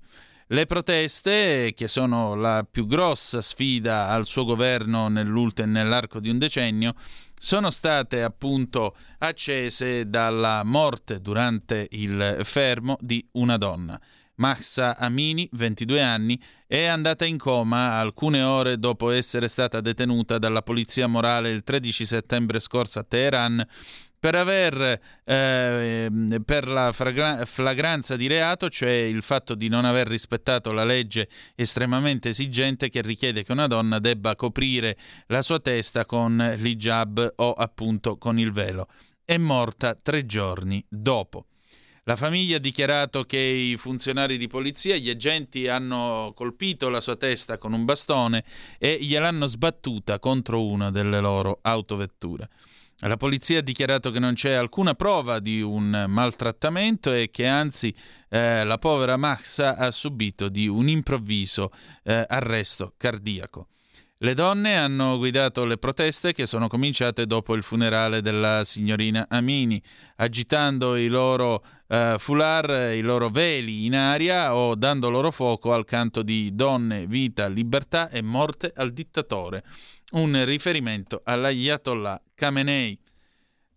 [0.55, 6.95] Le proteste, che sono la più grossa sfida al suo governo nell'arco di un decennio,
[7.35, 14.01] sono state appunto accese dalla morte durante il fermo di una donna.
[14.37, 20.63] Mahsa Amini, 22 anni, è andata in coma alcune ore dopo essere stata detenuta dalla
[20.63, 23.67] polizia morale il 13 settembre scorso a Teheran
[24.25, 30.73] per aver eh, per la flagranza di reato, cioè il fatto di non aver rispettato
[30.73, 34.97] la legge estremamente esigente che richiede che una donna debba coprire
[35.27, 38.89] la sua testa con l'hijab o appunto con il velo.
[39.23, 41.49] È morta tre giorni dopo.
[42.05, 47.17] La famiglia ha dichiarato che i funzionari di polizia, gli agenti hanno colpito la sua
[47.17, 48.43] testa con un bastone
[48.79, 52.49] e gliel'hanno sbattuta contro una delle loro autovetture.
[53.01, 57.95] La polizia ha dichiarato che non c'è alcuna prova di un maltrattamento e che anzi
[58.29, 61.71] eh, la povera Maxa ha subito di un improvviso
[62.03, 63.69] eh, arresto cardiaco.
[64.25, 69.83] Le donne hanno guidato le proteste che sono cominciate dopo il funerale della signorina Amini,
[70.17, 75.85] agitando i loro eh, foulard, i loro veli in aria o dando loro fuoco al
[75.85, 79.63] canto di Donne, vita, libertà e morte al dittatore,
[80.13, 82.99] un riferimento all'Ayatollah Khamenei.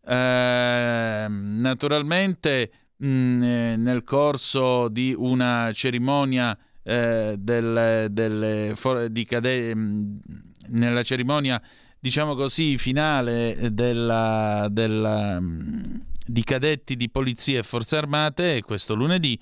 [0.01, 6.57] Eh, naturalmente mh, nel corso di una cerimonia
[6.87, 10.19] eh, del, del, for, cade, mh,
[10.67, 11.61] nella cerimonia
[11.99, 19.37] diciamo così finale della, della, mh, di cadetti di polizia e forze armate questo lunedì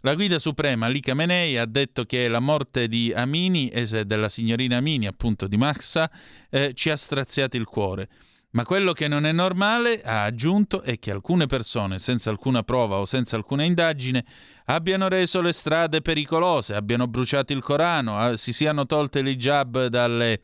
[0.00, 4.76] la guida suprema Ali Khamenei ha detto che la morte di Amini e della signorina
[4.76, 6.08] Amini, appunto di Mahsa,
[6.48, 8.08] eh, ci ha straziato il cuore.
[8.56, 12.96] Ma quello che non è normale, ha aggiunto, è che alcune persone, senza alcuna prova
[12.96, 14.24] o senza alcuna indagine,
[14.64, 20.40] abbiano reso le strade pericolose, abbiano bruciato il Corano, si siano tolte l'hijab dalle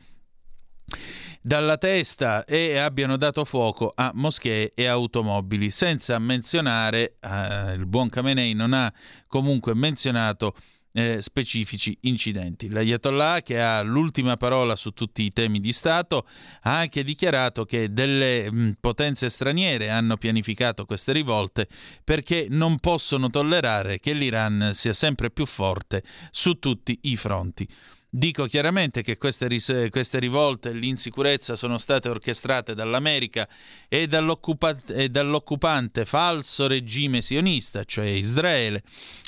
[1.40, 8.10] dalla testa e abbiano dato fuoco a moschee e automobili, senza menzionare, eh, il buon
[8.10, 8.92] Khamenei non ha
[9.26, 10.54] comunque menzionato
[10.92, 12.68] eh, specifici incidenti.
[12.68, 16.26] L'Ayatollah, che ha l'ultima parola su tutti i temi di Stato,
[16.62, 21.68] ha anche dichiarato che delle mh, potenze straniere hanno pianificato queste rivolte
[22.04, 27.68] perché non possono tollerare che l'Iran sia sempre più forte su tutti i fronti.
[28.14, 33.48] Dico chiaramente che queste, ris- queste rivolte e l'insicurezza sono state orchestrate dall'America
[33.88, 38.82] e, dall'occupa- e dall'occupante falso regime sionista, cioè Israele,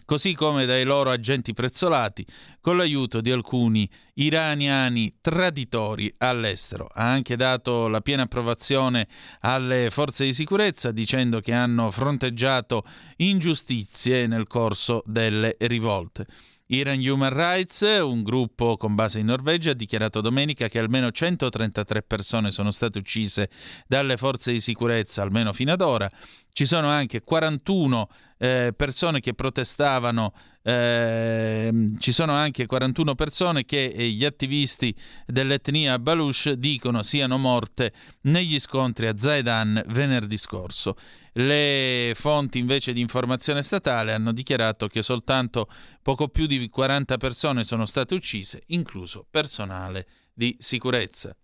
[0.05, 2.27] così come dai loro agenti prezzolati,
[2.61, 6.86] con l'aiuto di alcuni iraniani traditori all'estero.
[6.93, 9.09] Ha anche dato la piena approvazione
[9.40, 12.85] alle forze di sicurezza dicendo che hanno fronteggiato
[13.16, 16.27] ingiustizie nel corso delle rivolte.
[16.68, 22.02] Iran Human Rights, un gruppo con base in Norvegia, ha dichiarato domenica che almeno 133
[22.02, 23.50] persone sono state uccise
[23.86, 26.10] dalle forze di sicurezza, almeno fino ad ora.
[26.50, 28.08] Ci sono anche 41
[28.44, 34.94] eh, persone che protestavano, eh, ci sono anche 41 persone che eh, gli attivisti
[35.24, 40.96] dell'etnia Baluch dicono siano morte negli scontri a Zaidan venerdì scorso.
[41.32, 45.70] Le fonti invece di informazione statale hanno dichiarato che soltanto
[46.02, 51.34] poco più di 40 persone sono state uccise, incluso personale di sicurezza.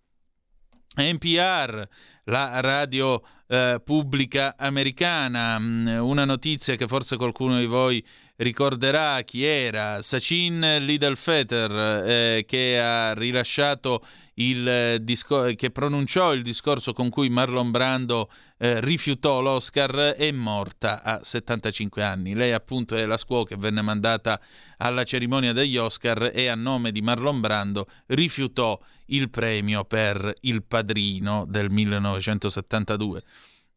[0.93, 1.87] NPR,
[2.25, 3.21] la radio
[3.51, 8.01] eh, pubblica americana, mm, una notizia che forse qualcuno di voi
[8.37, 11.71] ricorderà chi era, Sachin Liddellfetter,
[12.07, 14.05] eh, che ha rilasciato
[14.35, 18.29] il discor- che pronunciò il discorso con cui Marlon Brando
[18.63, 22.35] eh, rifiutò l'Oscar, è morta a 75 anni.
[22.35, 24.39] Lei appunto è la scuola che venne mandata
[24.77, 30.61] alla cerimonia degli Oscar e a nome di Marlon Brando rifiutò il premio per Il
[30.61, 33.23] Padrino del 1972.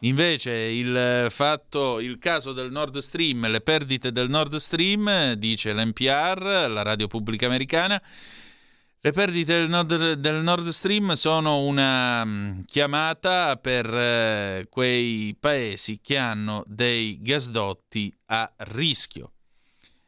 [0.01, 6.67] Invece il fatto, il caso del Nord Stream, le perdite del Nord Stream, dice l'NPR,
[6.69, 8.03] la radio pubblica americana,
[9.05, 16.01] le perdite del Nord, del Nord Stream sono una mm, chiamata per eh, quei paesi
[16.03, 19.33] che hanno dei gasdotti a rischio.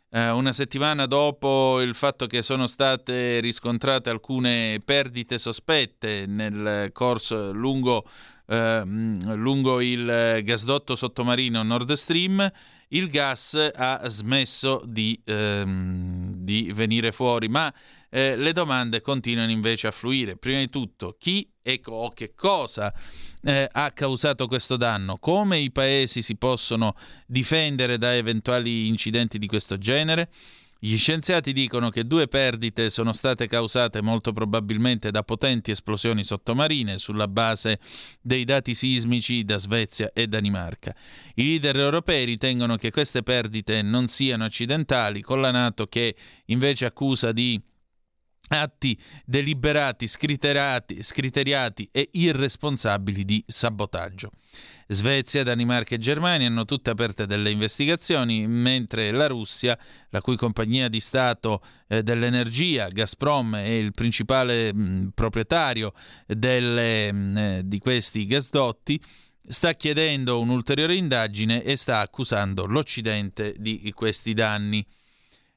[0.09, 7.53] Eh, una settimana dopo il fatto che sono state riscontrate alcune perdite sospette nel corso
[7.53, 8.03] lungo
[8.49, 12.51] eh, lungo il gasdotto sottomarino Nord Stream,
[12.89, 17.73] il gas ha smesso di, ehm, di venire fuori, ma
[18.17, 20.39] eh, le domande continuano invece a fluire.
[20.39, 22.91] Prima di tutto, chi e co- che cosa
[23.43, 25.19] eh, ha causato questo danno?
[25.19, 30.31] Come i paesi si possono difendere da eventuali incidenti di questo genere?
[30.79, 36.97] Gli scienziati dicono che due perdite sono state causate molto probabilmente da potenti esplosioni sottomarine
[36.97, 37.81] sulla base
[38.23, 40.95] dei dati sismici da Svezia e Danimarca.
[41.35, 46.15] I leader europei ritengono che queste perdite non siano accidentali, con la Nato che
[46.47, 47.61] invece accusa di
[48.49, 54.31] atti deliberati, scriteriati e irresponsabili di sabotaggio.
[54.89, 59.77] Svezia, Danimarca e Germania hanno tutte aperte delle investigazioni, mentre la Russia,
[60.11, 65.93] la cui compagnia di Stato eh, dell'energia, Gazprom, è il principale mh, proprietario
[66.27, 69.01] delle, mh, eh, di questi gasdotti,
[69.49, 74.87] sta chiedendo un'ulteriore indagine e sta accusando l'Occidente di questi danni.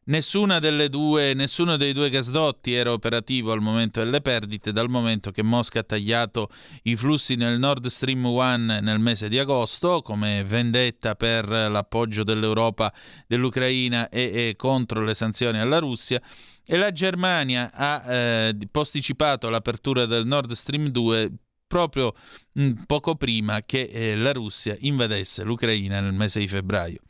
[0.10, 5.30] Nessuna delle due, nessuno dei due gasdotti era operativo al momento delle perdite, dal momento
[5.30, 6.50] che Mosca ha tagliato
[6.84, 12.92] i flussi nel Nord Stream 1 nel mese di agosto, come vendetta per l'appoggio dell'Europa,
[13.28, 16.20] dell'Ucraina e, e contro le sanzioni alla Russia.
[16.66, 21.32] E la Germania ha eh, posticipato l'apertura del Nord Stream 2
[21.68, 22.16] proprio
[22.54, 27.02] mh, poco prima che eh, la Russia invadesse l'Ucraina nel mese di febbraio.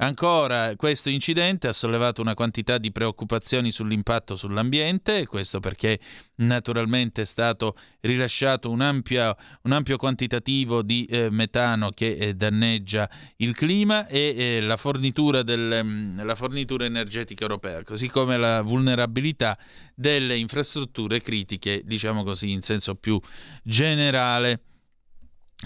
[0.00, 5.98] Ancora, questo incidente ha sollevato una quantità di preoccupazioni sull'impatto sull'ambiente, questo perché
[6.36, 13.10] naturalmente è stato rilasciato un ampio, un ampio quantitativo di eh, metano che eh, danneggia
[13.38, 18.62] il clima e eh, la, fornitura del, mh, la fornitura energetica europea, così come la
[18.62, 19.58] vulnerabilità
[19.96, 23.20] delle infrastrutture critiche, diciamo così, in senso più
[23.64, 24.60] generale.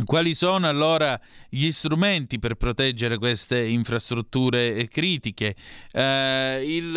[0.07, 1.21] Quali sono allora
[1.51, 5.55] gli strumenti per proteggere queste infrastrutture critiche?
[5.93, 6.93] Eh, il,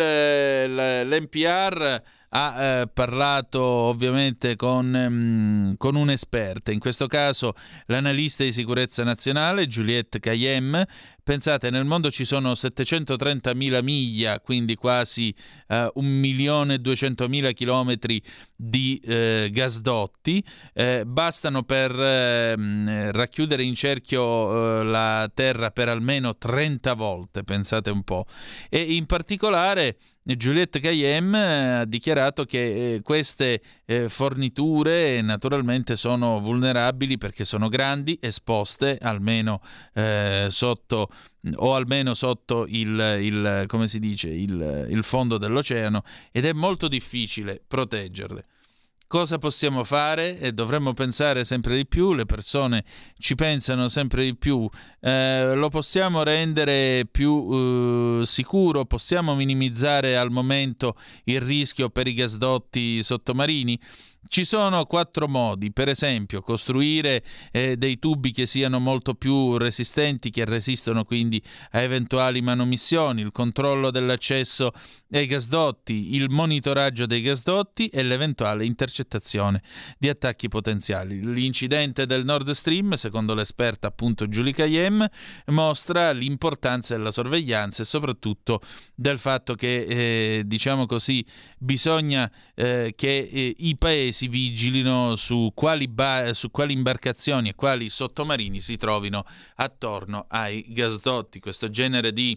[1.06, 2.02] l'NPR
[2.38, 7.54] ha eh, parlato ovviamente con, um, con un'esperta, in questo caso
[7.86, 10.84] l'analista di sicurezza nazionale Juliette Cayem.
[11.22, 15.34] Pensate, nel mondo ci sono 730.000 miglia, quindi quasi
[15.68, 18.22] uh, 1.200.000 chilometri
[18.54, 26.36] di eh, gasdotti, eh, bastano per eh, racchiudere in cerchio eh, la Terra per almeno
[26.36, 28.26] 30 volte, pensate un po'.
[28.68, 29.96] E in particolare
[30.34, 38.18] Juliette Cayem ha dichiarato che eh, queste eh, forniture naturalmente sono vulnerabili perché sono grandi,
[38.20, 39.60] esposte almeno
[39.94, 41.10] eh, sotto
[41.54, 43.66] o almeno sotto il, il,
[44.00, 48.46] dice, il, il fondo dell'oceano ed è molto difficile proteggerle.
[49.08, 50.36] Cosa possiamo fare?
[50.40, 52.84] E dovremmo pensare sempre di più, le persone
[53.18, 54.68] ci pensano sempre di più,
[55.00, 62.14] eh, lo possiamo rendere più eh, sicuro, possiamo minimizzare al momento il rischio per i
[62.14, 63.78] gasdotti sottomarini?
[64.28, 67.22] Ci sono quattro modi, per esempio costruire
[67.52, 71.40] eh, dei tubi che siano molto più resistenti, che resistono quindi
[71.72, 74.72] a eventuali manomissioni, il controllo dell'accesso
[75.12, 79.62] ai gasdotti, il monitoraggio dei gasdotti e l'eventuale intercettazione
[79.98, 81.20] di attacchi potenziali.
[81.20, 85.06] L'incidente del Nord Stream, secondo l'esperta appunto Giulia Cayem,
[85.46, 88.60] mostra l'importanza della sorveglianza e soprattutto
[88.94, 91.24] del fatto che, eh, diciamo così,
[91.58, 97.54] bisogna eh, che eh, i paesi si vigilino su quali, ba- su quali imbarcazioni e
[97.54, 99.26] quali sottomarini si trovino
[99.56, 101.38] attorno ai gasdotti.
[101.38, 102.34] Questo genere di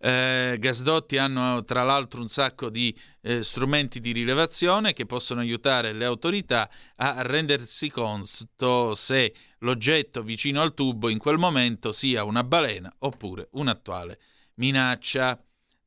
[0.00, 5.92] eh, gasdotti hanno tra l'altro un sacco di eh, strumenti di rilevazione che possono aiutare
[5.92, 12.42] le autorità a rendersi conto se l'oggetto vicino al tubo in quel momento sia una
[12.42, 14.18] balena oppure un'attuale
[14.54, 15.40] minaccia.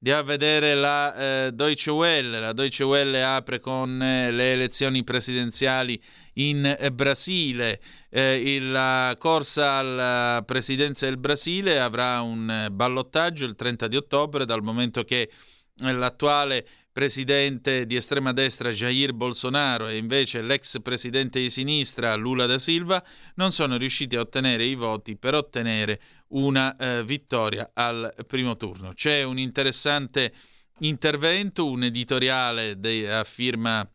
[0.07, 2.39] Andiamo a vedere la eh, Deutsche Welle.
[2.39, 5.99] La Deutsche Welle apre con eh, le elezioni presidenziali
[6.33, 7.81] in eh, Brasile.
[8.11, 14.45] Eh, la corsa alla presidenza del Brasile avrà un eh, ballottaggio il 30 di ottobre,
[14.45, 21.41] dal momento che eh, l'attuale presidente di estrema destra Jair Bolsonaro e invece l'ex presidente
[21.41, 23.03] di sinistra Lula da Silva
[23.35, 25.99] non sono riusciti a ottenere i voti per ottenere
[26.29, 28.93] una eh, vittoria al primo turno.
[28.93, 30.33] C'è un interessante
[30.79, 33.87] intervento, un editoriale de- a, firma,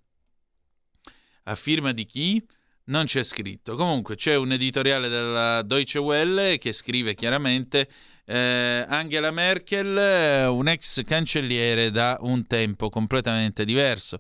[1.44, 2.47] a firma di chi?
[2.85, 3.77] Non c'è scritto.
[3.77, 7.89] Comunque c'è un editoriale della Deutsche Welle che scrive chiaramente
[8.24, 14.19] eh, Angela Merkel, un ex cancelliere da un tempo completamente diverso.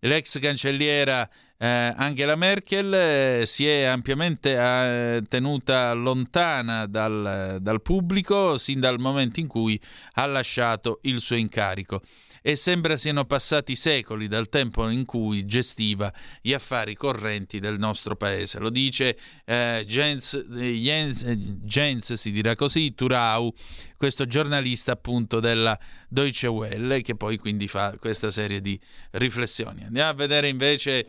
[0.00, 1.28] L'ex cancelliera
[1.58, 1.66] eh,
[1.96, 9.40] Angela Merkel eh, si è ampiamente eh, tenuta lontana dal, dal pubblico sin dal momento
[9.40, 9.80] in cui
[10.14, 12.02] ha lasciato il suo incarico
[12.46, 18.14] e sembra siano passati secoli dal tempo in cui gestiva gli affari correnti del nostro
[18.14, 18.60] paese.
[18.60, 23.52] Lo dice eh, Jens, Jens, Jens, si dirà così, Turau,
[23.96, 25.76] questo giornalista appunto della
[26.08, 28.78] Deutsche Welle che poi quindi fa questa serie di
[29.10, 29.82] riflessioni.
[29.82, 31.04] Andiamo a vedere invece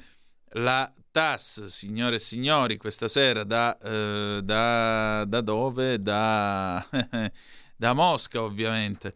[0.54, 6.02] la TAS, signore e signori, questa sera da, eh, da, da dove?
[6.02, 6.84] Da,
[7.78, 9.14] da Mosca ovviamente.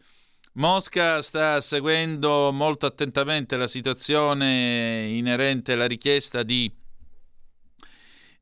[0.54, 6.70] Mosca sta seguendo molto attentamente la situazione inerente alla richiesta di,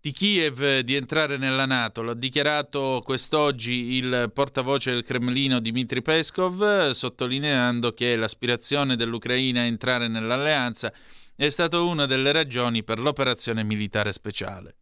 [0.00, 2.02] di Kiev di entrare nella Nato.
[2.02, 10.08] L'ha dichiarato quest'oggi il portavoce del Cremlino Dmitry Peskov, sottolineando che l'aspirazione dell'Ucraina a entrare
[10.08, 10.92] nell'alleanza
[11.36, 14.79] è stata una delle ragioni per l'operazione militare speciale.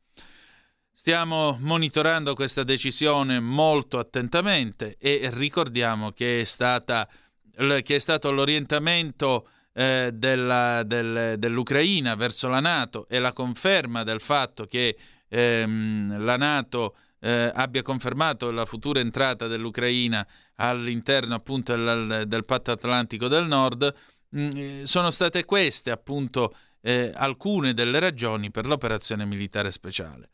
[0.99, 7.09] Stiamo monitorando questa decisione molto attentamente e ricordiamo che è, stata,
[7.57, 14.21] che è stato l'orientamento eh, della, del, dell'Ucraina verso la Nato e la conferma del
[14.21, 14.99] fatto che
[15.29, 20.27] ehm, la Nato eh, abbia confermato la futura entrata dell'Ucraina
[20.57, 23.95] all'interno appunto del, del patto atlantico del nord,
[24.31, 30.31] mh, mm, sono state queste appunto eh, alcune delle ragioni per l'operazione militare speciale.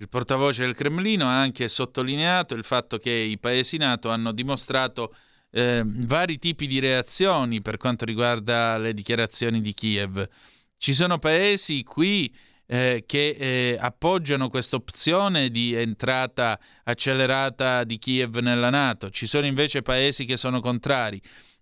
[0.00, 5.12] Il portavoce del Cremlino ha anche sottolineato il fatto che i paesi NATO hanno dimostrato
[5.50, 10.28] eh, vari tipi di reazioni per quanto riguarda le dichiarazioni di Kiev.
[10.76, 12.32] Ci sono paesi qui
[12.66, 19.46] eh, che eh, appoggiano questa opzione di entrata accelerata di Kiev nella Nato, ci sono
[19.46, 21.20] invece paesi che sono contrari.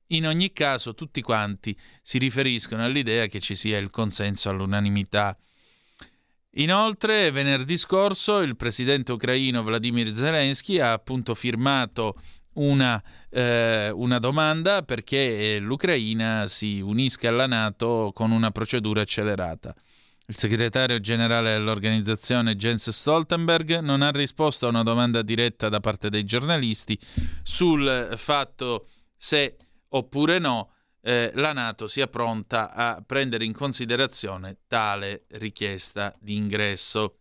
[0.08, 5.36] In ogni caso, tutti quanti si riferiscono all'idea che ci sia il consenso all'unanimità
[6.58, 12.14] Inoltre, venerdì scorso il presidente ucraino Vladimir Zelensky ha appunto firmato
[12.54, 19.74] una, eh, una domanda perché l'Ucraina si unisca alla Nato con una procedura accelerata.
[20.28, 26.08] Il segretario generale dell'organizzazione Jens Stoltenberg non ha risposto a una domanda diretta da parte
[26.08, 26.98] dei giornalisti
[27.42, 29.56] sul fatto se
[29.90, 30.70] oppure no
[31.06, 37.18] eh, la Nato sia pronta a prendere in considerazione tale richiesta di ingresso.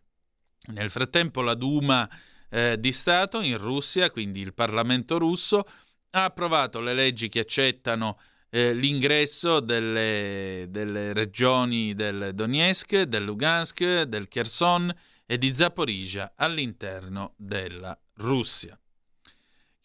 [0.70, 2.10] Nel frattempo la Duma
[2.50, 5.68] eh, di Stato in Russia, quindi il Parlamento russo,
[6.10, 8.18] ha approvato le leggi che accettano
[8.50, 14.92] eh, l'ingresso delle, delle, regioni del Donetsk, del Lugansk, del Kherson
[15.28, 18.80] e di Zaporizhia all'interno della Russia.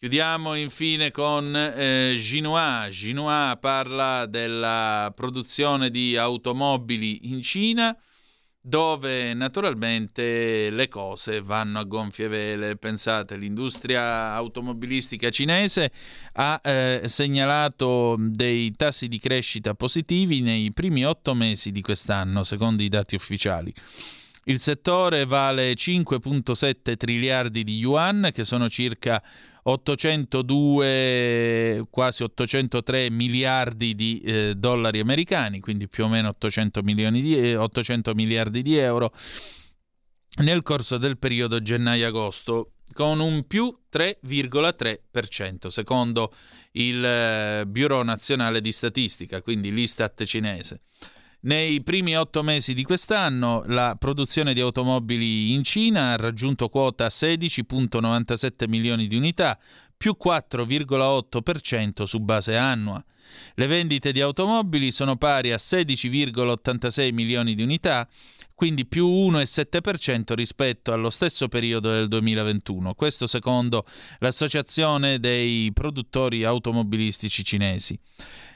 [0.01, 2.89] Chiudiamo infine con eh, Ginois.
[2.89, 7.95] Ginois parla della produzione di automobili in Cina,
[8.59, 12.77] dove naturalmente le cose vanno a gonfie vele.
[12.77, 15.91] Pensate, l'industria automobilistica cinese
[16.33, 22.81] ha eh, segnalato dei tassi di crescita positivi nei primi otto mesi di quest'anno, secondo
[22.81, 23.71] i dati ufficiali.
[24.45, 29.21] Il settore vale 5,7 triliardi di yuan, che sono circa
[29.63, 38.13] 802, quasi 803 miliardi di eh, dollari americani, quindi più o meno 800, di, 800
[38.13, 39.11] miliardi di euro
[40.37, 46.33] nel corso del periodo gennaio-agosto con un più 3,3% secondo
[46.73, 50.79] il eh, Bureau Nazionale di Statistica, quindi l'Istat cinese.
[51.43, 57.07] Nei primi otto mesi di quest'anno la produzione di automobili in Cina ha raggiunto quota
[57.07, 59.57] 16,97 milioni di unità,
[59.97, 63.03] più 4,8% su base annua.
[63.55, 68.07] Le vendite di automobili sono pari a 16,86 milioni di unità,
[68.53, 73.87] quindi più 1,7% rispetto allo stesso periodo del 2021, questo secondo
[74.19, 77.97] l'Associazione dei produttori automobilistici cinesi.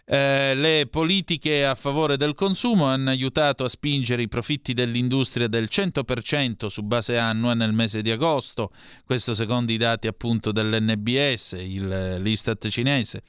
[0.08, 5.68] Eh, le politiche a favore del consumo hanno aiutato a spingere i profitti dell'industria del
[5.68, 8.72] 100% su base annua nel mese di agosto,
[9.04, 13.24] questo secondo i dati appunto dell'NBS, il, l'Istat cinese.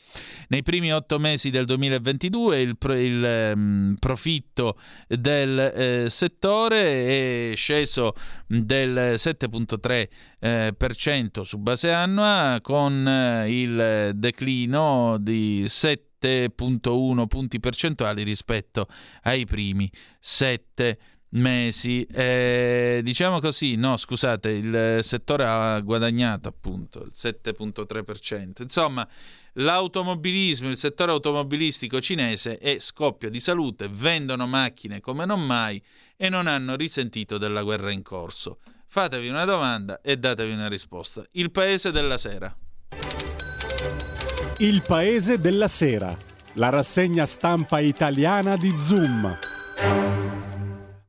[0.48, 4.78] Nei primi otto mesi del 2022 il, il um, profitto
[5.08, 8.12] del eh, settore è sceso
[8.46, 10.08] del 7,3%
[10.40, 18.88] eh, su base annua con eh, il declino di 7 7.1 punti percentuali rispetto
[19.22, 20.98] ai primi 7
[21.30, 22.04] mesi.
[22.04, 28.62] Eh, diciamo così, no, scusate, il settore ha guadagnato appunto il 7.3%.
[28.62, 29.06] Insomma,
[29.54, 35.82] l'automobilismo, il settore automobilistico cinese è scoppio di salute, vendono macchine come non mai
[36.16, 38.58] e non hanno risentito della guerra in corso.
[38.88, 41.24] Fatevi una domanda e datevi una risposta.
[41.32, 42.56] Il paese della sera.
[44.58, 46.16] Il paese della sera,
[46.54, 49.38] la rassegna stampa italiana di Zoom.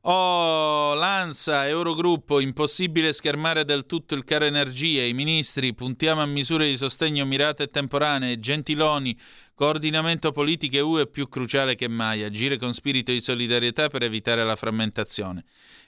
[0.02, 5.02] Oh, Lanza, Eurogruppo, impossibile schermare del tutto il caro energia.
[5.02, 8.38] I ministri, puntiamo a misure di sostegno mirate e temporanee.
[8.38, 9.18] Gentiloni,
[9.54, 12.24] coordinamento politiche UE più cruciale che mai.
[12.24, 15.44] Agire con spirito di solidarietà per evitare la frammentazione.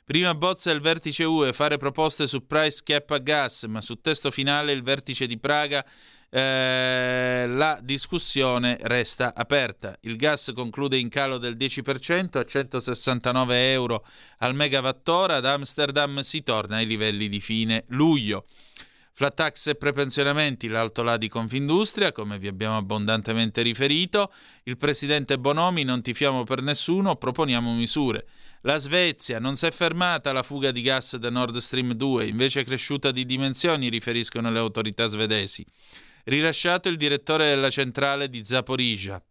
[0.07, 4.31] Prima bozza il vertice UE, fare proposte su price cap a gas, ma su testo
[4.31, 5.85] finale il vertice di Praga
[6.33, 9.97] eh, la discussione resta aperta.
[10.03, 14.07] Il gas conclude in calo del 10% a 169 euro
[14.39, 15.37] al megawattora.
[15.37, 18.47] Ad Amsterdam si torna ai livelli di fine luglio.
[19.13, 24.33] Flat tax e prepensionamenti, l'alto là di Confindustria, come vi abbiamo abbondantemente riferito.
[24.63, 28.27] Il presidente Bonomi, non tifiamo per nessuno, proponiamo misure.
[28.63, 32.61] La Svezia non si è fermata la fuga di gas da Nord Stream 2, invece
[32.61, 35.67] è cresciuta di dimensioni, riferiscono le autorità svedesi.
[36.25, 39.23] Rilasciato il direttore della centrale di Zaporizhia.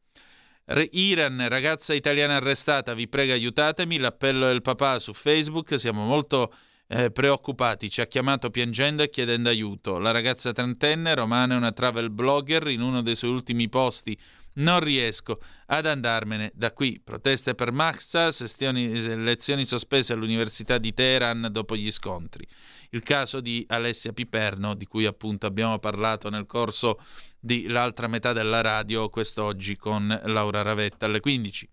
[0.66, 6.54] Re- Iran, ragazza italiana arrestata, vi prego aiutatemi, l'appello del papà su Facebook, siamo molto
[6.88, 9.98] eh, preoccupati, ci ha chiamato piangendo e chiedendo aiuto.
[9.98, 14.18] La ragazza trentenne, romana, è una travel blogger, in uno dei suoi ultimi posti
[14.60, 17.02] non riesco ad andarmene da qui.
[17.04, 22.46] Proteste per Maxa, sestioni, lezioni sospese all'Università di Teheran dopo gli scontri.
[22.92, 27.00] Il caso di Alessia Piperno, di cui appunto abbiamo parlato nel corso
[27.40, 31.70] di l'altra metà della radio, quest'oggi con Laura Ravetta alle 15.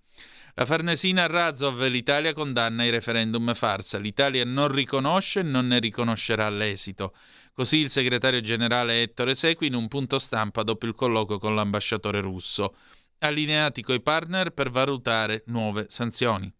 [0.58, 3.98] La Farnesina Razov, l'Italia condanna i referendum farsa.
[3.98, 7.14] L'Italia non riconosce e non ne riconoscerà l'esito.
[7.52, 12.20] Così il segretario generale Ettore Segui in un punto stampa dopo il colloquio con l'ambasciatore
[12.20, 12.74] russo.
[13.18, 16.50] Allineati coi partner per valutare nuove sanzioni.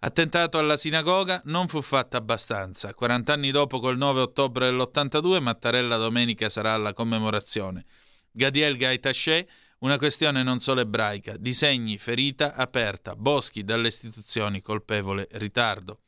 [0.00, 2.92] Attentato alla sinagoga non fu fatta abbastanza.
[2.92, 7.84] 40 anni dopo, col 9 ottobre dell'82, Mattarella domenica sarà alla commemorazione.
[8.30, 9.48] Gadiel Gaitaché
[9.78, 16.00] una questione non solo ebraica, disegni, ferita aperta, Boschi dalle istituzioni, colpevole ritardo.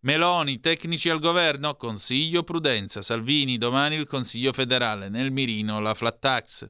[0.00, 6.18] Meloni, tecnici al governo, consiglio prudenza, Salvini, domani il consiglio federale, nel mirino la flat
[6.18, 6.68] tax.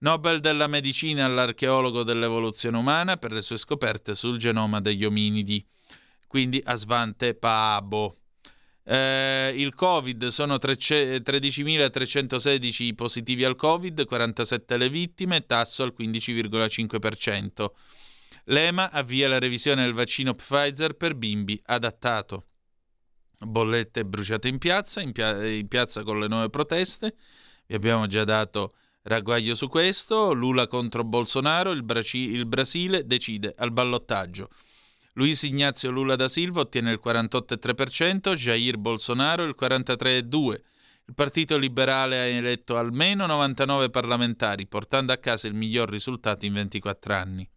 [0.00, 5.64] Nobel della medicina all'archeologo dell'evoluzione umana per le sue scoperte sul genoma degli ominidi.
[6.28, 8.18] Quindi a Svante Paabo.
[8.84, 17.72] Eh, il Covid sono 13.316 i positivi al Covid, 47 le vittime, tasso al 15,5%.
[18.44, 22.46] L'EMA avvia la revisione del vaccino Pfizer per bimbi adattato.
[23.40, 27.14] Bollette bruciate in piazza, in, pia- in piazza con le nuove proteste.
[27.66, 28.72] Vi abbiamo già dato
[29.02, 30.32] ragguaglio su questo.
[30.32, 34.48] Lula contro Bolsonaro, il, Braci- il Brasile decide al ballottaggio.
[35.18, 40.60] Luis Ignazio Lula da Silva ottiene il 48,3%, Jair Bolsonaro il 43,2%.
[41.08, 46.52] Il Partito Liberale ha eletto almeno 99 parlamentari, portando a casa il miglior risultato in
[46.52, 47.48] 24 anni.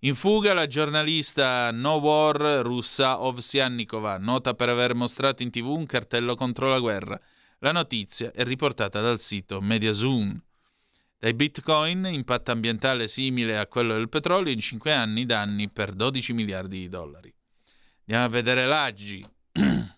[0.00, 5.86] In fuga la giornalista No War russa Ovsiannikova, nota per aver mostrato in tv un
[5.86, 7.16] cartello contro la guerra.
[7.60, 10.42] La notizia è riportata dal sito Mediazoom.
[11.20, 16.32] Dai bitcoin, impatto ambientale simile a quello del petrolio, in 5 anni danni per 12
[16.32, 17.34] miliardi di dollari.
[18.02, 19.26] Andiamo a vedere l'Aggi.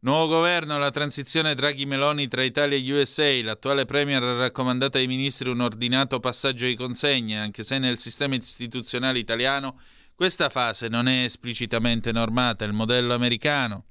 [0.00, 3.42] Nuovo governo, la transizione Draghi-Meloni tra Italia e USA.
[3.42, 8.34] L'attuale Premier ha raccomandato ai ministri un ordinato passaggio di consegne, anche se nel sistema
[8.34, 9.80] istituzionale italiano
[10.14, 13.86] questa fase non è esplicitamente normata, il modello americano.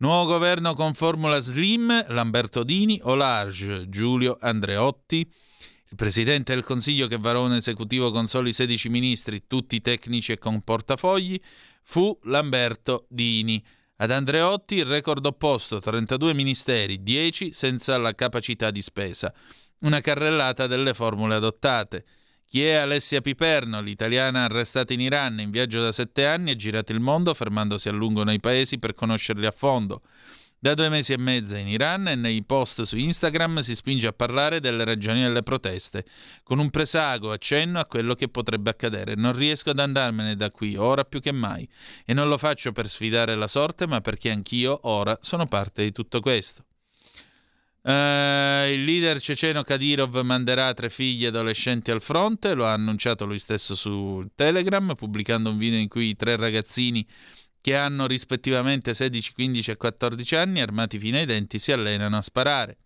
[0.00, 5.18] Nuovo governo con formula Slim, Lamberto Dini o Large, Giulio Andreotti.
[5.18, 10.38] Il presidente del Consiglio che varò un esecutivo con soli 16 ministri, tutti tecnici e
[10.38, 11.38] con portafogli,
[11.82, 13.62] fu Lamberto Dini.
[13.96, 19.30] Ad Andreotti il record opposto, 32 ministeri, 10 senza la capacità di spesa.
[19.80, 22.06] Una carrellata delle formule adottate.
[22.50, 26.90] Chi è Alessia Piperno, l'italiana arrestata in Iran in viaggio da sette anni, ha girato
[26.90, 30.02] il mondo fermandosi a lungo nei paesi per conoscerli a fondo.
[30.58, 34.12] Da due mesi e mezzo in Iran e nei post su Instagram si spinge a
[34.12, 36.04] parlare delle ragioni delle proteste,
[36.42, 39.14] con un presago accenno a quello che potrebbe accadere.
[39.14, 41.68] Non riesco ad andarmene da qui, ora più che mai,
[42.04, 45.92] e non lo faccio per sfidare la sorte, ma perché anch'io ora sono parte di
[45.92, 46.64] tutto questo.
[47.82, 53.38] Uh, il leader ceceno Kadyrov manderà tre figli adolescenti al fronte, lo ha annunciato lui
[53.38, 57.06] stesso su Telegram, pubblicando un video in cui i tre ragazzini
[57.62, 62.22] che hanno rispettivamente 16, 15 e 14 anni, armati fino ai denti, si allenano a
[62.22, 62.76] sparare.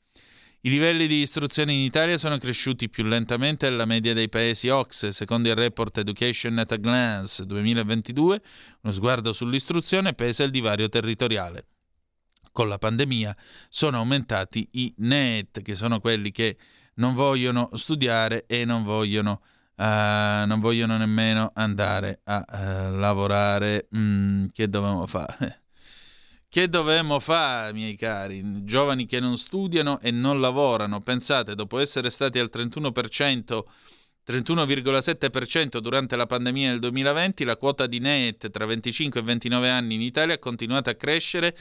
[0.61, 5.13] I livelli di istruzione in Italia sono cresciuti più lentamente della media dei paesi OXE,
[5.13, 8.43] secondo il report Education at a Glance 2022,
[8.83, 11.67] uno sguardo sull'istruzione pesa il divario territoriale
[12.55, 13.37] con la pandemia
[13.69, 16.57] sono aumentati i NEET, che sono quelli che
[16.95, 19.41] non vogliono studiare e non vogliono,
[19.75, 19.83] uh,
[20.47, 23.89] non vogliono nemmeno andare a uh, lavorare.
[23.97, 25.63] Mm, che dovevamo fare?
[26.55, 28.63] Che dovevamo fare, miei cari?
[28.63, 31.01] Giovani che non studiano e non lavorano.
[31.01, 33.63] Pensate, dopo essere stati al 31%,
[34.25, 39.95] 31,7% durante la pandemia del 2020, la quota di NEET tra 25 e 29 anni
[39.95, 41.57] in Italia ha continuato a crescere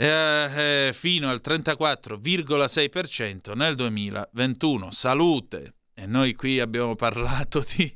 [0.00, 4.92] eh, eh, fino al 34,6% nel 2021.
[4.92, 5.74] Salute!
[5.94, 7.92] E noi qui abbiamo parlato di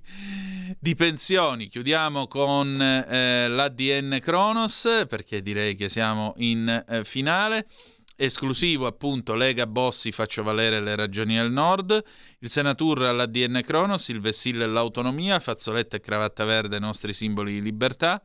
[0.79, 1.69] di pensioni.
[1.69, 7.67] Chiudiamo con eh, l'ADN Kronos perché direi che siamo in eh, finale.
[8.15, 12.03] Esclusivo appunto Lega Bossi faccio valere le ragioni del nord,
[12.39, 18.23] il Senatur all'ADN Kronos, il Vessil l'autonomia, Fazzoletta e cravatta verde nostri simboli di libertà,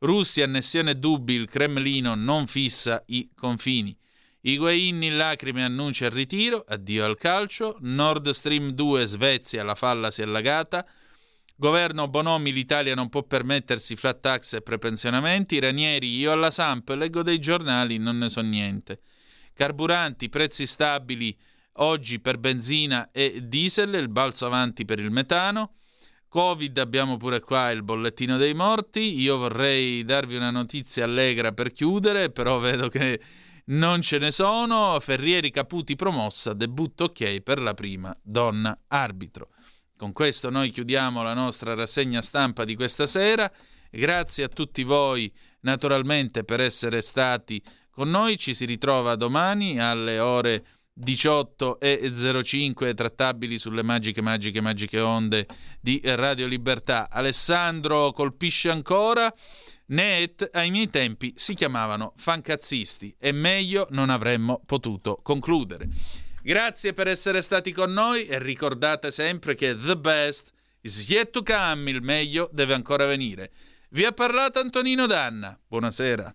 [0.00, 3.96] Russia, annessione dubbi, il Cremlino non fissa i confini.
[4.42, 10.10] Higuain in lacrime annuncia il ritiro, addio al calcio, Nord Stream 2 Svezia, la falla
[10.10, 10.86] si è allagata,
[11.56, 17.22] Governo Bonomi, l'Italia non può permettersi flat tax e prepensionamenti, Ranieri, io alla Samp, leggo
[17.22, 19.00] dei giornali, non ne so niente.
[19.54, 21.34] Carburanti, prezzi stabili
[21.78, 25.76] oggi per benzina e diesel, il balzo avanti per il metano.
[26.28, 29.20] Covid abbiamo pure qua il bollettino dei morti.
[29.20, 33.20] Io vorrei darvi una notizia allegra per chiudere, però vedo che
[33.66, 34.98] non ce ne sono.
[35.00, 39.50] Ferrieri Caputi promossa, debutto ok per la prima donna arbitro.
[39.96, 43.50] Con questo noi chiudiamo la nostra rassegna stampa di questa sera.
[43.90, 48.36] Grazie a tutti voi naturalmente per essere stati con noi.
[48.36, 50.66] Ci si ritrova domani alle ore
[50.98, 52.10] 18 e
[52.42, 55.46] 05 trattabili sulle magiche, magiche, magiche onde
[55.78, 57.10] di Radio Libertà.
[57.10, 59.32] Alessandro colpisce ancora.
[59.88, 65.88] Net ai miei tempi si chiamavano fancazzisti e meglio non avremmo potuto concludere.
[66.42, 70.50] Grazie per essere stati con noi e ricordate sempre che the best
[70.80, 73.52] is yet to come, il meglio deve ancora venire.
[73.90, 75.60] Vi ha parlato Antonino Danna.
[75.68, 76.34] Buonasera.